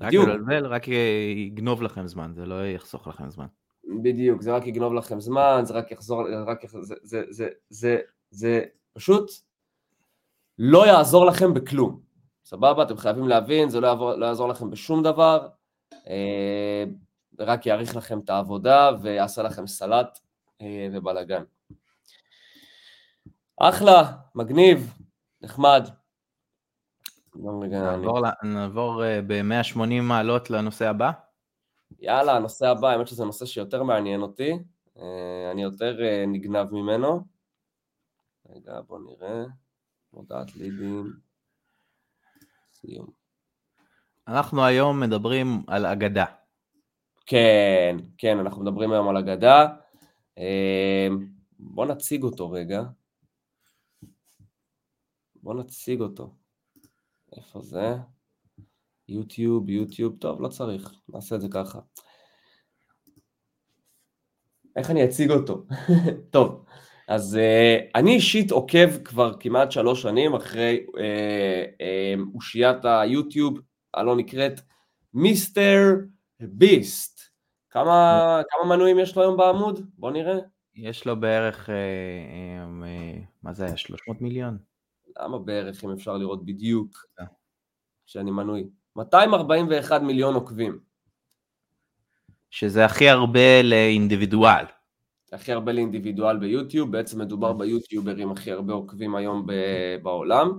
בדיוק. 0.00 0.28
רק 0.28 0.34
יבלבל, 0.34 0.66
רק 0.66 0.88
יגנוב 1.36 1.82
לכם 1.82 2.06
זמן, 2.06 2.32
זה 2.34 2.46
לא 2.46 2.66
יחסוך 2.66 3.08
לכם 3.08 3.30
זמן. 3.30 3.46
בדיוק, 4.02 4.42
זה 4.42 4.56
רק 4.56 4.66
יגנוב 4.66 4.94
לכם 4.94 5.20
זמן, 5.20 5.60
זה 5.64 5.74
רק 5.74 5.92
יחזור, 5.92 6.24
רק 6.46 6.64
יחזור, 6.64 6.82
זה, 6.82 6.94
זה, 7.02 7.22
זה, 7.30 7.48
זה, 7.70 7.98
זה 8.30 8.64
פשוט 8.92 9.30
לא 10.58 10.86
יעזור 10.86 11.26
לכם 11.26 11.54
בכלום, 11.54 12.00
סבבה? 12.44 12.82
אתם 12.82 12.96
חייבים 12.96 13.28
להבין, 13.28 13.68
זה 13.68 13.80
לא, 13.80 13.86
יעבור, 13.86 14.14
לא 14.14 14.26
יעזור 14.26 14.48
לכם 14.48 14.70
בשום 14.70 15.02
דבר, 15.02 15.48
אה, 15.92 16.84
רק 17.38 17.66
יאריך 17.66 17.96
לכם 17.96 18.18
את 18.18 18.30
העבודה 18.30 18.90
ויעשה 19.02 19.42
לכם 19.42 19.66
סלט 19.66 20.18
אה, 20.60 20.88
ובלאגן. 20.92 21.42
אחלה, 23.60 24.16
מגניב, 24.34 24.94
נחמד. 25.40 25.88
נעבור, 27.34 28.20
נעבור 28.42 29.04
אה, 29.04 29.20
ב-180 29.26 30.02
מעלות 30.02 30.50
לנושא 30.50 30.88
הבא. 30.88 31.10
יאללה, 31.98 32.36
הנושא 32.36 32.68
הבא, 32.68 32.88
האמת 32.88 33.08
שזה 33.08 33.24
נושא 33.24 33.46
שיותר 33.46 33.82
מעניין 33.82 34.22
אותי, 34.22 34.52
אה, 34.98 35.50
אני 35.52 35.62
יותר 35.62 35.96
נגנב 36.26 36.72
ממנו. 36.72 37.24
רגע, 38.50 38.80
בוא 38.80 38.98
נראה. 38.98 39.44
מודעת 40.12 40.56
לידים. 40.56 41.12
סיום. 42.72 43.06
אנחנו 44.28 44.64
היום 44.64 45.00
מדברים 45.00 45.64
על 45.66 45.86
אגדה. 45.86 46.24
כן, 47.26 47.96
כן, 48.18 48.38
אנחנו 48.38 48.62
מדברים 48.62 48.92
היום 48.92 49.08
על 49.08 49.16
אגדה. 49.16 49.66
אה, 50.38 51.08
בוא 51.58 51.86
נציג 51.86 52.22
אותו 52.22 52.50
רגע. 52.50 52.82
בוא 55.34 55.54
נציג 55.54 56.00
אותו. 56.00 56.34
איפה 57.36 57.60
זה? 57.60 57.94
יוטיוב, 59.08 59.70
יוטיוב, 59.70 60.16
טוב, 60.18 60.40
לא 60.40 60.48
צריך, 60.48 60.94
נעשה 61.08 61.36
את 61.36 61.40
זה 61.40 61.48
ככה. 61.50 61.80
איך 64.76 64.90
אני 64.90 65.04
אציג 65.04 65.30
אותו? 65.30 65.66
טוב, 66.30 66.64
אז 67.08 67.38
uh, 67.38 67.90
אני 67.94 68.14
אישית 68.14 68.50
עוקב 68.50 69.04
כבר 69.04 69.32
כמעט 69.40 69.72
שלוש 69.72 70.02
שנים 70.02 70.34
אחרי 70.34 70.86
uh, 70.88 70.92
uh, 70.92 72.34
אושיית 72.34 72.84
היוטיוב 72.84 73.58
הלא 73.94 74.16
נקראת 74.16 74.60
מיסטר 75.14 75.94
ביסט. 76.40 77.15
כמה, 77.76 78.40
כמה 78.48 78.76
מנויים 78.76 78.98
יש 78.98 79.16
לו 79.16 79.22
היום 79.22 79.36
בעמוד? 79.36 79.80
בוא 79.98 80.10
נראה. 80.10 80.38
יש 80.74 81.06
לו 81.06 81.20
בערך, 81.20 81.68
אה, 81.68 81.72
אה, 82.82 82.84
מה 83.42 83.52
זה 83.52 83.64
היה, 83.64 83.76
300 83.76 84.20
מיליון? 84.20 84.58
למה 85.20 85.38
בערך, 85.38 85.84
אם 85.84 85.90
אפשר 85.90 86.16
לראות 86.16 86.46
בדיוק, 86.46 87.06
שאני 88.06 88.30
מנוי? 88.30 88.68
241 88.96 90.02
מיליון 90.02 90.34
עוקבים. 90.34 90.78
שזה 92.50 92.84
הכי 92.84 93.08
הרבה 93.08 93.62
לאינדיבידואל. 93.62 94.64
הכי 95.32 95.52
הרבה 95.52 95.72
לאינדיבידואל 95.72 96.38
ביוטיוב, 96.38 96.92
בעצם 96.92 97.20
מדובר 97.20 97.52
ביוטיוברים 97.52 98.32
הכי 98.32 98.52
הרבה 98.52 98.72
עוקבים 98.72 99.14
היום 99.14 99.46
בעולם. 100.02 100.58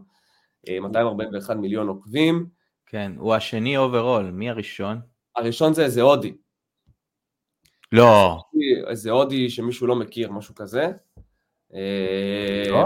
241 0.81 1.49
אה, 1.49 1.61
מיליון 1.61 1.87
עוקבים. 1.87 2.49
כן, 2.85 3.11
הוא 3.17 3.35
השני 3.35 3.77
overall, 3.77 4.31
מי 4.31 4.49
הראשון? 4.49 4.99
הראשון 5.35 5.73
זה 5.73 5.83
איזה 5.83 6.01
הודי. 6.01 6.33
לא. 7.91 8.41
איזה 8.87 9.11
הודי 9.11 9.49
שמישהו 9.49 9.87
לא 9.87 9.95
מכיר, 9.95 10.31
משהו 10.31 10.55
כזה. 10.55 10.91
אה, 11.73 12.63
לא, 12.69 12.85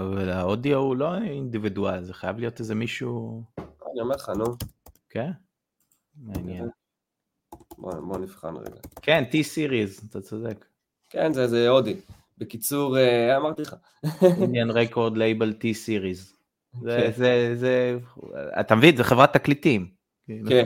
אבל 0.00 0.30
ההודי 0.30 0.72
הוא 0.72 0.96
לא 0.96 1.14
אינדיבידואל, 1.14 2.04
זה 2.04 2.14
חייב 2.14 2.38
להיות 2.38 2.60
איזה 2.60 2.74
מישהו... 2.74 3.42
אני 3.58 4.00
אומר 4.00 4.14
לך, 4.14 4.28
נו. 4.28 4.44
כן? 5.08 5.30
מעניין. 6.16 6.68
בוא, 7.78 8.18
נבחן 8.18 8.56
רגע. 8.56 8.80
כן, 9.02 9.24
T-Series, 9.30 10.06
אתה 10.10 10.20
צודק. 10.20 10.64
כן, 11.10 11.32
זה, 11.32 11.46
זה 11.46 11.68
הודי. 11.68 11.96
בקיצור, 12.38 12.98
אה, 12.98 13.36
אמרתי 13.36 13.62
לך. 13.62 13.76
עניין 14.42 14.70
רקורד 14.70 15.16
לייבל 15.16 15.54
T-Series. 15.60 16.34
זה, 16.82 16.98
כן. 17.00 17.12
זה, 17.12 17.54
זה, 17.54 17.98
אתה 18.60 18.74
מבין, 18.74 18.96
זה 18.96 19.04
חברת 19.04 19.32
תקליטים. 19.32 19.90
כן. 20.48 20.64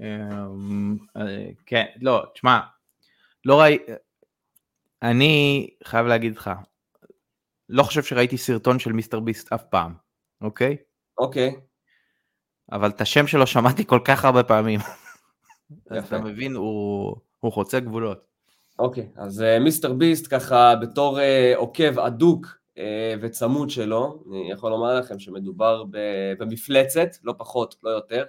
אמ, 0.00 0.96
אה, 1.16 1.50
כן, 1.66 1.84
לא, 2.00 2.24
תשמע, 2.34 2.60
לא 3.44 3.60
ראי... 3.60 3.78
אני 5.02 5.68
חייב 5.84 6.06
להגיד 6.06 6.36
לך, 6.36 6.50
לא 7.68 7.82
חושב 7.82 8.02
שראיתי 8.02 8.38
סרטון 8.38 8.78
של 8.78 8.92
מיסטר 8.92 9.20
ביסט 9.20 9.52
אף 9.52 9.62
פעם, 9.70 9.94
אוקיי? 10.40 10.76
אוקיי. 11.18 11.56
אבל 12.72 12.88
את 12.88 13.00
השם 13.00 13.26
שלו 13.26 13.46
שמעתי 13.46 13.86
כל 13.86 14.00
כך 14.04 14.24
הרבה 14.24 14.42
פעמים. 14.42 14.80
אז 15.90 16.04
אתה 16.04 16.18
מבין, 16.18 16.54
הוא, 16.54 17.16
הוא 17.40 17.52
חוצה 17.52 17.80
גבולות. 17.80 18.30
אוקיי, 18.78 19.08
אז 19.16 19.40
uh, 19.40 19.62
מיסטר 19.62 19.92
ביסט 19.92 20.26
ככה 20.30 20.76
בתור 20.76 21.18
uh, 21.18 21.22
עוקב 21.56 21.98
אדוק 21.98 22.46
uh, 22.76 22.80
וצמוד 23.20 23.70
שלו, 23.70 24.24
אני 24.30 24.52
יכול 24.52 24.70
לומר 24.70 24.98
לכם 25.00 25.18
שמדובר 25.18 25.84
במפלצת, 26.38 27.08
לא 27.24 27.34
פחות, 27.38 27.74
לא 27.82 27.90
יותר. 27.90 28.24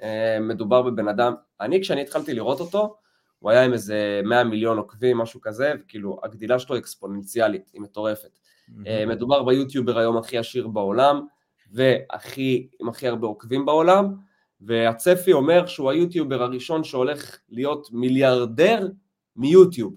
Uh, 0.00 0.04
מדובר 0.40 0.82
בבן 0.82 1.08
אדם, 1.08 1.34
אני 1.60 1.80
כשאני 1.82 2.00
התחלתי 2.00 2.34
לראות 2.34 2.60
אותו, 2.60 2.96
הוא 3.38 3.50
היה 3.50 3.64
עם 3.64 3.72
איזה 3.72 4.20
100 4.24 4.44
מיליון 4.44 4.78
עוקבים, 4.78 5.18
משהו 5.18 5.40
כזה, 5.40 5.72
וכאילו 5.80 6.20
הגדילה 6.22 6.58
שלו 6.58 6.78
אקספוננציאלית, 6.78 7.70
היא 7.72 7.80
מטורפת. 7.80 8.38
Mm-hmm. 8.68 9.06
מדובר 9.06 9.42
ביוטיובר 9.42 9.98
היום 9.98 10.16
הכי 10.16 10.38
עשיר 10.38 10.68
בעולם, 10.68 11.26
והכי, 11.72 12.68
עם 12.80 12.88
הכי 12.88 13.08
הרבה 13.08 13.26
עוקבים 13.26 13.66
בעולם, 13.66 14.14
והצפי 14.60 15.32
אומר 15.32 15.66
שהוא 15.66 15.90
היוטיובר 15.90 16.42
הראשון 16.42 16.84
שהולך 16.84 17.38
להיות 17.48 17.88
מיליארדר 17.92 18.88
מיוטיוב, 19.36 19.94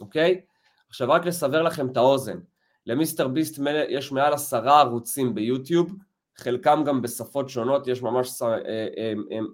אוקיי? 0.00 0.40
עכשיו 0.88 1.10
רק 1.10 1.26
לסבר 1.26 1.62
לכם 1.62 1.88
את 1.88 1.96
האוזן, 1.96 2.38
ל 2.86 3.28
MrBeast 3.28 3.60
יש 3.88 4.12
מעל 4.12 4.32
עשרה 4.32 4.80
ערוצים 4.80 5.34
ביוטיוב, 5.34 5.92
חלקם 6.40 6.82
גם 6.86 7.02
בשפות 7.02 7.48
שונות, 7.48 7.86
יש 7.86 8.02
ממש 8.02 8.42
אה, 8.42 8.58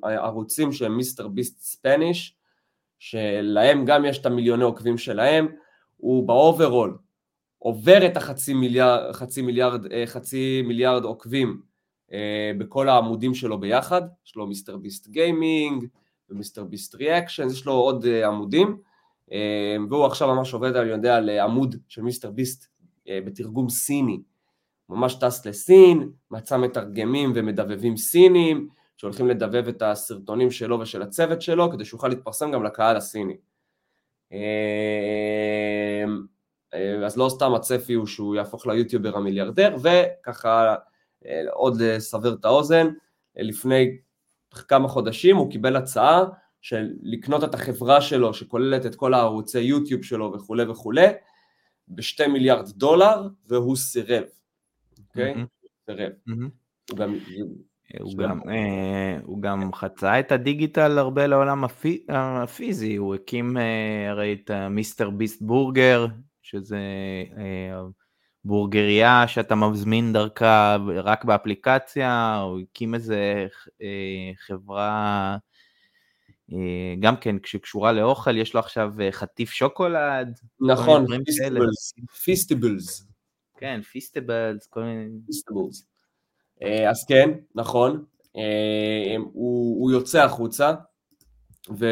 אה, 0.04 0.24
ערוצים 0.24 0.72
שהם 0.72 0.96
MrBeast 0.96 1.60
Spanish, 1.60 2.36
שלהם 2.98 3.84
גם 3.84 4.04
יש 4.04 4.18
את 4.18 4.26
המיליוני 4.26 4.64
עוקבים 4.64 4.98
שלהם, 4.98 5.48
הוא 5.96 6.26
ב 6.28 6.37
overall 6.37 6.98
עובר 7.58 8.06
את 8.06 8.16
החצי 8.16 8.54
מיליארד, 8.54 9.12
חצי 9.12 9.42
מיליארד, 9.42 9.92
אה, 9.92 10.06
חצי 10.06 10.62
מיליארד 10.62 11.04
עוקבים 11.04 11.72
בכל 12.58 12.88
העמודים 12.88 13.34
שלו 13.34 13.60
ביחד, 13.60 14.02
יש 14.26 14.36
לו 14.36 14.46
MrBeast 14.46 15.08
Gaming 15.08 15.84
ו 16.30 16.64
MrBeast 16.64 16.94
Reaction, 16.94 17.46
יש 17.46 17.66
לו 17.66 17.72
עוד 17.72 18.06
עמודים, 18.06 18.76
והוא 19.90 20.06
עכשיו 20.06 20.34
ממש 20.34 20.54
עובד, 20.54 20.76
אני 20.76 20.90
יודע, 20.90 21.16
על 21.16 21.28
עמוד 21.28 21.76
של 21.88 22.02
MrBeast 22.02 22.66
בתרגום 23.08 23.68
סיני, 23.68 24.20
ממש 24.88 25.14
טס 25.14 25.46
לסין, 25.46 26.10
מצא 26.30 26.58
מתרגמים 26.58 27.32
ומדבבים 27.34 27.96
סינים, 27.96 28.68
שהולכים 28.96 29.28
לדבב 29.28 29.68
את 29.68 29.82
הסרטונים 29.82 30.50
שלו 30.50 30.80
ושל 30.80 31.02
הצוות 31.02 31.42
שלו, 31.42 31.70
כדי 31.72 31.84
שיוכל 31.84 32.08
להתפרסם 32.08 32.52
גם 32.52 32.64
לקהל 32.64 32.96
הסיני. 32.96 33.36
אמ, 34.32 34.38
אה, 36.74 37.06
אז 37.06 37.16
לא 37.16 37.28
סתם 37.28 37.54
הצפי 37.54 37.92
הוא 37.92 38.06
שהוא 38.06 38.34
יהפוך 38.34 38.66
ליוטיובר 38.66 39.16
המיליארדר, 39.16 39.76
וככה 39.82 40.74
אה, 41.26 41.42
עוד 41.52 41.82
לסבר 41.82 42.34
את 42.34 42.44
האוזן, 42.44 42.88
לפני 43.36 43.96
כמה 44.68 44.88
חודשים 44.88 45.36
הוא 45.36 45.50
קיבל 45.50 45.76
הצעה 45.76 46.24
של 46.60 46.88
לקנות 47.02 47.44
את 47.44 47.54
החברה 47.54 48.00
שלו 48.00 48.34
שכוללת 48.34 48.86
את 48.86 48.94
כל 48.94 49.14
הערוצי 49.14 49.60
יוטיוב 49.60 50.02
שלו 50.02 50.32
וכולי 50.32 50.64
וכולי, 50.64 51.06
בשתי 51.88 52.26
מיליארד 52.26 52.68
דולר, 52.68 53.28
והוא 53.46 53.76
סירב. 53.76 54.24
אוקיי? 55.16 55.34
סירב. 55.86 56.12
הוא 58.00 58.16
גם... 58.18 58.40
אה, 58.48 59.18
הוא 59.22 59.42
גם 59.42 59.72
חצה 59.72 60.20
את 60.20 60.32
הדיגיטל 60.32 60.98
הרבה 60.98 61.26
לעולם 61.26 61.64
הפיזי, 62.08 62.96
הוא 62.96 63.14
הקים 63.14 63.56
אה, 63.56 64.10
הרי 64.10 64.32
את 64.32 64.50
מיסטר 64.50 65.10
ביסט 65.10 65.42
בורגר, 65.42 66.06
שזה 66.42 66.78
אה, 67.36 67.82
בורגריה 68.44 69.28
שאתה 69.28 69.54
מזמין 69.54 70.12
דרכה 70.12 70.76
רק 70.96 71.24
באפליקציה, 71.24 72.40
הוא 72.40 72.60
הקים 72.60 72.94
איזה 72.94 73.46
חברה 74.46 75.36
גם 77.00 77.16
כן 77.16 77.36
שקשורה 77.44 77.92
לאוכל, 77.92 78.36
יש 78.36 78.54
לו 78.54 78.60
עכשיו 78.60 78.92
חטיף 79.10 79.50
שוקולד. 79.50 80.38
נכון, 80.60 81.06
פיסטיבלס. 82.24 83.11
כן, 83.62 83.82
פיסטיבלס, 83.82 84.66
כל 84.66 84.82
מיני... 84.82 85.18
פיסטיבלס. 85.26 85.86
אה, 86.62 86.90
אז 86.90 87.04
כן, 87.08 87.30
נכון, 87.54 88.04
אה, 88.36 89.16
הוא, 89.32 89.82
הוא 89.82 89.90
יוצא 89.90 90.24
החוצה, 90.24 90.74
ו, 91.78 91.86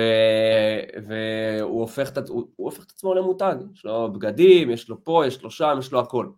והוא 1.08 1.80
הופך, 1.80 2.10
הוא, 2.28 2.48
הוא 2.56 2.66
הופך 2.66 2.84
את 2.84 2.90
עצמו 2.90 3.14
למותג, 3.14 3.54
יש 3.74 3.84
לו 3.84 4.12
בגדים, 4.12 4.70
יש 4.70 4.88
לו 4.88 5.04
פה, 5.04 5.24
יש 5.26 5.42
לו 5.42 5.50
שם, 5.50 5.76
יש 5.78 5.92
לו 5.92 6.00
הכל. 6.00 6.28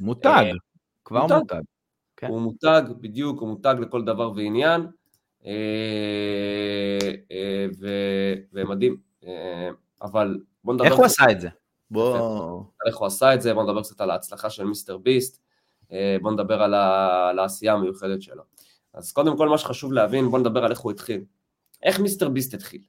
מותג, 0.00 0.28
אה, 0.46 0.50
כבר 1.04 1.20
מותג. 1.22 1.34
מותג. 1.34 1.60
כן. 2.16 2.26
הוא 2.26 2.40
מותג, 2.40 2.82
בדיוק, 3.00 3.40
הוא 3.40 3.48
מותג 3.48 3.74
לכל 3.80 4.04
דבר 4.04 4.32
ועניין, 4.36 4.86
ומדהים, 8.52 8.96
אבל 10.02 10.40
בוא 10.64 10.74
נדבר... 10.74 10.86
איך 10.86 10.94
הוא 10.94 11.04
עשה 11.04 11.24
את 11.30 11.40
זה? 11.40 11.48
בוא... 11.92 12.64
איך 12.86 12.96
הוא 12.96 13.06
עשה 13.06 13.34
את 13.34 13.42
זה, 13.42 13.54
בוא 13.54 13.62
נדבר 13.62 13.82
קצת 13.82 14.00
על 14.00 14.10
ההצלחה 14.10 14.50
של 14.50 14.64
מיסטר 14.64 14.98
ביסט, 14.98 15.42
אה, 15.92 16.16
בוא 16.22 16.32
נדבר 16.32 16.62
על, 16.62 16.74
ה... 16.74 17.28
על 17.30 17.38
העשייה 17.38 17.72
המיוחדת 17.72 18.22
שלו. 18.22 18.42
אז 18.94 19.12
קודם 19.12 19.36
כל 19.36 19.48
מה 19.48 19.58
שחשוב 19.58 19.92
להבין, 19.92 20.28
בוא 20.30 20.38
נדבר 20.38 20.64
על 20.64 20.70
איך 20.70 20.80
הוא 20.80 20.92
התחיל. 20.92 21.24
איך 21.82 22.00
מיסטר 22.00 22.28
ביסט 22.28 22.54
התחיל? 22.54 22.80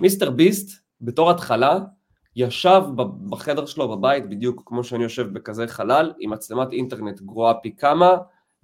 מיסטר 0.00 0.30
ביסט, 0.30 0.80
בתור 1.00 1.30
התחלה, 1.30 1.78
ישב 2.36 2.82
בחדר 3.28 3.66
שלו 3.66 3.88
בבית, 3.88 4.28
בדיוק 4.28 4.62
כמו 4.66 4.84
שאני 4.84 5.02
יושב 5.02 5.32
בכזה 5.32 5.66
חלל, 5.66 6.12
עם 6.18 6.30
מצלמת 6.30 6.72
אינטרנט 6.72 7.20
גרועה 7.20 7.54
פי 7.54 7.76
כמה, 7.76 8.16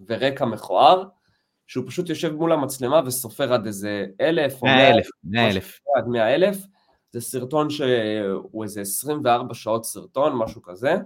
ורקע 0.09 0.45
מכוער, 0.45 1.05
שהוא 1.67 1.85
פשוט 1.87 2.09
יושב 2.09 2.35
מול 2.35 2.53
המצלמה 2.53 3.01
וסופר 3.07 3.53
עד 3.53 3.67
איזה 3.67 4.07
אלף, 4.21 4.63
מאה 4.63 4.91
אלף, 4.91 5.07
מאה 5.25 5.51
אלף. 5.51 5.81
עד 5.97 6.09
מאה 6.09 6.35
אלף, 6.35 6.57
זה 7.13 7.21
סרטון 7.21 7.71
שהוא 7.71 8.63
איזה 8.65 8.81
24 8.81 9.55
שעות 9.55 9.85
סרטון, 9.85 10.37
משהו 10.37 10.63
כזה, 10.63 10.97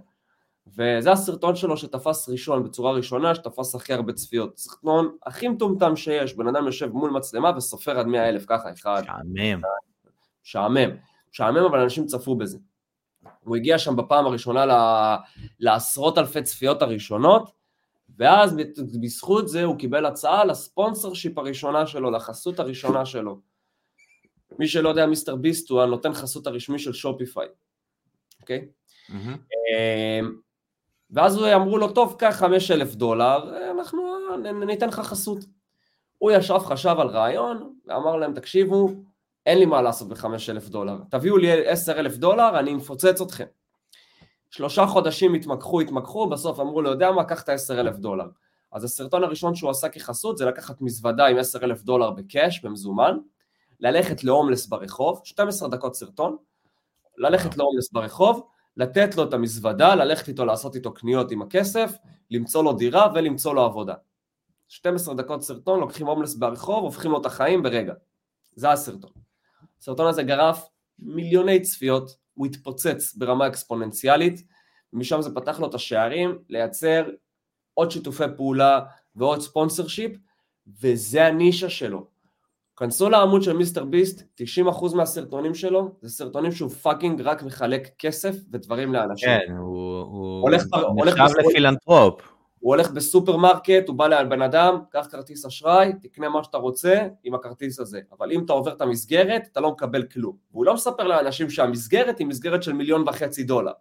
וזה 0.66 1.12
הסרטון 1.12 1.56
שלו 1.56 1.76
שתפס 1.76 2.28
ראשון, 2.28 2.64
בצורה 2.64 2.92
ראשונה, 2.92 3.34
שתפס 3.34 3.74
הכי 3.74 3.92
הרבה 3.92 4.12
צפיות. 4.12 4.58
סרטון 4.58 5.16
הכי 5.26 5.48
מטומטם 5.48 5.96
שיש, 5.96 6.34
בן 6.34 6.48
אדם 6.48 6.66
יושב 6.66 6.92
מול 6.92 7.10
מצלמה 7.10 7.52
וסופר 7.56 7.98
עד 7.98 8.06
100 8.06 8.28
אלף, 8.28 8.44
ככה, 8.46 8.72
אחד. 8.72 9.02
שעמם. 9.04 9.60
שעמם. 10.42 10.90
שעמם, 11.32 11.64
אבל 11.64 11.80
אנשים 11.80 12.06
צפו 12.06 12.36
בזה. 12.36 12.58
הוא 13.44 13.56
הגיע 13.56 13.78
שם 13.78 13.96
בפעם 13.96 14.26
הראשונה 14.26 14.64
לעשרות 15.60 16.18
אלפי 16.18 16.42
צפיות 16.42 16.82
הראשונות, 16.82 17.50
ואז 18.18 18.56
בזכות 19.02 19.48
זה 19.48 19.64
הוא 19.64 19.78
קיבל 19.78 20.06
הצעה 20.06 20.44
לספונסר 20.44 21.14
שיפ 21.14 21.38
הראשונה 21.38 21.86
שלו, 21.86 22.10
לחסות 22.10 22.60
הראשונה 22.60 23.06
שלו. 23.06 23.40
מי 24.58 24.68
שלא 24.68 24.88
יודע, 24.88 25.06
מיסטר 25.06 25.36
ביסט 25.36 25.70
הוא 25.70 25.82
הנותן 25.82 26.12
חסות 26.12 26.46
הרשמי 26.46 26.78
של 26.78 26.92
שופיפיי, 26.92 27.48
אוקיי? 28.40 28.68
אמ, 29.10 30.36
ואז 31.10 31.38
אמרו 31.38 31.78
לו, 31.78 31.92
טוב, 31.92 32.16
קח 32.18 32.36
חמש 32.38 32.70
אלף 32.70 32.94
דולר, 32.94 33.70
אנחנו 33.70 34.02
ניתן 34.66 34.88
לך 34.88 35.00
חסות. 35.00 35.38
הוא 36.18 36.30
ישב, 36.30 36.58
חשב 36.58 36.96
על 36.98 37.08
רעיון, 37.08 37.72
ואמר 37.86 38.16
להם, 38.16 38.34
תקשיבו, 38.34 38.88
אין 39.46 39.58
לי 39.58 39.66
מה 39.66 39.82
לעשות 39.82 40.08
בחמש 40.08 40.50
אלף 40.50 40.68
דולר, 40.68 40.96
תביאו 41.10 41.36
לי 41.36 41.68
עשר 41.68 42.00
אלף 42.00 42.16
דולר, 42.16 42.58
אני 42.58 42.74
מפוצץ 42.74 43.20
אתכם. 43.20 43.44
שלושה 44.50 44.86
חודשים 44.86 45.34
התמקחו, 45.34 45.80
התמקחו, 45.80 46.28
בסוף 46.28 46.60
אמרו 46.60 46.82
לו, 46.82 46.90
יודע 46.90 47.12
מה, 47.12 47.24
קח 47.24 47.42
את 47.42 47.48
העשר 47.48 47.80
אלף 47.80 47.96
דולר. 47.96 48.26
אז 48.72 48.84
הסרטון 48.84 49.24
הראשון 49.24 49.54
שהוא 49.54 49.70
עשה 49.70 49.88
כחסות 49.88 50.38
זה 50.38 50.44
לקחת 50.44 50.80
מזוודה 50.80 51.26
עם 51.26 51.38
עשר 51.38 51.64
אלף 51.64 51.82
דולר 51.82 52.10
בקאש, 52.10 52.64
במזומן, 52.64 53.18
ללכת 53.80 54.24
להומלס 54.24 54.66
ברחוב, 54.66 55.20
12 55.24 55.68
דקות 55.68 55.94
סרטון, 55.94 56.36
ללכת 57.18 57.56
להומלס 57.56 57.92
ברחוב, 57.92 58.46
לתת 58.76 59.16
לו 59.16 59.24
את 59.24 59.34
המזוודה, 59.34 59.94
ללכת 59.94 60.28
איתו 60.28 60.44
לעשות 60.44 60.74
איתו 60.74 60.94
קניות 60.94 61.30
עם 61.30 61.42
הכסף, 61.42 61.96
למצוא 62.30 62.64
לו 62.64 62.72
דירה 62.72 63.12
ולמצוא 63.14 63.54
לו 63.54 63.62
עבודה. 63.62 63.94
12 64.68 65.14
דקות 65.14 65.42
סרטון, 65.42 65.80
לוקחים 65.80 66.06
הומלס 66.06 66.34
ברחוב, 66.34 66.84
הופכים 66.84 67.10
לו 67.10 67.20
את 67.20 67.26
החיים 67.26 67.62
ברגע. 67.62 67.94
זה 68.54 68.70
הסרטון. 68.70 69.10
הסרטון 69.80 70.06
הזה 70.06 70.22
גרף 70.22 70.68
מיליוני 70.98 71.60
צפיות, 71.60 72.16
הוא 72.34 72.46
התפוצץ 72.46 73.14
ברמה 73.14 73.46
אקספוננציאלית, 73.46 74.42
ומשם 74.92 75.22
זה 75.22 75.34
פתח 75.34 75.60
לו 75.60 75.68
את 75.68 75.74
השערים 75.74 76.38
לייצר 76.48 77.08
עוד 77.74 77.90
שיתופי 77.90 78.24
פעולה 78.36 78.80
ועוד 79.16 79.40
sponsorship, 79.40 80.12
וזה 80.80 81.26
הנישה 81.26 81.70
שלו. 81.70 82.15
כנסו 82.76 83.10
לעמוד 83.10 83.42
של 83.42 83.56
MrBeast, 83.56 84.22
90% 84.66 84.94
מהסרטונים 84.94 85.54
שלו 85.54 85.90
זה 86.00 86.08
סרטונים 86.08 86.52
שהוא 86.52 86.70
fucking 86.70 87.20
רק 87.20 87.42
מחלק 87.42 87.88
כסף 87.98 88.34
ודברים 88.52 88.92
לאנשים. 88.92 89.28
כן, 89.28 89.52
הוא, 89.58 90.00
הוא 90.00 91.06
נחשב 91.06 91.36
לפילנטרופ. 91.38 92.20
הוא 92.58 92.74
הולך 92.74 92.90
בסופרמרקט, 92.90 93.88
הוא 93.88 93.96
בא 93.96 94.06
לבן 94.06 94.42
אדם, 94.42 94.78
קח 94.90 95.06
כרטיס 95.10 95.46
אשראי, 95.46 95.92
תקנה 96.02 96.28
מה 96.28 96.44
שאתה 96.44 96.58
רוצה 96.58 97.08
עם 97.24 97.34
הכרטיס 97.34 97.80
הזה. 97.80 98.00
אבל 98.18 98.32
אם 98.32 98.44
אתה 98.44 98.52
עובר 98.52 98.72
את 98.72 98.80
המסגרת, 98.80 99.48
אתה 99.52 99.60
לא 99.60 99.70
מקבל 99.70 100.02
כלום. 100.02 100.36
והוא 100.52 100.64
לא 100.64 100.74
מספר 100.74 101.06
לאנשים 101.06 101.50
שהמסגרת 101.50 102.18
היא 102.18 102.26
מסגרת 102.26 102.62
של 102.62 102.72
מיליון 102.72 103.08
וחצי 103.08 103.44
דולר. 103.44 103.72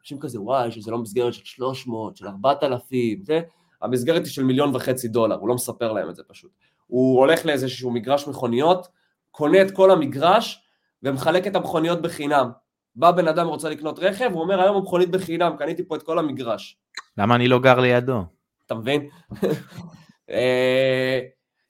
אנשים 0.00 0.18
כזה, 0.18 0.40
וואי, 0.40 0.70
שזה 0.70 0.90
לא 0.90 0.98
מסגרת 0.98 1.34
של 1.34 1.44
300, 1.44 2.16
של 2.16 2.26
4,000, 2.26 3.24
זה, 3.24 3.40
המסגרת 3.82 4.24
היא 4.24 4.30
של 4.30 4.44
מיליון 4.44 4.76
וחצי 4.76 5.08
דולר, 5.08 5.36
הוא 5.36 5.48
לא 5.48 5.54
מספר 5.54 5.92
להם 5.92 6.10
את 6.10 6.16
זה 6.16 6.22
פשוט. 6.28 6.50
הוא 6.86 7.18
הולך 7.18 7.46
לאיזשהו 7.46 7.90
מגרש 7.90 8.28
מכוניות, 8.28 8.88
קונה 9.30 9.62
את 9.62 9.70
כל 9.70 9.90
המגרש 9.90 10.62
ומחלק 11.02 11.46
את 11.46 11.56
המכוניות 11.56 12.02
בחינם. 12.02 12.50
בא 12.96 13.10
בן 13.10 13.28
אדם 13.28 13.46
רוצה 13.46 13.68
לקנות 13.68 13.98
רכב, 13.98 14.30
הוא 14.32 14.42
אומר 14.42 14.60
היום 14.60 14.76
המכונית 14.76 15.10
בחינם, 15.10 15.56
קניתי 15.58 15.88
פה 15.88 15.96
את 15.96 16.02
כל 16.02 16.18
המגרש. 16.18 16.78
למה 17.18 17.34
אני 17.34 17.48
לא 17.48 17.58
גר 17.58 17.80
לידו? 17.80 18.24
אתה 18.66 18.74
מבין? 18.74 19.08
אה, 20.30 21.20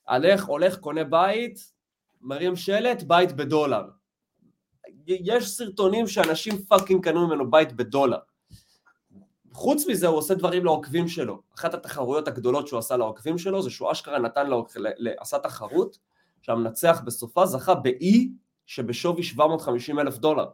הלך, 0.09 0.45
הולך, 0.45 0.79
קונה 0.79 1.05
בית, 1.05 1.59
מרים 2.21 2.57
שלט, 2.57 3.03
בית 3.03 3.33
בדולר. 3.33 3.83
יש 5.07 5.49
סרטונים 5.49 6.07
שאנשים 6.07 6.59
fucking 6.59 7.05
קנו 7.05 7.27
ממנו 7.27 7.51
בית 7.51 7.73
בדולר. 7.73 8.19
חוץ 9.55 9.87
מזה 9.89 10.07
הוא 10.07 10.19
עושה 10.19 10.35
דברים 10.35 10.65
לעוקבים 10.65 11.09
שלו. 11.09 11.43
אחת 11.59 11.75
התחרויות 11.75 12.29
הגדולות 12.29 12.69
שהוא 12.69 12.79
עשה 12.79 12.97
לעוקבים 12.97 13.39
שלו 13.39 13.63
זה 13.63 13.71
שהוא 13.71 13.93
אשכרה 13.93 14.19
נתן, 14.19 14.47
לו, 14.47 14.67
עשה 15.19 15.39
תחרות 15.39 15.99
שהמנצח 16.43 17.03
בסופה 17.05 17.47
זכה 17.47 17.75
באי 17.75 18.31
שבשווי 18.67 19.23
750 19.23 19.99
אלף 19.99 20.19
דולר. 20.19 20.47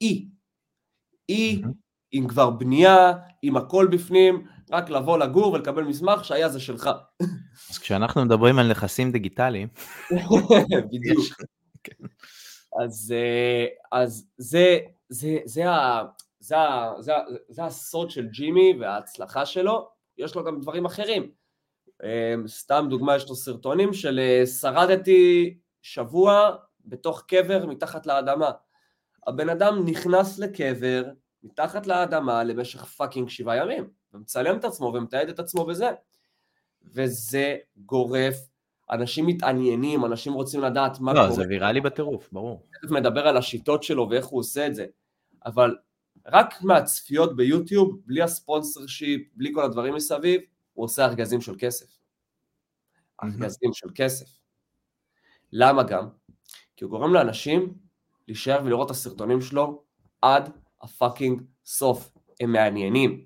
אי. 0.00 0.28
אי 1.28 1.62
עם 2.12 2.28
כבר 2.28 2.50
בנייה, 2.50 3.12
עם 3.42 3.56
הכל 3.56 3.88
בפנים, 3.90 4.46
רק 4.70 4.90
לבוא 4.90 5.18
לגור 5.18 5.52
ולקבל 5.52 5.84
מסמך 5.84 6.24
שהיה 6.24 6.48
זה 6.48 6.60
שלך. 6.60 6.90
אז 7.70 7.78
כשאנחנו 7.78 8.24
מדברים 8.24 8.58
על 8.58 8.70
נכסים 8.70 9.12
דיגיטליים... 9.12 9.68
בדיוק. 10.92 11.24
כן. 11.84 12.06
אז, 12.84 13.14
אה, 13.16 13.66
אז 14.00 14.26
זה, 14.38 14.78
זה, 15.08 15.38
זה, 15.44 15.62
זה, 16.44 16.56
זה, 16.98 17.12
זה 17.48 17.64
הסוד 17.64 18.10
של 18.10 18.26
ג'ימי 18.26 18.74
וההצלחה 18.80 19.46
שלו, 19.46 19.88
יש 20.18 20.34
לו 20.34 20.44
גם 20.44 20.60
דברים 20.60 20.84
אחרים. 20.84 21.30
אה, 22.02 22.34
סתם 22.46 22.86
דוגמה, 22.90 23.16
יש 23.16 23.28
לו 23.28 23.34
סרטונים 23.34 23.92
של 23.92 24.18
אה, 24.18 24.46
שרדתי 24.46 25.54
שבוע 25.82 26.56
בתוך 26.84 27.22
קבר 27.28 27.66
מתחת 27.66 28.06
לאדמה. 28.06 28.50
הבן 29.26 29.48
אדם 29.48 29.84
נכנס 29.84 30.38
לקבר 30.38 31.04
מתחת 31.42 31.86
לאדמה 31.86 32.44
למשך 32.44 32.84
פאקינג 32.84 33.28
שבעה 33.28 33.56
ימים, 33.56 33.88
ומצלם 34.14 34.56
את 34.56 34.64
עצמו 34.64 34.86
ומתעד 34.86 35.28
את 35.28 35.38
עצמו 35.38 35.64
בזה. 35.64 35.90
וזה 36.82 37.56
גורף, 37.76 38.36
אנשים 38.90 39.26
מתעניינים, 39.26 40.04
אנשים 40.04 40.32
רוצים 40.32 40.60
לדעת 40.60 41.00
מה 41.00 41.12
לא, 41.12 41.18
קורה. 41.18 41.28
לא, 41.28 41.34
זה 41.34 41.44
ויראלי 41.48 41.80
בטירוף, 41.80 42.32
ברור. 42.32 42.66
תכף 42.72 42.90
מדבר 42.90 43.28
על 43.28 43.36
השיטות 43.36 43.82
שלו 43.82 44.08
ואיך 44.10 44.26
הוא 44.26 44.40
עושה 44.40 44.66
את 44.66 44.74
זה, 44.74 44.86
אבל 45.46 45.74
רק 46.26 46.62
מהצפיות 46.62 47.36
ביוטיוב, 47.36 48.00
בלי 48.06 48.22
ה 48.22 48.86
sponsorship, 48.86 49.22
בלי 49.34 49.50
כל 49.54 49.62
הדברים 49.64 49.94
מסביב, 49.94 50.40
הוא 50.72 50.84
עושה 50.84 51.04
ארגזים 51.04 51.40
של 51.40 51.54
כסף. 51.58 51.86
ארגזים 53.22 53.72
של 53.72 53.88
כסף. 53.94 54.26
למה 55.52 55.82
גם? 55.82 56.08
כי 56.76 56.84
הוא 56.84 56.90
גורם 56.90 57.14
לאנשים 57.14 57.74
להישאר 58.28 58.60
ולראות 58.64 58.86
את 58.86 58.90
הסרטונים 58.90 59.40
שלו 59.40 59.82
עד 60.22 60.50
ה 60.82 60.89
fucking 60.89 61.42
סוף. 61.64 62.10
הם 62.40 62.52
מעניינים. 62.52 63.24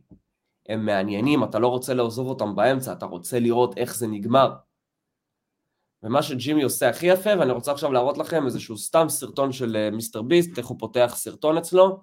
הם 0.68 0.87
מעניינים, 0.87 1.44
אתה 1.44 1.58
לא 1.58 1.68
רוצה 1.68 1.94
לעזוב 1.94 2.28
אותם 2.28 2.56
באמצע, 2.56 2.92
אתה 2.92 3.06
רוצה 3.06 3.38
לראות 3.38 3.78
איך 3.78 3.96
זה 3.96 4.06
נגמר. 4.06 4.54
ומה 6.02 6.22
שג'ימי 6.22 6.62
עושה 6.62 6.88
הכי 6.88 7.06
יפה, 7.06 7.30
ואני 7.38 7.52
רוצה 7.52 7.72
עכשיו 7.72 7.92
להראות 7.92 8.18
לכם 8.18 8.46
איזשהו 8.46 8.78
סתם 8.78 9.08
סרטון 9.08 9.52
של 9.52 9.76
אה, 9.76 9.90
MrBeast, 9.90 10.58
איך 10.58 10.66
הוא 10.66 10.78
פותח 10.78 11.12
סרטון 11.16 11.58
אצלו, 11.58 12.00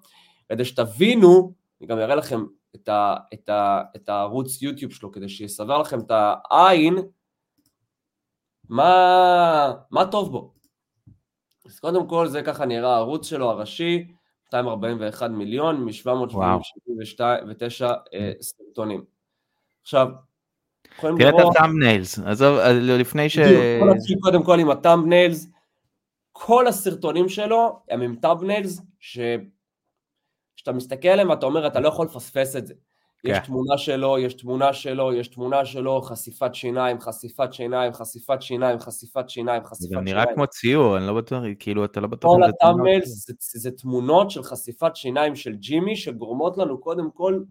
כדי 0.48 0.64
שתבינו, 0.64 1.52
אני 1.80 1.88
גם 1.88 1.98
אראה 1.98 2.14
לכם 2.14 2.44
את, 2.74 2.88
ה, 2.88 3.16
את, 3.34 3.48
ה, 3.48 3.82
את 3.96 4.08
הערוץ 4.08 4.62
יוטיוב 4.62 4.92
שלו, 4.92 5.12
כדי 5.12 5.28
שיסבר 5.28 5.78
לכם 5.78 6.00
את 6.00 6.10
העין, 6.50 6.94
מה, 8.68 9.72
מה 9.90 10.06
טוב 10.06 10.32
בו. 10.32 10.52
אז 11.66 11.80
קודם 11.80 12.08
כל 12.08 12.28
זה 12.28 12.42
ככה 12.42 12.66
נראה 12.66 12.94
הערוץ 12.94 13.26
שלו 13.26 13.50
הראשי, 13.50 14.06
241 14.46 15.30
מיליון 15.30 15.84
מ-779 15.84 17.84
אה, 18.14 18.32
סרטונים. 18.40 19.04
עכשיו, 19.82 20.08
תראה 21.00 21.28
את 21.28 21.34
הטאמניילס, 21.50 22.18
עזוב, 22.18 22.58
אה, 22.58 22.72
לפני 22.72 23.28
ש... 23.28 23.38
בוא 23.78 23.94
נתחיל 23.94 24.18
קודם 24.20 24.42
כל 24.42 24.60
עם 24.60 24.70
הטאמניילס, 24.70 25.50
כל 26.32 26.66
הסרטונים 26.66 27.28
שלו 27.28 27.80
הם 27.88 28.00
עם 28.00 28.16
טאמניילס 28.16 28.80
שאתה 30.56 30.72
מסתכל 30.72 31.08
עליהם 31.08 31.30
ואתה 31.30 31.46
אומר 31.46 31.66
אתה 31.66 31.80
לא 31.80 31.88
יכול 31.88 32.06
לפספס 32.06 32.56
את 32.56 32.66
זה. 32.66 32.74
יש 33.24 33.38
כן. 33.38 33.44
תמונה 33.44 33.78
שלו, 33.78 34.18
יש 34.18 34.34
תמונה 34.34 34.72
שלו, 34.72 35.12
יש 35.12 35.28
תמונה 35.28 35.64
שלו, 35.64 36.02
חשיפת 36.02 36.54
שיניים, 36.54 37.00
חשיפת 37.00 37.52
שיניים, 37.52 37.92
חשיפת 37.92 38.42
שיניים, 38.42 38.78
חשיפת 38.78 39.30
שיניים, 39.30 39.64
חשיפת 39.64 39.88
שיניים. 39.88 40.06
זה 40.06 40.12
נראה 40.12 40.34
כמו 40.34 40.46
ציור, 40.46 40.96
אני 40.96 41.06
לא 41.06 41.14
בטוח, 41.14 41.42
כאילו, 41.58 41.84
אתה 41.84 42.00
לא 42.00 42.06
בטוח... 42.06 42.36
כל 42.36 42.42
הטאמל 42.42 43.00
זה, 43.04 43.34
זה 43.38 43.70
תמונות 43.70 44.30
של 44.30 44.42
חשיפת 44.42 44.96
שיניים 44.96 45.36
של 45.36 45.52
ג'ימי, 45.52 45.96
שגורמות 45.96 46.58
לנו 46.58 46.80
קודם 46.80 47.10
כל, 47.10 47.42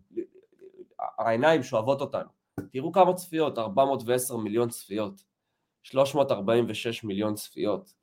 העיניים 1.19 1.63
שואבות 1.63 2.01
אותנו. 2.01 2.29
תראו 2.71 2.91
כמה 2.91 3.13
צפיות, 3.13 3.57
410 3.57 4.37
מיליון 4.37 4.69
צפיות, 4.69 5.23
346 5.83 7.03
מיליון 7.03 7.35
צפיות. 7.35 7.93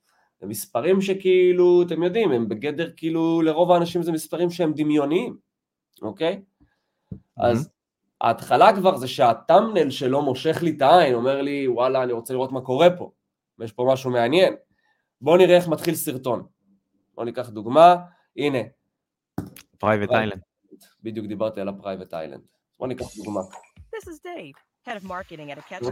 זה 0.43 0.49
מספרים 0.49 1.01
שכאילו, 1.01 1.83
אתם 1.83 2.03
יודעים, 2.03 2.31
הם 2.31 2.49
בגדר 2.49 2.91
כאילו, 2.97 3.41
לרוב 3.41 3.71
האנשים 3.71 4.03
זה 4.03 4.11
מספרים 4.11 4.49
שהם 4.49 4.73
דמיוניים, 4.73 5.37
אוקיי? 6.01 6.41
אז 7.37 7.69
ההתחלה 8.21 8.75
כבר 8.75 8.97
זה 8.97 9.07
שה 9.07 9.28
thumbnail 9.28 9.89
שלו 9.89 10.21
מושך 10.21 10.63
לי 10.63 10.73
את 10.77 10.81
העין, 10.81 11.13
אומר 11.13 11.41
לי 11.41 11.67
וואלה 11.67 12.03
אני 12.03 12.13
רוצה 12.13 12.33
לראות 12.33 12.51
מה 12.51 12.61
קורה 12.61 12.87
פה, 12.97 13.11
ויש 13.59 13.71
פה 13.71 13.87
משהו 13.93 14.11
מעניין. 14.11 14.55
בואו 15.21 15.37
נראה 15.37 15.55
איך 15.55 15.67
מתחיל 15.67 15.95
סרטון. 15.95 16.47
בואו 17.15 17.25
ניקח 17.25 17.49
דוגמה, 17.49 17.95
הנה. 18.37 18.59
Private 19.77 20.11
island. 20.11 20.41
בדיוק 21.03 21.27
דיברתי 21.27 21.61
על 21.61 21.69
ה 21.69 21.75
private 21.75 22.13
island. 22.13 22.43
בואו 22.79 22.89
ניקח 22.89 23.05
דוגמה. 23.15 23.41
head 24.85 24.97
of 24.97 25.03
marketing 25.03 25.51
at 25.51 25.57
a 25.57 25.61
catch. 25.61 25.83
Uh, 25.83 25.89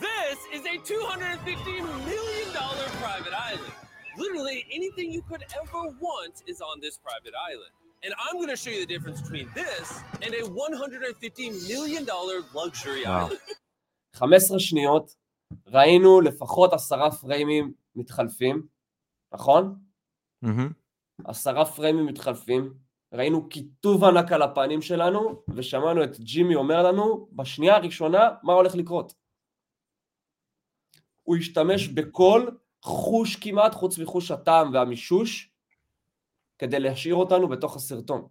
this 0.00 0.38
is 0.52 0.62
a 0.66 0.78
250 0.84 1.70
million 2.10 2.48
dollar 2.54 2.86
private 3.02 3.34
island. 3.34 3.72
Literally 4.18 4.64
anything 4.72 5.12
you 5.12 5.22
could 5.22 5.44
ever 5.60 5.82
want 6.00 6.42
is 6.46 6.60
on 6.60 6.80
this 6.80 6.98
private 6.98 7.34
island. 7.50 7.72
And 8.04 8.12
I'm 8.18 8.36
going 8.36 8.48
to 8.48 8.56
show 8.56 8.70
you 8.70 8.80
the 8.80 8.92
difference 8.94 9.20
between 9.20 9.48
this 9.54 10.00
and 10.22 10.34
a 10.34 10.42
150 10.48 11.50
million 11.68 12.04
dollar 12.04 12.40
luxury 12.54 13.06
island. 13.06 13.38
ראינו 15.66 16.20
לפחות 16.20 16.72
עשרה 16.72 17.10
פריימים 17.10 17.72
מתחלפים, 17.96 18.66
נכון? 19.32 19.74
Mm-hmm. 20.44 20.72
עשרה 21.24 21.64
פריימים 21.64 22.06
מתחלפים, 22.06 22.74
ראינו 23.12 23.48
כיתוב 23.48 24.04
ענק 24.04 24.32
על 24.32 24.42
הפנים 24.42 24.82
שלנו, 24.82 25.42
ושמענו 25.48 26.04
את 26.04 26.20
ג'ימי 26.20 26.54
אומר 26.54 26.82
לנו, 26.82 27.28
בשנייה 27.32 27.76
הראשונה, 27.76 28.30
מה 28.42 28.52
הולך 28.52 28.74
לקרות. 28.74 29.14
הוא 31.22 31.36
השתמש 31.36 31.88
בכל 31.88 32.46
חוש 32.82 33.36
כמעט, 33.36 33.74
חוץ 33.74 33.98
מחוש 33.98 34.30
הטעם 34.30 34.74
והמישוש, 34.74 35.50
כדי 36.58 36.80
להשאיר 36.80 37.14
אותנו 37.14 37.48
בתוך 37.48 37.76
הסרטון. 37.76 38.28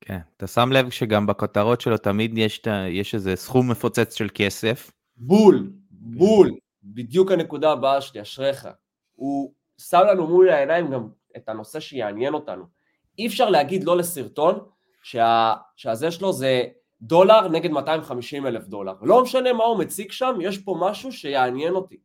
כן, 0.00 0.18
אתה 0.36 0.46
שם 0.46 0.72
לב 0.72 0.90
שגם 0.90 1.26
בכותרות 1.26 1.80
שלו 1.80 1.98
תמיד 1.98 2.38
יש, 2.38 2.62
יש 2.90 3.14
איזה 3.14 3.36
סכום 3.36 3.70
מפוצץ 3.70 4.14
של 4.14 4.28
כסף. 4.34 4.90
בול, 5.16 5.72
בול, 5.90 6.50
בדיוק 6.82 7.32
הנקודה 7.32 7.72
הבאה 7.72 8.00
שלי, 8.00 8.22
אשריך. 8.22 8.68
הוא 9.14 9.54
שם 9.78 10.00
לנו 10.10 10.26
מול 10.26 10.48
העיניים 10.48 10.90
גם 10.90 11.08
את 11.36 11.48
הנושא 11.48 11.80
שיעניין 11.80 12.34
אותנו. 12.34 12.75
אי 13.18 13.26
אפשר 13.26 13.50
להגיד 13.50 13.84
לא 13.84 13.96
לסרטון 13.96 14.58
שה, 15.02 15.54
שהזה 15.76 16.10
שלו 16.10 16.32
זה 16.32 16.64
דולר 17.02 17.48
נגד 17.48 17.70
250 17.70 18.46
אלף 18.46 18.66
דולר. 18.66 18.94
לא 19.02 19.22
משנה 19.22 19.52
מה 19.52 19.64
הוא 19.64 19.78
מציג 19.78 20.12
שם, 20.12 20.38
יש 20.40 20.58
פה 20.58 20.76
משהו 20.80 21.12
שיעניין 21.12 21.74
אותי. 21.74 21.96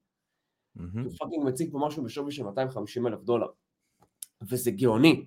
Mm-hmm. 0.78 0.82
הוא 1.04 1.12
fucking 1.18 1.46
מציג 1.46 1.72
פה 1.72 1.80
משהו 1.88 2.04
בשווי 2.04 2.32
של 2.32 2.44
250 2.44 3.08
אלף 3.08 3.24
דולר. 3.24 3.48
וזה 4.42 4.72
גאוני, 4.72 5.26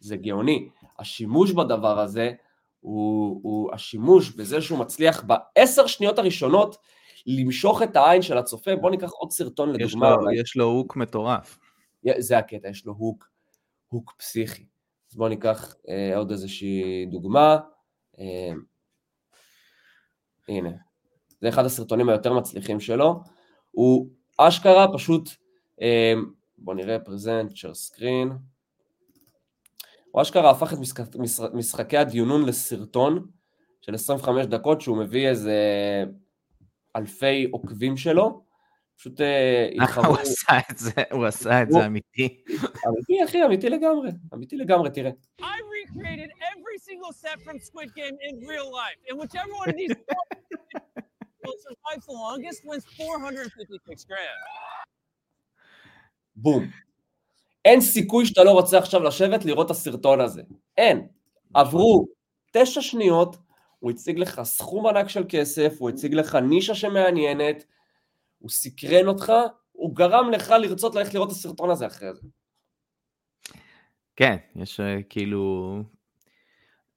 זה 0.00 0.16
גאוני. 0.16 0.68
השימוש 0.98 1.52
בדבר 1.52 2.00
הזה 2.00 2.32
הוא, 2.80 3.40
הוא 3.42 3.74
השימוש 3.74 4.30
בזה 4.30 4.62
שהוא 4.62 4.78
מצליח 4.78 5.24
בעשר 5.24 5.86
שניות 5.86 6.18
הראשונות 6.18 6.76
למשוך 7.26 7.82
את 7.82 7.96
העין 7.96 8.22
של 8.22 8.38
הצופה. 8.38 8.76
בוא 8.76 8.90
ניקח 8.90 9.10
עוד 9.10 9.30
סרטון 9.30 9.68
לדוגמה. 9.68 9.86
יש 9.86 9.94
לו, 9.94 10.32
יש 10.32 10.56
לו 10.56 10.64
הוק 10.64 10.96
מטורף. 10.96 11.58
זה 12.18 12.38
הקטע, 12.38 12.68
יש 12.68 12.86
לו 12.86 12.92
הוק, 12.92 13.28
הוק 13.88 14.14
פסיכי. 14.18 14.66
אז 15.14 15.18
בוא 15.18 15.28
ניקח 15.28 15.74
אה, 15.88 16.16
עוד 16.16 16.30
איזושהי 16.30 17.06
דוגמה. 17.06 17.58
אה, 18.18 18.52
הנה, 20.48 20.70
זה 21.40 21.48
אחד 21.48 21.64
הסרטונים 21.64 22.08
היותר 22.08 22.32
מצליחים 22.32 22.80
שלו. 22.80 23.20
הוא 23.70 24.08
אשכרה 24.38 24.86
פשוט, 24.92 25.28
אמ, 25.80 26.24
בואו 26.58 26.76
נראה 26.76 26.98
פרזנט, 26.98 27.52
share 27.52 27.74
סקרין, 27.74 28.32
הוא 30.10 30.22
אשכרה 30.22 30.50
הפך 30.50 30.72
את 30.72 30.78
משחק, 30.78 31.04
משחקי 31.54 31.96
הדיונון 31.96 32.46
לסרטון 32.46 33.26
של 33.80 33.94
25 33.94 34.46
דקות 34.46 34.80
שהוא 34.80 34.96
מביא 34.96 35.28
איזה 35.28 35.58
אלפי 36.96 37.48
עוקבים 37.50 37.96
שלו, 37.96 38.44
פשוט 38.96 39.20
אה, 39.20 39.68
התחברו... 39.82 40.06
הוא 40.06 40.18
עשה 40.18 40.58
את 40.70 40.78
זה, 40.78 40.90
הוא 41.12 41.26
עשה 41.26 41.62
את 41.62 41.70
זה 41.70 41.86
אמיתי. 41.86 42.42
אמיתי 42.88 43.24
אחי, 43.24 43.44
אמיתי 43.44 43.68
לגמרי, 43.70 44.10
אמיתי 44.34 44.56
לגמרי, 44.56 44.90
תראה. 44.90 45.10
survives 51.64 52.06
the 52.06 52.12
longest 52.12 52.64
wins 52.64 52.84
456 53.00 54.04
grand. 54.04 54.40
בום. 56.36 56.64
אין 57.64 57.80
סיכוי 57.80 58.26
שאתה 58.26 58.44
לא 58.44 58.50
רוצה 58.50 58.78
עכשיו 58.78 59.02
לשבת 59.02 59.44
לראות 59.44 59.66
את 59.66 59.70
הסרטון 59.70 60.20
הזה. 60.20 60.42
אין. 60.76 61.08
עברו 61.54 62.06
תשע 62.52 62.80
שניות, 62.80 63.36
הוא 63.78 63.90
הציג 63.90 64.18
לך 64.18 64.42
סכום 64.42 64.86
ענק 64.86 65.08
של 65.08 65.24
כסף, 65.28 65.76
הוא 65.78 65.90
הציג 65.90 66.14
לך 66.14 66.34
נישה 66.34 66.74
שמעניינת, 66.74 67.64
הוא 68.44 68.50
סקרן 68.50 69.06
אותך, 69.06 69.32
הוא 69.72 69.96
גרם 69.96 70.30
לך 70.30 70.50
לרצות 70.50 70.94
ללכת 70.94 71.14
לראות 71.14 71.28
את 71.28 71.32
הסרטון 71.32 71.70
הזה 71.70 71.86
אחרי 71.86 72.14
זה. 72.14 72.28
כן, 74.16 74.36
יש 74.56 74.80
אה, 74.80 75.02
כאילו... 75.08 75.82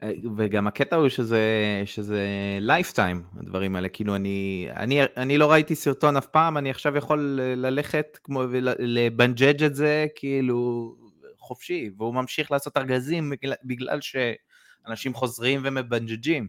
אה, 0.03 0.11
וגם 0.37 0.67
הקטע 0.67 0.95
הוא 0.95 1.09
שזה, 1.09 1.41
שזה 1.85 2.27
lifetime, 2.61 3.23
הדברים 3.39 3.75
האלה. 3.75 3.89
כאילו, 3.89 4.15
אני, 4.15 4.67
אני, 4.75 5.03
אני 5.17 5.37
לא 5.37 5.51
ראיתי 5.51 5.75
סרטון 5.75 6.17
אף 6.17 6.25
פעם, 6.25 6.57
אני 6.57 6.69
עכשיו 6.69 6.97
יכול 6.97 7.39
ללכת 7.55 8.17
כמו 8.23 8.43
ולבנג'ג' 8.49 9.63
את 9.63 9.75
זה, 9.75 10.05
כאילו, 10.15 10.95
חופשי, 11.37 11.89
והוא 11.97 12.13
ממשיך 12.13 12.51
לעשות 12.51 12.77
ארגזים 12.77 13.29
בגלל, 13.29 13.55
בגלל 13.63 13.99
שאנשים 14.01 15.13
חוזרים 15.13 15.61
ומבנג'ג'ים. 15.63 16.47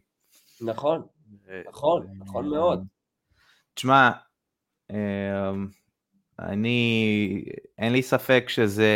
נכון, 0.61 1.07
נכון, 1.69 2.07
נכון 2.19 2.49
מאוד. 2.49 2.85
תשמע, 3.75 4.11
אני, 6.40 7.44
אין 7.79 7.92
לי 7.92 8.03
ספק 8.03 8.44
שזה, 8.48 8.92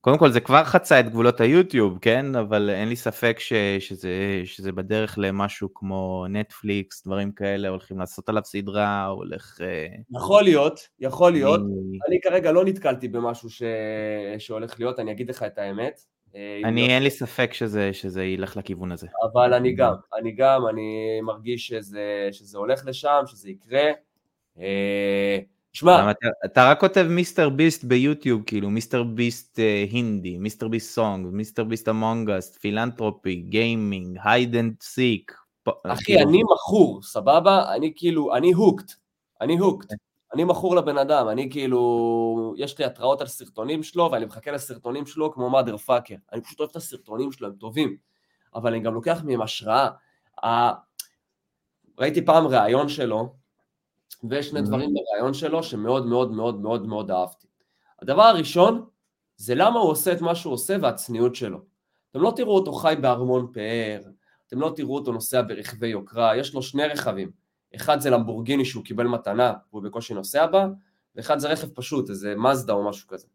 קודם 0.00 0.18
כל 0.18 0.30
זה 0.30 0.40
כבר 0.40 0.64
חצה 0.64 1.00
את 1.00 1.08
גבולות 1.08 1.40
היוטיוב, 1.40 1.98
כן? 2.00 2.36
אבל 2.36 2.70
אין 2.70 2.88
לי 2.88 2.96
ספק 2.96 3.36
ש, 3.40 3.52
שזה, 3.78 4.10
שזה 4.44 4.72
בדרך 4.72 5.18
למשהו 5.18 5.74
כמו 5.74 6.26
נטפליקס, 6.28 7.06
דברים 7.06 7.32
כאלה, 7.32 7.68
הולכים 7.68 7.98
לעשות 7.98 8.28
עליו 8.28 8.42
סדרה, 8.44 9.06
הולך... 9.06 9.60
אה, 9.60 9.86
יכול 10.16 10.42
להיות, 10.42 10.80
יכול 11.00 11.32
להיות. 11.32 11.60
אני, 11.60 11.98
אני 12.08 12.20
כרגע 12.22 12.52
לא 12.52 12.64
נתקלתי 12.64 13.08
במשהו 13.08 13.50
ש, 13.50 13.62
שהולך 14.38 14.80
להיות, 14.80 15.00
אני 15.00 15.10
אגיד 15.10 15.30
לך 15.30 15.42
את 15.42 15.58
האמת. 15.58 16.00
אה, 16.34 16.60
אני, 16.64 16.88
לא... 16.88 16.92
אין 16.92 17.02
לי 17.02 17.10
ספק 17.10 17.52
שזה, 17.52 17.92
שזה 17.92 18.24
ילך 18.24 18.56
לכיוון 18.56 18.92
הזה. 18.92 19.06
אבל 19.32 19.54
אני 19.54 19.74
גם, 19.74 19.92
אני 20.18 20.32
גם, 20.32 20.66
אני 20.68 21.20
מרגיש 21.22 21.66
שזה, 21.66 22.28
שזה 22.32 22.58
הולך 22.58 22.86
לשם, 22.86 23.22
שזה 23.26 23.50
יקרה. 23.50 23.90
אה, 24.60 25.38
שמע, 25.72 26.10
אתה, 26.10 26.28
אתה 26.44 26.70
רק 26.70 26.80
כותב 26.80 27.06
MrBeast 27.10 27.48
ב 27.48 27.84
YouTube, 27.84 28.42
כאילו 28.46 28.70
MrBeast 28.70 29.58
Hindi, 29.90 30.38
MrBeast 30.38 30.94
song, 30.94 31.26
MrBeast 31.32 31.88
Among 31.88 32.31
Us, 32.31 32.56
philanthropy, 32.56 33.34
gaming, 33.34 34.18
hide 34.24 34.56
and 34.56 34.74
seek. 34.80 35.32
אחי, 35.84 36.04
כאילו... 36.04 36.30
אני 36.30 36.42
מכור, 36.42 37.02
סבבה? 37.02 37.74
אני 37.74 37.92
כאילו, 37.96 38.34
אני 38.34 38.52
הוקט, 38.52 38.92
אני 39.40 39.58
הוקט. 39.58 39.88
כן. 39.90 39.96
אני 40.34 40.44
מכור 40.44 40.76
לבן 40.76 40.98
אדם, 40.98 41.28
אני 41.28 41.50
כאילו, 41.50 42.54
יש 42.56 42.78
לי 42.78 42.84
התראות 42.84 43.20
על 43.20 43.26
סרטונים 43.26 43.82
שלו, 43.82 44.08
ואני 44.12 44.24
מחכה 44.24 44.50
לסרטונים 44.50 45.06
שלו 45.06 45.32
כמו 45.32 45.50
מאדר 45.50 45.76
פאקר. 45.76 46.14
אני 46.32 46.40
פשוט 46.40 46.60
אוהב 46.60 46.70
את 46.70 46.76
הסרטונים 46.76 47.32
שלו, 47.32 47.48
הם 47.48 47.54
טובים. 47.54 47.96
אבל 48.54 48.70
אני 48.70 48.80
גם 48.80 48.94
לוקח 48.94 49.22
מהם 49.24 49.42
השראה. 49.42 49.88
ראיתי 51.98 52.24
פעם 52.24 52.46
ראיון 52.46 52.88
שלו, 52.88 53.34
ויש 54.30 54.48
שני 54.48 54.60
mm-hmm. 54.60 54.62
דברים 54.62 54.94
בריאיון 54.94 55.34
שלו 55.34 55.62
שמאוד 55.62 56.06
מאוד 56.06 56.32
מאוד 56.32 56.60
מאוד 56.60 56.86
מאוד 56.86 57.10
אהבתי. 57.10 57.46
הדבר 58.02 58.22
הראשון 58.22 58.86
זה 59.36 59.54
למה 59.54 59.80
הוא 59.80 59.90
עושה 59.90 60.12
את 60.12 60.20
מה 60.20 60.34
שהוא 60.34 60.54
עושה 60.54 60.76
והצניעות 60.82 61.34
שלו. 61.34 61.58
אתם 62.10 62.20
לא 62.20 62.32
תראו 62.36 62.54
אותו 62.54 62.72
חי 62.72 62.94
בארמון 63.00 63.46
פאר, 63.52 64.00
אתם 64.46 64.60
לא 64.60 64.72
תראו 64.76 64.94
אותו 64.94 65.12
נוסע 65.12 65.42
ברכבי 65.42 65.88
יוקרה, 65.88 66.36
יש 66.36 66.54
לו 66.54 66.62
שני 66.62 66.86
רכבים. 66.86 67.30
אחד 67.76 68.00
זה 68.00 68.10
למבורגיני 68.10 68.64
שהוא 68.64 68.84
קיבל 68.84 69.06
מתנה 69.06 69.52
והוא 69.70 69.82
בקושי 69.82 70.14
נוסע 70.14 70.46
בה, 70.46 70.68
ואחד 71.16 71.38
זה 71.38 71.48
רכב 71.48 71.68
פשוט, 71.68 72.10
איזה 72.10 72.34
מזדה 72.36 72.72
או 72.72 72.88
משהו 72.88 73.08
כזה. 73.08 73.26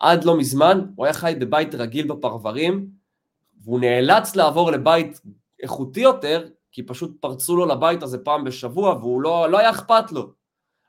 עד 0.00 0.24
לא 0.24 0.38
מזמן 0.38 0.86
הוא 0.96 1.06
היה 1.06 1.14
חי 1.14 1.34
בבית 1.38 1.74
רגיל 1.74 2.08
בפרברים, 2.08 2.88
והוא 3.64 3.80
נאלץ 3.80 4.36
לעבור 4.36 4.70
לבית 4.70 5.20
איכותי 5.62 6.00
יותר, 6.00 6.48
כי 6.74 6.82
פשוט 6.82 7.16
פרצו 7.20 7.56
לו 7.56 7.66
לבית 7.66 8.02
הזה 8.02 8.18
פעם 8.18 8.44
בשבוע 8.44 8.94
והוא 8.94 9.22
לא, 9.22 9.50
לא 9.50 9.58
היה 9.58 9.70
אכפת 9.70 10.12
לו. 10.12 10.32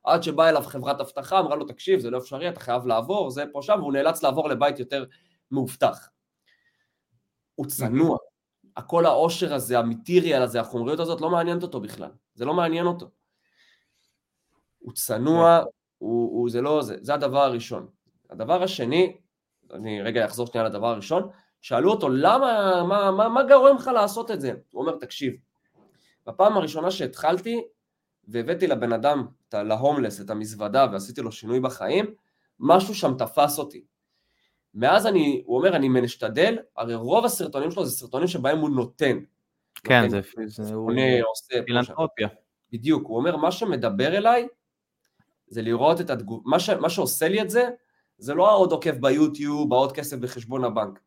עד 0.04 0.24
שבאה 0.24 0.50
אליו 0.50 0.62
חברת 0.62 1.00
אבטחה, 1.00 1.40
אמרה 1.40 1.56
לו 1.56 1.66
תקשיב 1.66 2.00
זה 2.00 2.10
לא 2.10 2.18
אפשרי, 2.18 2.50
אתה 2.50 2.60
חייב 2.60 2.86
לעבור, 2.86 3.30
זה 3.30 3.44
פה 3.52 3.62
שם, 3.62 3.78
והוא 3.80 3.94
נאלץ 3.94 4.24
לעבור 4.24 4.50
לבית 4.50 4.80
יותר 4.80 5.06
מאובטח. 5.52 6.10
הוא 7.56 7.66
צנוע, 7.66 8.18
הכל 8.76 9.06
העושר 9.06 9.54
הזה, 9.54 9.80
המיטיריאל 9.80 10.42
הזה, 10.42 10.60
החומריות 10.60 11.00
הזאת 11.00 11.22
לא 11.22 11.30
מעניינת 11.30 11.64
אותו 11.64 11.80
בכלל, 11.80 12.12
זה 12.34 12.46
לא 12.46 12.54
מעניין 12.54 12.86
אותו. 12.86 13.10
הוא 14.80 14.94
צנוע, 14.94 15.60
הוא, 15.98 16.40
הוא, 16.40 16.50
זה 16.50 16.62
לא 16.62 16.82
זה, 16.82 16.98
זה 17.02 17.14
הדבר 17.14 17.42
הראשון. 17.42 17.88
הדבר 18.30 18.64
השני, 18.64 19.18
אני 19.74 20.02
רגע 20.02 20.26
אחזור 20.26 20.48
שנייה 20.48 20.68
לדבר 20.68 20.88
הראשון, 20.88 21.30
שאלו 21.62 21.92
אותו 21.92 22.10
למה, 22.10 22.84
מה, 22.88 23.12
מה, 23.12 23.30
מה 23.30 23.44
גורם 23.44 23.76
לך 23.76 23.88
לעשות 23.88 24.32
את 24.32 24.42
זה? 24.42 24.54
הוא 24.72 24.82
אומר 24.82 24.98
תקשיב, 24.98 25.34
בפעם 26.28 26.58
הראשונה 26.58 26.92
שהתחלתי 26.92 27.62
והבאתי 28.28 28.68
לבן 28.68 28.94
אדם, 28.94 29.28
להומלס, 29.54 30.22
את 30.22 30.30
המזוודה 30.30 30.88
ועשיתי 30.92 31.22
לו 31.22 31.32
שינוי 31.32 31.60
בחיים, 31.60 32.06
משהו 32.60 32.96
שם 32.96 33.14
תפס 33.18 33.60
אותי. 33.60 33.86
מאז 34.74 35.08
אני, 35.08 35.44
הוא 35.46 35.58
אומר, 35.58 35.76
אני 35.76 35.90
משתדל, 35.90 36.58
הרי 36.78 36.96
רוב 36.96 37.26
הסרטונים 37.26 37.72
שלו 37.72 37.86
זה 37.86 37.92
סרטונים 37.92 38.28
שבהם 38.28 38.60
הוא 38.60 38.70
נותן. 38.70 39.20
כן, 39.84 40.04
נותן, 40.04 40.22
זה, 40.46 40.64
זה 40.64 40.74
הוא 40.74 40.92
פילנטרופיה. 41.66 42.28
בדיוק, 42.72 43.08
הוא 43.08 43.18
אומר, 43.18 43.36
מה 43.36 43.52
שמדבר 43.52 44.18
אליי, 44.18 44.48
זה 45.48 45.62
לראות 45.62 46.02
את 46.02 46.10
התגובה, 46.10 46.44
מה, 46.46 46.60
ש, 46.60 46.70
מה 46.70 46.90
שעושה 46.90 47.28
לי 47.28 47.42
את 47.42 47.50
זה, 47.50 47.70
זה 48.18 48.34
לא 48.34 48.50
העוד 48.50 48.72
עוקב 48.72 48.92
ביוטיוב, 48.92 49.74
העוד 49.74 49.92
כסף 49.92 50.18
בחשבון 50.18 50.64
הבנק. 50.64 51.00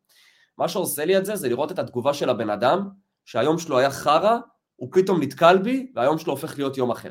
מה 0.58 0.68
שעושה 0.68 1.04
לי 1.04 1.18
את 1.18 1.24
זה, 1.24 1.36
זה 1.36 1.48
לראות 1.48 1.72
את 1.72 1.78
התגובה 1.78 2.14
של 2.14 2.30
הבן 2.30 2.50
אדם, 2.50 2.88
שהיום 3.24 3.58
שלו 3.58 3.78
היה 3.78 3.90
חרא, 3.90 4.38
הוא 4.78 4.88
פתאום 4.92 5.22
נתקל 5.22 5.58
בי, 5.58 5.92
והיום 5.94 6.18
שלו 6.18 6.32
הופך 6.32 6.58
להיות 6.58 6.76
יום 6.76 6.90
אחר. 6.90 7.10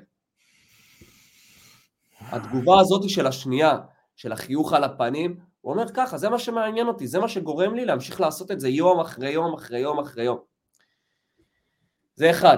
התגובה 2.19 2.79
הזאת 2.79 3.09
של 3.09 3.27
השנייה, 3.27 3.77
של 4.15 4.31
החיוך 4.31 4.73
על 4.73 4.83
הפנים, 4.83 5.39
הוא 5.61 5.73
אומר 5.73 5.85
ככה, 5.93 6.17
זה 6.17 6.29
מה 6.29 6.39
שמעניין 6.39 6.87
אותי, 6.87 7.07
זה 7.07 7.19
מה 7.19 7.27
שגורם 7.27 7.75
לי 7.75 7.85
להמשיך 7.85 8.21
לעשות 8.21 8.51
את 8.51 8.59
זה 8.59 8.69
יום 8.69 8.99
אחרי 8.99 9.29
יום 9.29 9.53
אחרי 9.53 9.79
יום 9.79 9.99
אחרי 9.99 10.23
יום. 10.23 10.37
זה 12.15 12.29
אחד. 12.29 12.57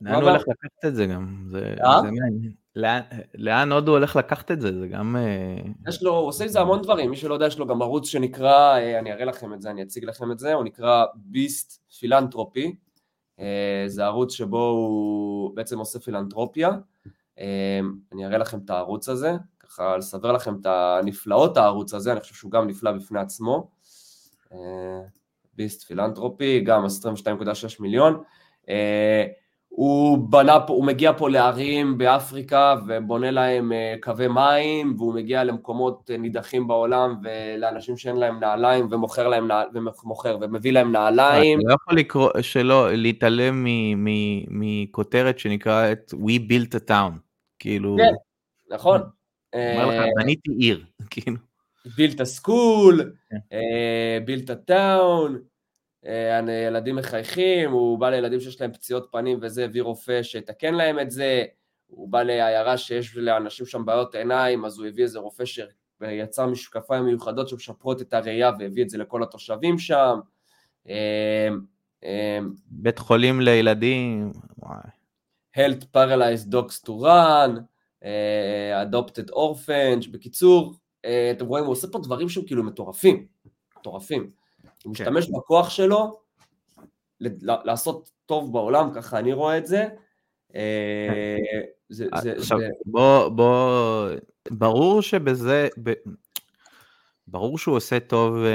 לאן 0.00 0.14
הוא 0.14 0.30
הולך 0.30 0.42
לקחת 0.48 0.84
את 0.86 0.94
זה 0.94 1.06
גם? 1.06 1.44
זה, 1.50 1.74
אה? 1.84 2.00
זה 2.00 2.10
מעניין. 2.10 2.52
לאן, 2.76 3.00
לאן 3.34 3.72
עוד 3.72 3.88
הוא 3.88 3.96
הולך 3.96 4.16
לקחת 4.16 4.50
את 4.50 4.60
זה? 4.60 4.78
זה 4.78 4.88
גם... 4.88 5.16
אה, 5.16 5.56
יש 5.88 6.02
לו, 6.02 6.16
הוא 6.16 6.28
עושה 6.28 6.44
עם 6.44 6.50
זה 6.50 6.60
המון 6.60 6.82
דברים, 6.82 7.10
מי 7.10 7.16
שלא 7.16 7.34
יודע, 7.34 7.46
יש 7.46 7.58
לו 7.58 7.66
גם 7.66 7.82
ערוץ 7.82 8.08
שנקרא, 8.08 8.76
אה, 8.76 8.98
אני 8.98 9.12
אראה 9.12 9.24
לכם 9.24 9.54
את 9.54 9.62
זה, 9.62 9.70
אני 9.70 9.82
אציג 9.82 10.04
לכם 10.04 10.32
את 10.32 10.38
זה, 10.38 10.52
הוא 10.52 10.64
נקרא 10.64 11.04
ביסט 11.14 11.92
פילנטרופי, 11.98 12.76
זה 13.86 14.04
ערוץ 14.04 14.32
שבו 14.32 14.68
הוא 14.68 15.56
בעצם 15.56 15.78
עושה 15.78 15.98
פילנטרופיה. 15.98 16.70
אה, 17.38 17.80
אני 18.12 18.26
אראה 18.26 18.38
לכם 18.38 18.58
את 18.64 18.70
הערוץ 18.70 19.08
הזה, 19.08 19.32
ככה 19.60 19.96
לסבר 19.96 20.32
לכם 20.32 20.54
את 20.60 20.66
הנפלאות 20.66 21.56
הערוץ 21.56 21.94
הזה, 21.94 22.12
אני 22.12 22.20
חושב 22.20 22.34
שהוא 22.34 22.50
גם 22.50 22.66
נפלא 22.66 22.92
בפני 22.92 23.20
עצמו. 23.20 23.70
ביסט 25.54 25.82
פילנטרופי, 25.82 26.60
גם 26.60 26.84
22.6 26.84 26.88
מיליון. 27.80 28.22
הוא 29.78 30.18
בנה 30.30 30.60
פה, 30.60 30.72
הוא 30.72 30.84
מגיע 30.84 31.12
פה 31.12 31.30
לערים 31.30 31.98
באפריקה 31.98 32.74
ובונה 32.86 33.30
להם 33.30 33.72
אה, 33.72 33.94
קווי 34.02 34.28
מים 34.28 34.94
והוא 34.98 35.14
מגיע 35.14 35.44
למקומות 35.44 36.10
אה, 36.10 36.16
נידחים 36.16 36.68
בעולם 36.68 37.14
ולאנשים 37.22 37.96
שאין 37.96 38.16
להם 38.16 38.40
נעליים 38.40 38.88
ומוכר 38.90 39.28
להם 39.28 39.48
נעל, 39.48 39.66
ומוכר 39.74 40.38
ומביא 40.40 40.72
להם 40.72 40.92
נעליים. 40.92 41.60
אתה 41.60 41.68
לא 41.68 41.74
יכול 41.74 41.98
לקרוא, 41.98 42.30
שלא, 42.40 42.92
להתעלם 42.92 43.66
מכותרת 44.48 45.38
שנקראת 45.38 46.12
We 46.14 46.40
built 46.50 46.74
a 46.74 46.90
town, 46.90 47.12
כאילו... 47.58 47.96
כן, 47.98 48.14
נכון. 48.74 49.00
אומר 49.54 49.86
לך, 49.86 49.94
אה, 49.94 50.10
בניתי 50.16 50.50
עיר, 50.58 50.84
כאילו. 51.10 51.36
built 51.86 52.18
a 52.18 52.40
school, 52.40 53.02
כן. 53.30 53.38
built 54.26 54.48
a 54.50 54.70
town. 54.70 55.57
ילדים 56.66 56.96
מחייכים, 56.96 57.72
הוא 57.72 57.98
בא 57.98 58.10
לילדים 58.10 58.40
שיש 58.40 58.60
להם 58.60 58.72
פציעות 58.72 59.08
פנים 59.12 59.38
וזה, 59.42 59.64
הביא 59.64 59.82
רופא 59.82 60.22
שיתקן 60.22 60.74
להם 60.74 61.00
את 61.00 61.10
זה, 61.10 61.44
הוא 61.86 62.08
בא 62.08 62.22
לעיירה 62.22 62.78
שיש 62.78 63.16
לאנשים 63.16 63.66
שם 63.66 63.84
בעיות 63.84 64.14
עיניים, 64.14 64.64
אז 64.64 64.78
הוא 64.78 64.86
הביא 64.86 65.04
איזה 65.04 65.18
רופא 65.18 65.44
שיצר 65.44 66.46
משקפיים 66.46 67.04
מיוחדות 67.04 67.48
שמשפרות 67.48 68.02
את 68.02 68.14
הראייה 68.14 68.50
והביא 68.58 68.82
את 68.82 68.90
זה 68.90 68.98
לכל 68.98 69.22
התושבים 69.22 69.78
שם. 69.78 70.20
אמ, 70.86 70.94
אמ, 72.02 72.54
בית 72.66 72.98
חולים 72.98 73.40
לילדים, 73.40 74.32
Health 75.56 75.84
Paralyzed 75.96 76.52
Dogs 76.52 76.86
to 76.86 76.90
Run, 76.90 77.60
אה, 78.04 78.82
Adopted 78.82 79.30
Orphanage, 79.30 80.10
בקיצור, 80.10 80.74
אה, 81.04 81.30
אתם 81.36 81.46
רואים, 81.46 81.64
הוא 81.64 81.72
עושה 81.72 81.88
פה 81.92 81.98
דברים 81.98 82.28
שהם 82.28 82.44
כאילו 82.46 82.64
מטורפים, 82.64 83.26
מטורפים. 83.78 84.30
הוא 84.84 84.94
כן. 84.94 85.04
משתמש 85.04 85.28
בכוח 85.30 85.70
שלו 85.70 86.20
לעשות 87.40 88.10
טוב 88.26 88.52
בעולם, 88.52 88.90
ככה 88.94 89.18
אני 89.18 89.32
רואה 89.32 89.58
את 89.58 89.66
זה, 89.66 89.88
אה, 90.54 91.36
זה, 91.88 92.06
זה, 92.22 92.32
עכשיו, 92.32 92.58
זה, 92.58 92.68
בוא, 92.86 93.28
בוא, 93.28 94.08
ברור 94.50 95.02
שבזה, 95.02 95.68
ב, 95.82 95.92
ברור 97.26 97.58
שהוא 97.58 97.76
עושה 97.76 98.00
טוב 98.00 98.36
אה, 98.36 98.50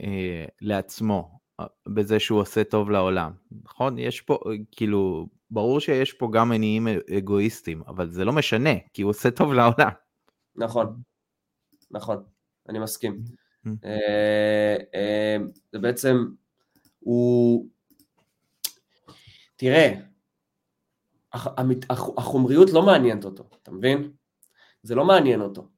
אה, 0.00 0.44
לעצמו, 0.60 1.38
אה, 1.60 1.66
בזה 1.86 2.20
שהוא 2.20 2.40
עושה 2.40 2.64
טוב 2.64 2.90
לעולם, 2.90 3.32
נכון? 3.64 3.98
יש 3.98 4.20
פה, 4.20 4.38
אה, 4.46 4.52
כאילו, 4.72 5.26
ברור 5.50 5.80
שיש 5.80 6.12
פה 6.12 6.28
גם 6.32 6.48
מניעים 6.48 6.88
אגואיסטיים, 7.18 7.82
אבל 7.86 8.10
זה 8.10 8.24
לא 8.24 8.32
משנה, 8.32 8.70
כי 8.92 9.02
הוא 9.02 9.10
עושה 9.10 9.30
טוב 9.30 9.52
לעולם. 9.52 9.90
נכון, 10.56 11.00
נכון, 11.90 12.24
אני 12.68 12.78
מסכים. 12.78 13.45
Mm. 13.66 13.70
אה, 13.84 14.76
אה, 14.94 15.36
זה 15.72 15.78
בעצם, 15.78 16.26
הוא, 17.00 17.66
תראה, 19.56 19.94
החומריות 22.18 22.70
לא 22.70 22.82
מעניינת 22.82 23.24
אותו, 23.24 23.44
אתה 23.62 23.70
מבין? 23.70 24.10
זה 24.82 24.94
לא 24.94 25.04
מעניין 25.04 25.40
אותו. 25.40 25.68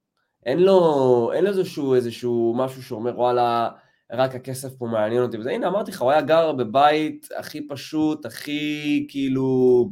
אין 0.46 0.58
לו, 0.58 1.30
אין 1.34 1.46
איזשהו, 1.46 1.94
איזשהו 1.94 2.54
משהו 2.56 2.82
שאומר 2.82 3.18
וואלה, 3.18 3.70
רק 4.12 4.34
הכסף 4.34 4.74
פה 4.78 4.86
מעניין 4.86 5.22
אותי. 5.22 5.38
וזה, 5.38 5.50
הנה 5.50 5.68
אמרתי 5.68 5.90
לך, 5.90 6.02
הוא 6.02 6.10
היה 6.10 6.20
גר 6.20 6.52
בבית 6.52 7.28
הכי 7.36 7.68
פשוט, 7.68 8.26
הכי 8.26 9.06
כאילו, 9.08 9.90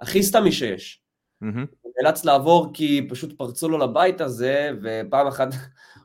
הכי 0.00 0.22
סתמי 0.22 0.52
שיש. 0.52 1.02
מהמם. 1.40 1.66
הוא 1.80 1.92
נאלץ 2.02 2.24
לעבור 2.24 2.70
כי 2.74 3.06
פשוט 3.08 3.38
פרצו 3.38 3.68
לו 3.68 3.78
לבית 3.78 4.20
הזה, 4.20 4.70
ופעם 4.82 5.26
אחת, 5.26 5.48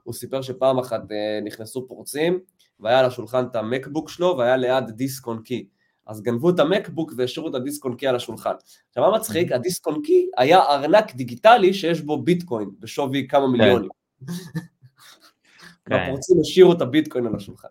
הוא 0.03 0.13
סיפר 0.13 0.41
שפעם 0.41 0.79
אחת 0.79 1.11
אה, 1.11 1.39
נכנסו 1.43 1.87
פורצים, 1.87 2.39
והיה 2.79 2.99
על 2.99 3.05
השולחן 3.05 3.45
את 3.45 3.55
המקבוק 3.55 4.09
שלו, 4.09 4.35
והיה 4.37 4.57
ליד 4.57 4.89
דיסק 4.89 5.27
און 5.27 5.41
קי. 5.41 5.67
אז 6.07 6.21
גנבו 6.21 6.49
את 6.49 6.59
המקבוק 6.59 7.13
והשאירו 7.17 7.49
את 7.49 7.55
הדיסק 7.55 7.85
און 7.85 7.95
קי 7.95 8.07
על 8.07 8.15
השולחן. 8.15 8.53
עכשיו 8.89 9.09
מה 9.09 9.17
מצחיק? 9.17 9.51
הדיסק 9.51 9.87
און 9.87 10.01
קי 10.03 10.29
היה 10.37 10.59
ארנק 10.59 11.15
דיגיטלי 11.15 11.73
שיש 11.73 12.01
בו 12.01 12.23
ביטקוין 12.23 12.69
בשווי 12.79 13.27
כמה 13.27 13.47
מיליונים. 13.47 13.89
כן. 15.85 15.95
והפורצים 15.95 16.37
השאירו 16.41 16.73
את 16.73 16.81
הביטקוין 16.81 17.25
על 17.25 17.35
השולחן. 17.35 17.67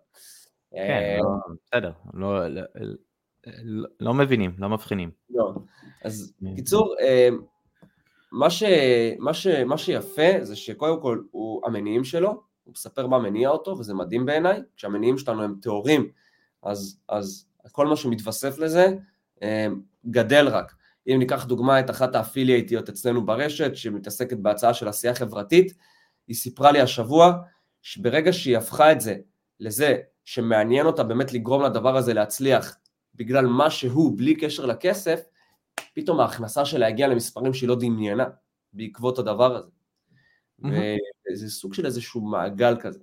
כן, 0.70 0.78
אה, 0.78 1.16
לא, 1.18 1.54
בסדר, 1.66 1.92
לא, 2.14 2.48
לא, 2.48 2.62
לא, 4.00 4.14
מבינים, 4.14 4.54
לא 4.58 4.68
מבחינים. 4.68 5.10
לא. 5.30 5.54
אז 6.04 6.32
כן. 6.40 6.56
קיצור, 6.56 6.94
אה, 7.00 7.28
מה, 8.32 8.50
ש, 8.50 8.62
מה, 9.18 9.34
ש, 9.34 9.46
מה 9.46 9.78
שיפה 9.78 10.30
זה 10.42 10.56
שקודם 10.56 11.02
כל 11.02 11.20
הוא 11.30 11.66
המניעים 11.66 12.04
שלו, 12.04 12.42
הוא 12.64 12.72
מספר 12.72 13.06
מה 13.06 13.18
מניע 13.18 13.48
אותו 13.48 13.78
וזה 13.78 13.94
מדהים 13.94 14.26
בעיניי, 14.26 14.60
כשהמניעים 14.76 15.18
שלנו 15.18 15.42
הם 15.42 15.54
טהורים, 15.62 16.10
אז, 16.62 17.00
אז 17.08 17.46
כל 17.72 17.86
מה 17.86 17.96
שמתווסף 17.96 18.58
לזה 18.58 18.94
אה, 19.42 19.66
גדל 20.06 20.48
רק. 20.48 20.74
אם 21.06 21.16
ניקח 21.18 21.44
דוגמה 21.44 21.80
את 21.80 21.90
אחת 21.90 22.14
האפילייטיות 22.14 22.88
אצלנו 22.88 23.26
ברשת 23.26 23.76
שמתעסקת 23.76 24.36
בהצעה 24.36 24.74
של 24.74 24.88
עשייה 24.88 25.14
חברתית, 25.14 25.74
היא 26.28 26.36
סיפרה 26.36 26.72
לי 26.72 26.80
השבוע 26.80 27.32
שברגע 27.82 28.32
שהיא 28.32 28.56
הפכה 28.56 28.92
את 28.92 29.00
זה 29.00 29.16
לזה 29.60 29.98
שמעניין 30.24 30.86
אותה 30.86 31.02
באמת 31.02 31.32
לגרום 31.32 31.62
לדבר 31.62 31.96
הזה 31.96 32.14
להצליח 32.14 32.76
בגלל 33.14 33.46
משהו 33.48 34.10
בלי 34.16 34.34
קשר 34.34 34.66
לכסף, 34.66 35.20
פתאום 35.94 36.20
ההכנסה 36.20 36.64
שלה 36.64 36.86
הגיעה 36.86 37.08
למספרים 37.08 37.54
שהיא 37.54 37.68
לא 37.68 37.74
דמיינה 37.74 38.24
בעקבות 38.72 39.18
הדבר 39.18 39.56
הזה. 39.56 39.68
וזה 41.32 41.50
סוג 41.50 41.74
של 41.74 41.86
איזשהו 41.86 42.20
מעגל 42.20 42.76
כזה. 42.80 42.98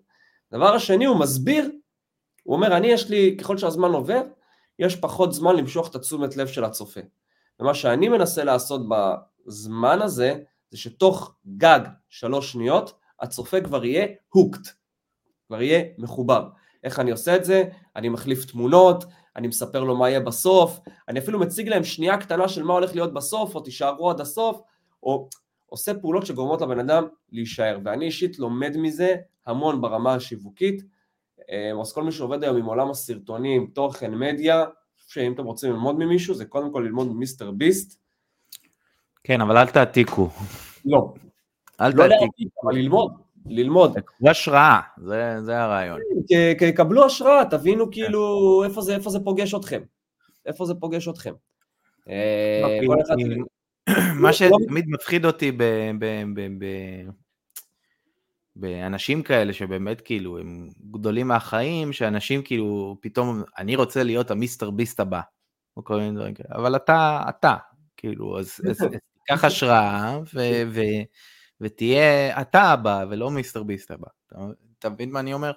דבר 0.51 0.75
השני, 0.75 1.05
הוא 1.05 1.19
מסביר, 1.19 1.71
הוא 2.43 2.55
אומר, 2.55 2.77
אני 2.77 2.87
יש 2.87 3.09
לי, 3.09 3.37
ככל 3.39 3.57
שהזמן 3.57 3.91
עובר, 3.91 4.21
יש 4.79 4.95
פחות 4.95 5.33
זמן 5.33 5.55
למשוך 5.55 5.89
את 5.89 5.95
התשומת 5.95 6.37
לב 6.37 6.47
של 6.47 6.63
הצופה. 6.63 6.99
ומה 7.59 7.73
שאני 7.73 8.09
מנסה 8.09 8.43
לעשות 8.43 8.81
בזמן 8.89 10.01
הזה, 10.01 10.35
זה 10.69 10.77
שתוך 10.77 11.35
גג 11.57 11.79
שלוש 12.09 12.51
שניות, 12.51 12.99
הצופה 13.19 13.61
כבר 13.61 13.85
יהיה 13.85 14.07
הוקט, 14.29 14.67
כבר 15.47 15.61
יהיה 15.61 15.83
מחובר. 15.97 16.49
איך 16.83 16.99
אני 16.99 17.11
עושה 17.11 17.35
את 17.35 17.45
זה? 17.45 17.63
אני 17.95 18.09
מחליף 18.09 18.45
תמונות, 18.45 19.03
אני 19.37 19.47
מספר 19.47 19.83
לו 19.83 19.97
מה 19.97 20.09
יהיה 20.09 20.19
בסוף, 20.19 20.79
אני 21.07 21.19
אפילו 21.19 21.39
מציג 21.39 21.69
להם 21.69 21.83
שנייה 21.83 22.17
קטנה 22.17 22.47
של 22.47 22.63
מה 22.63 22.73
הולך 22.73 22.95
להיות 22.95 23.13
בסוף, 23.13 23.55
או 23.55 23.59
תישארו 23.59 24.09
עד 24.09 24.21
הסוף, 24.21 24.61
או 25.03 25.29
עושה 25.65 25.93
פעולות 25.93 26.25
שגורמות 26.25 26.61
לבן 26.61 26.79
אדם 26.79 27.07
להישאר. 27.31 27.79
ואני 27.85 28.05
אישית 28.05 28.39
לומד 28.39 28.77
מזה 28.77 29.15
המון 29.45 29.81
ברמה 29.81 30.13
השיווקית. 30.13 30.83
אה, 31.49 31.71
אז 31.81 31.93
כל 31.93 32.03
מי 32.03 32.11
שעובד 32.11 32.43
היום 32.43 32.57
עם 32.57 32.65
עולם 32.65 32.89
הסרטונים, 32.89 33.71
תוכן, 33.73 34.15
מדיה, 34.15 34.65
שאם 35.07 35.33
אתם 35.33 35.43
רוצים 35.43 35.71
ללמוד 35.71 35.95
ממישהו, 35.99 36.33
זה 36.33 36.45
קודם 36.45 36.71
כל 36.71 36.79
ללמוד 36.79 37.07
ממיסטר 37.07 37.51
ביסט. 37.51 37.99
כן, 39.23 39.41
אבל 39.41 39.57
אל 39.57 39.67
תעתיקו. 39.67 40.29
לא, 40.85 41.13
אל 41.81 41.87
לא 41.87 41.91
תעתיקו. 41.91 42.07
להעתיק, 42.07 42.47
אבל 42.63 42.75
ללמוד, 42.75 43.11
ללמוד. 43.49 43.99
תקבלו 43.99 44.31
השראה, 44.31 44.79
זה, 44.97 45.35
זה 45.41 45.63
הרעיון. 45.63 45.99
ק- 46.59 46.75
קבלו 46.75 47.05
השראה, 47.05 47.45
תבינו 47.49 47.91
כאילו 47.91 48.63
איפה 48.63 48.81
זה, 48.81 48.95
איפה 48.95 49.09
זה 49.09 49.19
פוגש 49.19 49.53
אתכם. 49.53 49.81
איפה 50.45 50.65
זה 50.65 50.73
פוגש 50.73 51.07
אתכם. 51.07 51.33
אה, 52.09 52.79
לא, 52.87 52.95
מה 54.15 54.33
שתמיד 54.33 54.85
מפחיד 54.87 55.25
אותי 55.25 55.51
באנשים 58.55 59.23
כאלה 59.23 59.53
שבאמת 59.53 60.01
כאילו 60.01 60.37
הם 60.37 60.69
גדולים 60.91 61.27
מהחיים, 61.27 61.93
שאנשים 61.93 62.41
כאילו 62.41 62.97
פתאום, 63.01 63.43
אני 63.57 63.75
רוצה 63.75 64.03
להיות 64.03 64.31
המיסטר 64.31 64.69
ביסט 64.69 64.99
הבא, 64.99 65.21
או 65.77 65.83
כל 65.83 65.97
מיני 65.97 66.15
דברים 66.15 66.33
כאלה, 66.33 66.49
אבל 66.51 66.75
אתה, 66.75 67.21
אתה, 67.29 67.55
כאילו, 67.97 68.39
אז 68.39 68.59
תיקח 69.25 69.43
השראה 69.43 70.19
ו- 70.33 70.71
ותהיה 71.61 72.41
אתה 72.41 72.61
הבא 72.61 73.05
ולא 73.09 73.31
מיסטר 73.31 73.63
ביסט 73.63 73.91
הבא. 73.91 74.07
אתה- 74.27 74.35
אתה 74.79 74.89
מבין 74.89 75.11
מה 75.11 75.19
אני 75.19 75.33
אומר? 75.33 75.51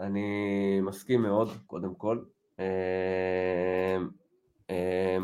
אני 0.00 0.22
מסכים 0.82 1.22
מאוד, 1.22 1.48
קודם 1.66 1.94
כל. 1.94 2.18
אה, 2.60 3.96
אה, 4.70 5.16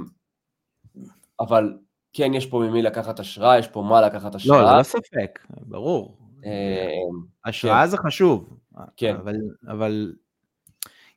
אבל 1.41 1.79
כן 2.13 2.35
יש 2.35 2.47
פה 2.47 2.59
ממי 2.59 2.83
לקחת 2.83 3.21
השראה, 3.21 3.59
יש 3.59 3.69
פה 3.69 3.83
מה 3.83 4.01
לקחת 4.01 4.33
לא, 4.33 4.37
השראה. 4.37 4.75
ללא 4.75 4.83
ספק, 4.83 5.39
ברור. 5.51 6.19
אה, 6.45 6.89
השראה 7.45 7.87
זה 7.87 7.97
חשוב, 7.97 8.59
כן. 8.97 9.17
אבל, 9.17 9.37
אבל 9.69 10.15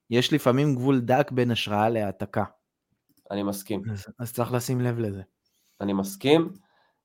יש 0.10 0.34
לפעמים 0.34 0.76
גבול 0.76 1.00
דק 1.02 1.32
בין 1.32 1.52
השראה 1.52 1.90
להעתקה, 1.90 2.44
אני 3.32 3.44
מסכים, 3.44 3.82
אז, 3.92 4.06
אז 4.20 4.34
צריך 4.34 4.54
לשים 4.54 4.82
לב 4.82 5.00
לזה. 5.00 5.22
אני 5.82 5.94
מסכים. 5.94 6.54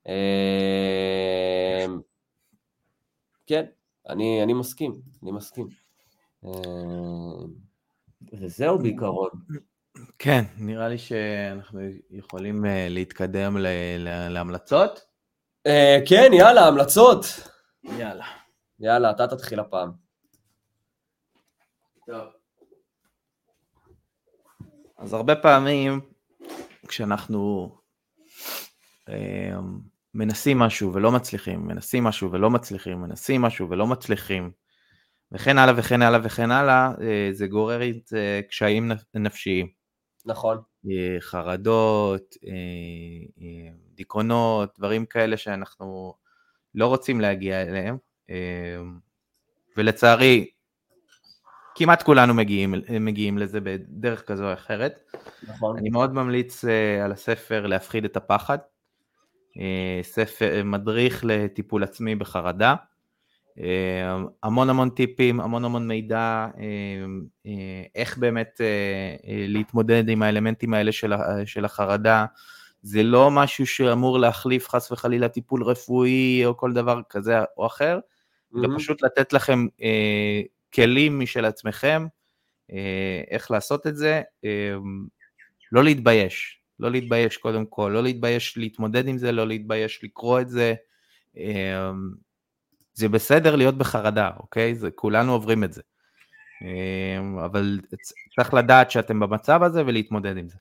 אה, 0.09 1.87
כן, 3.47 3.65
אני, 4.09 4.43
אני 4.43 4.53
מסכים, 4.53 4.93
אני 5.23 5.33
מסכים. 5.33 5.69
אה, 6.45 6.51
וזהו 8.33 8.79
בעיקרון. 8.79 9.31
כן, 10.19 10.43
נראה 10.59 10.89
לי 10.89 10.99
שאנחנו 10.99 11.81
יכולים 12.11 12.67
אה, 12.67 12.87
להתקדם 12.91 13.57
ל- 13.57 13.67
ל- 13.99 14.29
להמלצות. 14.29 15.01
אה, 15.67 15.99
כן, 16.09 16.31
יאללה, 16.33 16.67
המלצות. 16.69 17.25
יאללה. 17.85 18.25
יאללה, 18.81 19.11
אתה 19.11 19.27
תתחיל 19.27 19.61
הפעם. 19.61 19.91
אז 24.99 25.13
הרבה 25.13 25.37
פעמים 25.37 26.01
כשאנחנו 26.89 27.71
אה, 29.09 29.57
מנסים 30.17 30.59
משהו 30.59 30.93
ולא 30.93 31.13
מצליחים, 31.13 31.67
מנסים 31.67 32.05
משהו 32.05 32.33
ולא 32.33 32.51
מצליחים, 32.51 33.01
מנסים 33.01 33.43
משהו 33.43 33.71
ולא 33.71 33.87
מצליחים, 33.87 34.51
וכן 35.33 35.59
הלאה 35.59 35.75
וכן 35.77 36.03
הלאה 36.03 36.21
וכן 36.23 36.51
הלאה, 36.51 36.93
אה, 37.01 37.29
זה 37.33 37.47
גורר 37.47 37.81
את 37.91 38.13
אה, 38.17 38.41
קשיים 38.49 38.93
נפ- 38.93 39.05
נפשיים. 39.15 39.69
נכון. 40.27 40.59
אה, 40.91 41.17
חרדות, 41.21 42.35
דיכאונות, 43.95 44.75
דברים 44.79 45.07
כאלה 45.07 45.37
שאנחנו 45.37 46.15
לא 46.75 46.87
רוצים 46.87 47.21
להגיע 47.21 47.63
אליהם, 47.63 47.97
ולצערי 49.77 50.51
כמעט 51.75 52.03
כולנו 52.03 52.35
מגיעים, 52.35 52.75
מגיעים 53.01 53.39
לזה 53.39 53.61
בדרך 53.61 54.23
כזו 54.27 54.49
או 54.49 54.53
אחרת. 54.53 55.13
נכון. 55.49 55.79
אני 55.79 55.89
מאוד 55.89 56.13
ממליץ 56.13 56.65
על 57.05 57.13
הספר 57.13 57.67
להפחיד 57.67 58.05
את 58.05 58.17
הפחד, 58.17 58.59
ספר, 60.03 60.63
מדריך 60.65 61.25
לטיפול 61.25 61.83
עצמי 61.83 62.15
בחרדה, 62.15 62.75
אה, 63.61 64.17
המון 64.43 64.71
המון 64.71 64.91
טיפים, 64.91 65.41
המון 65.41 65.65
המון 65.65 65.89
מידע, 65.89 66.47
אה, 66.59 66.65
אה, 67.47 67.83
איך 67.95 68.19
באמת 68.19 68.61
אה, 68.61 68.67
אה, 69.31 69.45
להתמודד 69.49 70.09
עם 70.09 70.23
האלמנטים 70.23 70.75
האלה 70.75 70.93
של, 71.45 71.65
החרדה, 71.65 72.27
זה 72.83 73.03
לא 73.03 73.31
משהו 73.31 73.67
שאמור 73.67 74.19
להחליף 74.19 74.69
חס 74.69 74.93
וחלילה 74.93 75.29
טיפול 75.29 75.63
רפואי 75.63 76.43
או 76.45 76.57
כל 76.57 76.73
דבר 76.73 77.01
כזה 77.11 77.39
או 77.57 77.67
אחר, 77.67 77.99
אלא 78.57 78.63
מהמם. 78.63 78.79
פשוט 78.79 79.03
לתת 79.03 79.33
לכם 79.33 79.67
אה, 79.83 80.41
כלים 80.75 81.21
משל 81.21 81.45
עצמכם, 81.45 82.07
אה, 82.73 83.23
איך 83.31 83.51
לעשות 83.51 83.87
את 83.87 83.97
זה, 83.97 84.23
אה, 84.45 84.75
לא 85.73 85.85
להתבייש, 85.85 86.56
לא 86.81 86.91
להתבייש 86.91 87.37
קודם 87.37 87.67
כל, 87.67 87.91
לא 87.95 88.03
להתבייש 88.03 88.59
להתמודד 88.59 89.09
עם 89.09 89.19
זה, 89.19 89.33
לא 89.33 89.47
להתבייש 89.47 90.05
לקרוא 90.05 90.41
את 90.41 90.49
זה. 90.49 90.75
אמ, 91.37 92.11
זה 92.95 93.09
בסדר 93.09 93.57
להיות 93.57 93.79
בחרדה, 93.79 94.31
אוקיי? 94.37 94.75
זה, 94.75 94.91
כולנו 94.91 95.33
עוברים 95.33 95.65
את 95.65 95.73
זה. 95.73 95.83
אמ, 96.63 97.39
אבל 97.39 97.81
צריך 98.37 98.55
לדעת 98.55 98.91
שאתם 98.91 99.21
במצב 99.21 99.63
הזה 99.63 99.83
ולהתמודד 99.87 100.37
עם 100.37 100.49
זה. 100.49 100.57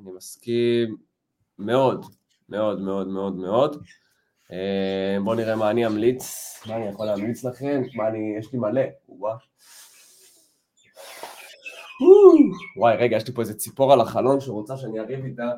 אני 0.00 0.10
מסכים 0.16 0.96
מאוד, 1.58 2.06
מאוד, 2.48 2.80
מאוד, 2.80 3.08
מאוד, 3.08 3.36
מאוד. 3.36 3.84
אה, 4.52 5.16
בואו 5.24 5.36
נראה 5.36 5.56
מה 5.56 5.70
אני 5.70 5.86
אמליץ, 5.86 6.24
מה 6.66 6.76
אני 6.76 6.88
יכול 6.88 7.06
להמליץ 7.06 7.44
לכם, 7.44 7.82
מה 7.94 8.08
אני, 8.08 8.34
יש 8.38 8.52
לי 8.52 8.58
מלא, 8.58 8.82
וואו. 9.08 9.36
וואי, 12.76 12.96
רגע, 12.96 13.16
יש 13.16 13.28
לי 13.28 13.34
פה 13.34 13.40
איזה 13.40 13.54
ציפור 13.54 13.92
על 13.92 14.00
החלון 14.00 14.40
שרוצה 14.40 14.76
שאני 14.76 15.00
אריב 15.00 15.24
איתה. 15.24 15.50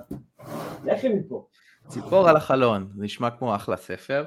לכי 0.85 1.09
מפה. 1.09 1.47
ציפור 1.89 2.29
על 2.29 2.37
החלון, 2.37 2.89
זה 2.97 3.03
נשמע 3.03 3.31
כמו 3.31 3.55
אחלה 3.55 3.77
ספר. 3.77 4.25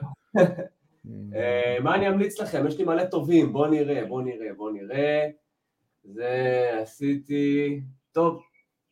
אה, 1.35 1.77
מה 1.83 1.95
אני 1.95 2.07
אמליץ 2.09 2.39
לכם? 2.39 2.67
יש 2.67 2.77
לי 2.77 2.83
מלא 2.83 3.05
טובים, 3.05 3.53
בואו 3.53 3.69
נראה, 3.69 4.05
בואו 4.05 4.21
נראה, 4.21 4.53
בואו 4.57 4.69
נראה. 4.69 5.27
זה 6.03 6.69
עשיתי, 6.81 7.81
טוב, 8.11 8.41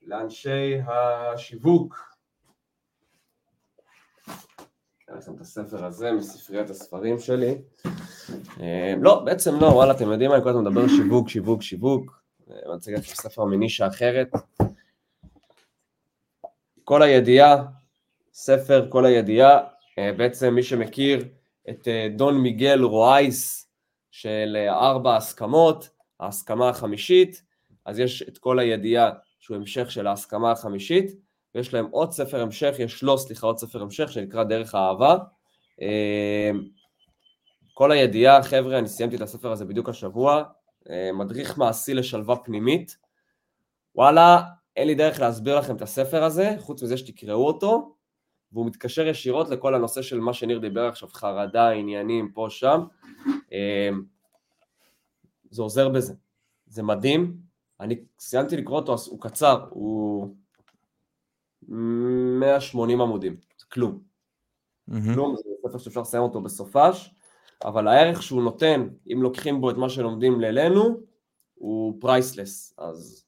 לאנשי 0.01 0.79
השיווק. 0.87 2.15
אתן 5.05 5.17
לכם 5.17 5.35
את 5.35 5.41
הספר 5.41 5.85
הזה 5.85 6.11
מספריית 6.11 6.69
הספרים 6.69 7.19
שלי. 7.19 7.61
אה, 8.59 8.93
לא, 9.01 9.23
בעצם 9.25 9.51
לא, 9.61 9.65
וואלה, 9.65 9.93
אתם 9.93 10.11
יודעים 10.11 10.29
מה, 10.29 10.35
אני 10.35 10.43
כל 10.43 10.49
הזמן 10.49 10.61
מדבר 10.61 10.87
שיווק, 10.87 11.29
שיווק, 11.29 11.61
שיווק. 11.61 12.24
אה, 12.51 12.55
רוצה 12.65 12.91
להגיד 12.91 13.05
ספר 13.05 13.45
מנישה 13.45 13.87
אחרת. 13.87 14.31
כל 16.83 17.01
הידיעה, 17.01 17.65
ספר 18.33 18.87
כל 18.89 19.05
הידיעה, 19.05 19.59
אה, 19.99 20.13
בעצם 20.13 20.53
מי 20.53 20.63
שמכיר 20.63 21.27
את 21.69 21.87
דון 22.15 22.37
מיגל 22.37 22.83
רואייס 22.83 23.69
של 24.11 24.57
ארבע 24.69 25.15
הסכמות, 25.15 25.89
ההסכמה 26.19 26.69
החמישית, 26.69 27.41
אז 27.85 27.99
יש 27.99 28.21
את 28.21 28.37
כל 28.37 28.59
הידיעה 28.59 29.11
שהוא 29.39 29.57
המשך 29.57 29.91
של 29.91 30.07
ההסכמה 30.07 30.51
החמישית, 30.51 31.11
ויש 31.55 31.73
להם 31.73 31.85
עוד 31.91 32.11
ספר 32.11 32.41
המשך, 32.41 32.75
יש 32.79 33.03
לו, 33.03 33.17
סליחה, 33.17 33.47
עוד 33.47 33.57
ספר 33.57 33.81
המשך 33.81 34.11
שנקרא 34.11 34.43
דרך 34.43 34.75
האהבה. 34.75 35.17
כל 37.73 37.91
הידיעה, 37.91 38.43
חבר'ה, 38.43 38.79
אני 38.79 38.87
סיימתי 38.87 39.15
את 39.15 39.21
הספר 39.21 39.51
הזה 39.51 39.65
בדיוק 39.65 39.89
השבוע, 39.89 40.43
מדריך 41.13 41.57
מעשי 41.57 41.93
לשלווה 41.93 42.35
פנימית. 42.35 42.97
וואלה, 43.95 44.41
אין 44.75 44.87
לי 44.87 44.95
דרך 44.95 45.19
להסביר 45.19 45.59
לכם 45.59 45.75
את 45.75 45.81
הספר 45.81 46.23
הזה, 46.23 46.55
חוץ 46.59 46.83
מזה 46.83 46.97
שתקראו 46.97 47.47
אותו, 47.47 47.95
והוא 48.51 48.65
מתקשר 48.65 49.07
ישירות 49.07 49.49
לכל 49.49 49.75
הנושא 49.75 50.01
של 50.01 50.19
מה 50.19 50.33
שניר 50.33 50.59
דיבר 50.59 50.87
עכשיו, 50.87 51.09
חרדה, 51.09 51.69
עניינים, 51.69 52.31
פה, 52.31 52.47
שם. 52.49 52.81
אמ, 53.51 54.03
זה 55.49 55.61
עוזר 55.61 55.89
בזה. 55.89 56.13
זה 56.67 56.83
מדהים. 56.83 57.37
אני 57.79 57.95
סיימתי 58.19 58.57
לקרוא 58.57 58.79
אותו, 58.79 58.95
הוא 59.09 59.21
קצר, 59.21 59.65
הוא 59.69 60.35
180 61.61 63.01
עמודים, 63.01 63.37
זה 63.57 63.65
כלום. 63.71 63.99
Mm-hmm. 64.89 65.13
כלום, 65.13 65.35
זה 65.35 65.69
ספר 65.69 65.77
שאפשר 65.77 66.01
לסיים 66.01 66.23
אותו 66.23 66.41
בסופש, 66.41 67.14
אבל 67.63 67.87
הערך 67.87 68.23
שהוא 68.23 68.43
נותן, 68.43 68.87
אם 69.13 69.21
לוקחים 69.21 69.61
בו 69.61 69.69
את 69.69 69.75
מה 69.75 69.89
שלומדים 69.89 70.41
לילנו, 70.41 70.99
הוא 71.55 71.97
פרייסלס. 72.01 72.73
אז 72.77 73.25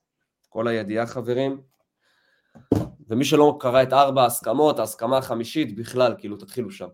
כל 0.49 0.67
הידיעה 0.67 1.05
חברים. 1.05 1.61
ומי 3.09 3.25
שלא 3.25 3.57
קרא 3.59 3.83
את 3.83 3.93
ארבע 3.93 4.23
ההסכמות, 4.23 4.79
ההסכמה 4.79 5.17
החמישית 5.17 5.75
בכלל, 5.75 6.15
כאילו 6.17 6.37
תתחילו 6.37 6.71
שם. 6.71 6.87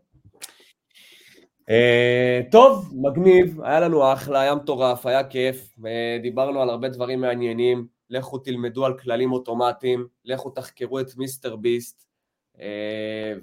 Uh, 1.69 2.51
טוב, 2.51 2.93
מגניב, 2.95 3.61
היה 3.61 3.79
לנו 3.79 4.13
אחלה, 4.13 4.41
היה 4.41 4.55
מטורף, 4.55 5.05
היה 5.05 5.23
כיף, 5.23 5.75
uh, 5.79 6.21
דיברנו 6.21 6.61
על 6.61 6.69
הרבה 6.69 6.89
דברים 6.89 7.21
מעניינים, 7.21 7.87
לכו 8.09 8.37
תלמדו 8.37 8.85
על 8.85 8.97
כללים 8.97 9.31
אוטומטיים, 9.31 10.07
לכו 10.25 10.49
תחקרו 10.49 10.99
את 10.99 11.17
מיסטר 11.17 11.55
ביסט, 11.55 12.03
אה, 12.03 12.12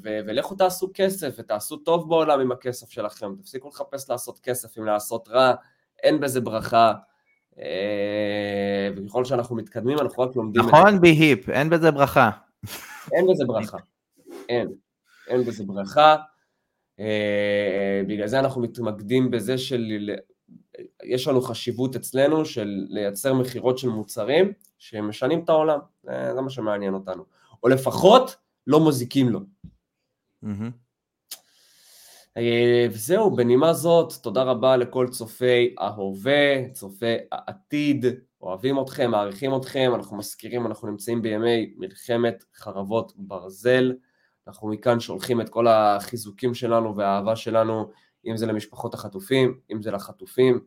ו- 0.02 0.20
ולכו 0.26 0.54
תעשו 0.54 0.90
כסף 0.94 1.34
ותעשו 1.38 1.76
טוב 1.76 2.08
בעולם 2.08 2.40
עם 2.40 2.52
הכסף 2.52 2.90
שלכם, 2.90 3.34
תפסיקו 3.36 3.68
לחפש 3.68 4.10
לעשות 4.10 4.40
כסף 4.40 4.78
עם 4.78 4.84
לעשות 4.84 5.28
רע, 5.28 5.54
אין 6.02 6.20
בזה 6.20 6.40
ברכה, 6.40 6.92
אה, 7.58 8.88
וככל 8.96 9.24
שאנחנו 9.24 9.56
מתקדמים 9.56 9.98
אנחנו 9.98 10.22
רק 10.22 10.36
לומדים 10.36 10.62
נכון, 10.62 10.74
את 10.74 10.84
זה. 10.84 10.88
נכון 10.88 11.00
בהיפ, 11.00 11.48
אין 11.48 11.70
בזה 11.70 11.90
ברכה. 11.90 12.30
אין 13.12 13.26
בזה 13.30 13.44
ברכה, 13.46 13.78
אין, 14.48 14.68
אין 15.28 15.44
בזה 15.44 15.64
ברכה. 15.64 16.16
אה, 17.00 18.02
בגלל 18.06 18.26
זה 18.26 18.38
אנחנו 18.38 18.60
מתמקדים 18.60 19.30
בזה 19.30 19.58
של 19.58 20.10
יש 21.04 21.28
לנו 21.28 21.40
חשיבות 21.40 21.96
אצלנו 21.96 22.44
של 22.44 22.84
לייצר 22.88 23.34
מכירות 23.34 23.78
של 23.78 23.88
מוצרים 23.88 24.52
שמשנים 24.78 25.44
את 25.44 25.48
העולם, 25.48 25.78
זה 26.04 26.40
מה 26.40 26.50
שמעניין 26.50 26.94
אותנו. 26.94 27.24
או 27.62 27.68
לפחות 27.68 28.36
לא 28.70 28.88
מזיקים 28.88 29.28
לו. 29.28 29.40
אה, 32.36 32.86
וזהו, 32.90 33.36
בנימה 33.36 33.72
זאת, 33.72 34.12
תודה 34.22 34.42
רבה 34.42 34.76
לכל 34.76 35.08
צופי 35.10 35.74
ההווה, 35.78 36.68
צופי 36.72 37.14
העתיד, 37.32 38.06
אוהבים 38.42 38.80
אתכם, 38.80 39.10
מעריכים 39.10 39.56
אתכם, 39.56 39.92
אנחנו 39.94 40.16
מזכירים, 40.16 40.66
אנחנו 40.66 40.88
נמצאים 40.88 41.22
בימי 41.22 41.74
מלחמת 41.76 42.44
חרבות 42.54 43.12
ברזל, 43.16 43.92
אנחנו 44.48 44.68
מכאן 44.68 45.00
שולחים 45.00 45.40
את 45.40 45.48
כל 45.48 45.66
החיזוקים 45.68 46.54
שלנו 46.54 46.96
והאהבה 46.96 47.36
שלנו 47.36 47.90
אם 48.26 48.36
זה 48.36 48.46
למשפחות 48.46 48.94
החטופים, 48.94 49.58
אם 49.72 49.82
זה 49.82 49.90
לחטופים, 49.90 50.60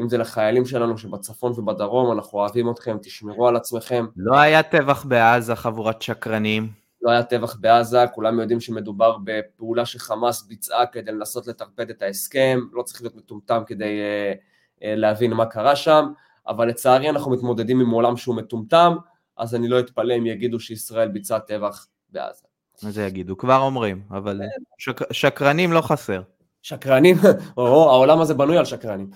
אם 0.00 0.08
זה 0.08 0.18
לחיילים 0.18 0.64
שלנו 0.64 0.98
שבצפון 0.98 1.52
ובדרום, 1.56 2.12
אנחנו 2.12 2.38
אוהבים 2.38 2.70
אתכם, 2.70 2.96
תשמרו 3.02 3.48
על 3.48 3.56
עצמכם. 3.56 4.06
לא 4.16 4.36
היה 4.38 4.62
טבח 4.62 5.04
בעזה, 5.04 5.56
חבורת 5.56 6.02
שקרנים. 6.02 6.87
לא 7.02 7.10
היה 7.10 7.22
טבח 7.22 7.56
בעזה, 7.60 8.06
כולם 8.14 8.40
יודעים 8.40 8.60
שמדובר 8.60 9.16
בפעולה 9.24 9.86
שחמאס 9.86 10.42
ביצעה 10.42 10.86
כדי 10.86 11.12
לנסות 11.12 11.46
לטרפד 11.46 11.90
את 11.90 12.02
ההסכם, 12.02 12.60
לא 12.72 12.82
צריך 12.82 13.02
להיות 13.02 13.16
מטומטם 13.16 13.62
כדי 13.66 14.00
uh, 14.00 14.36
uh, 14.76 14.82
להבין 14.82 15.32
מה 15.32 15.46
קרה 15.46 15.76
שם, 15.76 16.12
אבל 16.48 16.68
לצערי 16.68 17.10
אנחנו 17.10 17.30
מתמודדים 17.30 17.80
עם 17.80 17.90
עולם 17.90 18.16
שהוא 18.16 18.36
מטומטם, 18.36 18.96
אז 19.36 19.54
אני 19.54 19.68
לא 19.68 19.80
אתפלא 19.80 20.14
אם 20.18 20.26
יגידו 20.26 20.60
שישראל 20.60 21.08
ביצעה 21.08 21.40
טבח 21.40 21.86
בעזה. 22.08 22.42
מה 22.82 22.90
זה 22.90 23.06
יגידו? 23.06 23.36
כבר 23.36 23.60
אומרים, 23.60 24.02
אבל 24.10 24.40
כן. 24.40 24.62
שק... 24.78 25.12
שקרנים 25.12 25.72
לא 25.72 25.80
חסר. 25.80 26.22
שקרנים, 26.62 27.16
או, 27.56 27.90
העולם 27.90 28.20
הזה 28.20 28.34
בנוי 28.34 28.58
על 28.58 28.64
שקרנים. 28.64 29.10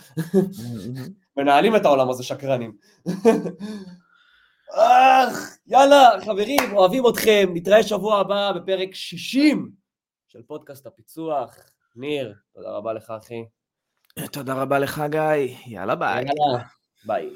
מנהלים 1.37 1.77
את 1.77 1.85
העולם 1.85 2.11
הזה 2.11 2.25
שקרנים. 2.25 2.73
אך, 4.75 5.57
יאללה, 5.67 6.11
חברים, 6.25 6.73
אוהבים 6.73 7.05
אתכם, 7.09 7.51
נתראה 7.55 7.83
שבוע 7.83 8.19
הבא 8.19 8.53
בפרק 8.53 8.95
60 8.95 9.71
של 10.29 10.43
פודקאסט 10.43 10.87
הפיצוח. 10.87 11.57
ניר, 11.97 12.35
תודה 12.55 12.71
רבה 12.71 12.93
לך, 12.93 13.13
אחי. 13.23 13.45
תודה 14.33 14.55
רבה 14.55 14.79
לך, 14.79 15.03
גיא. 15.11 15.57
יאללה, 15.67 15.95
ביי. 15.95 16.25
יאללה, 16.25 16.65
ביי. 17.05 17.31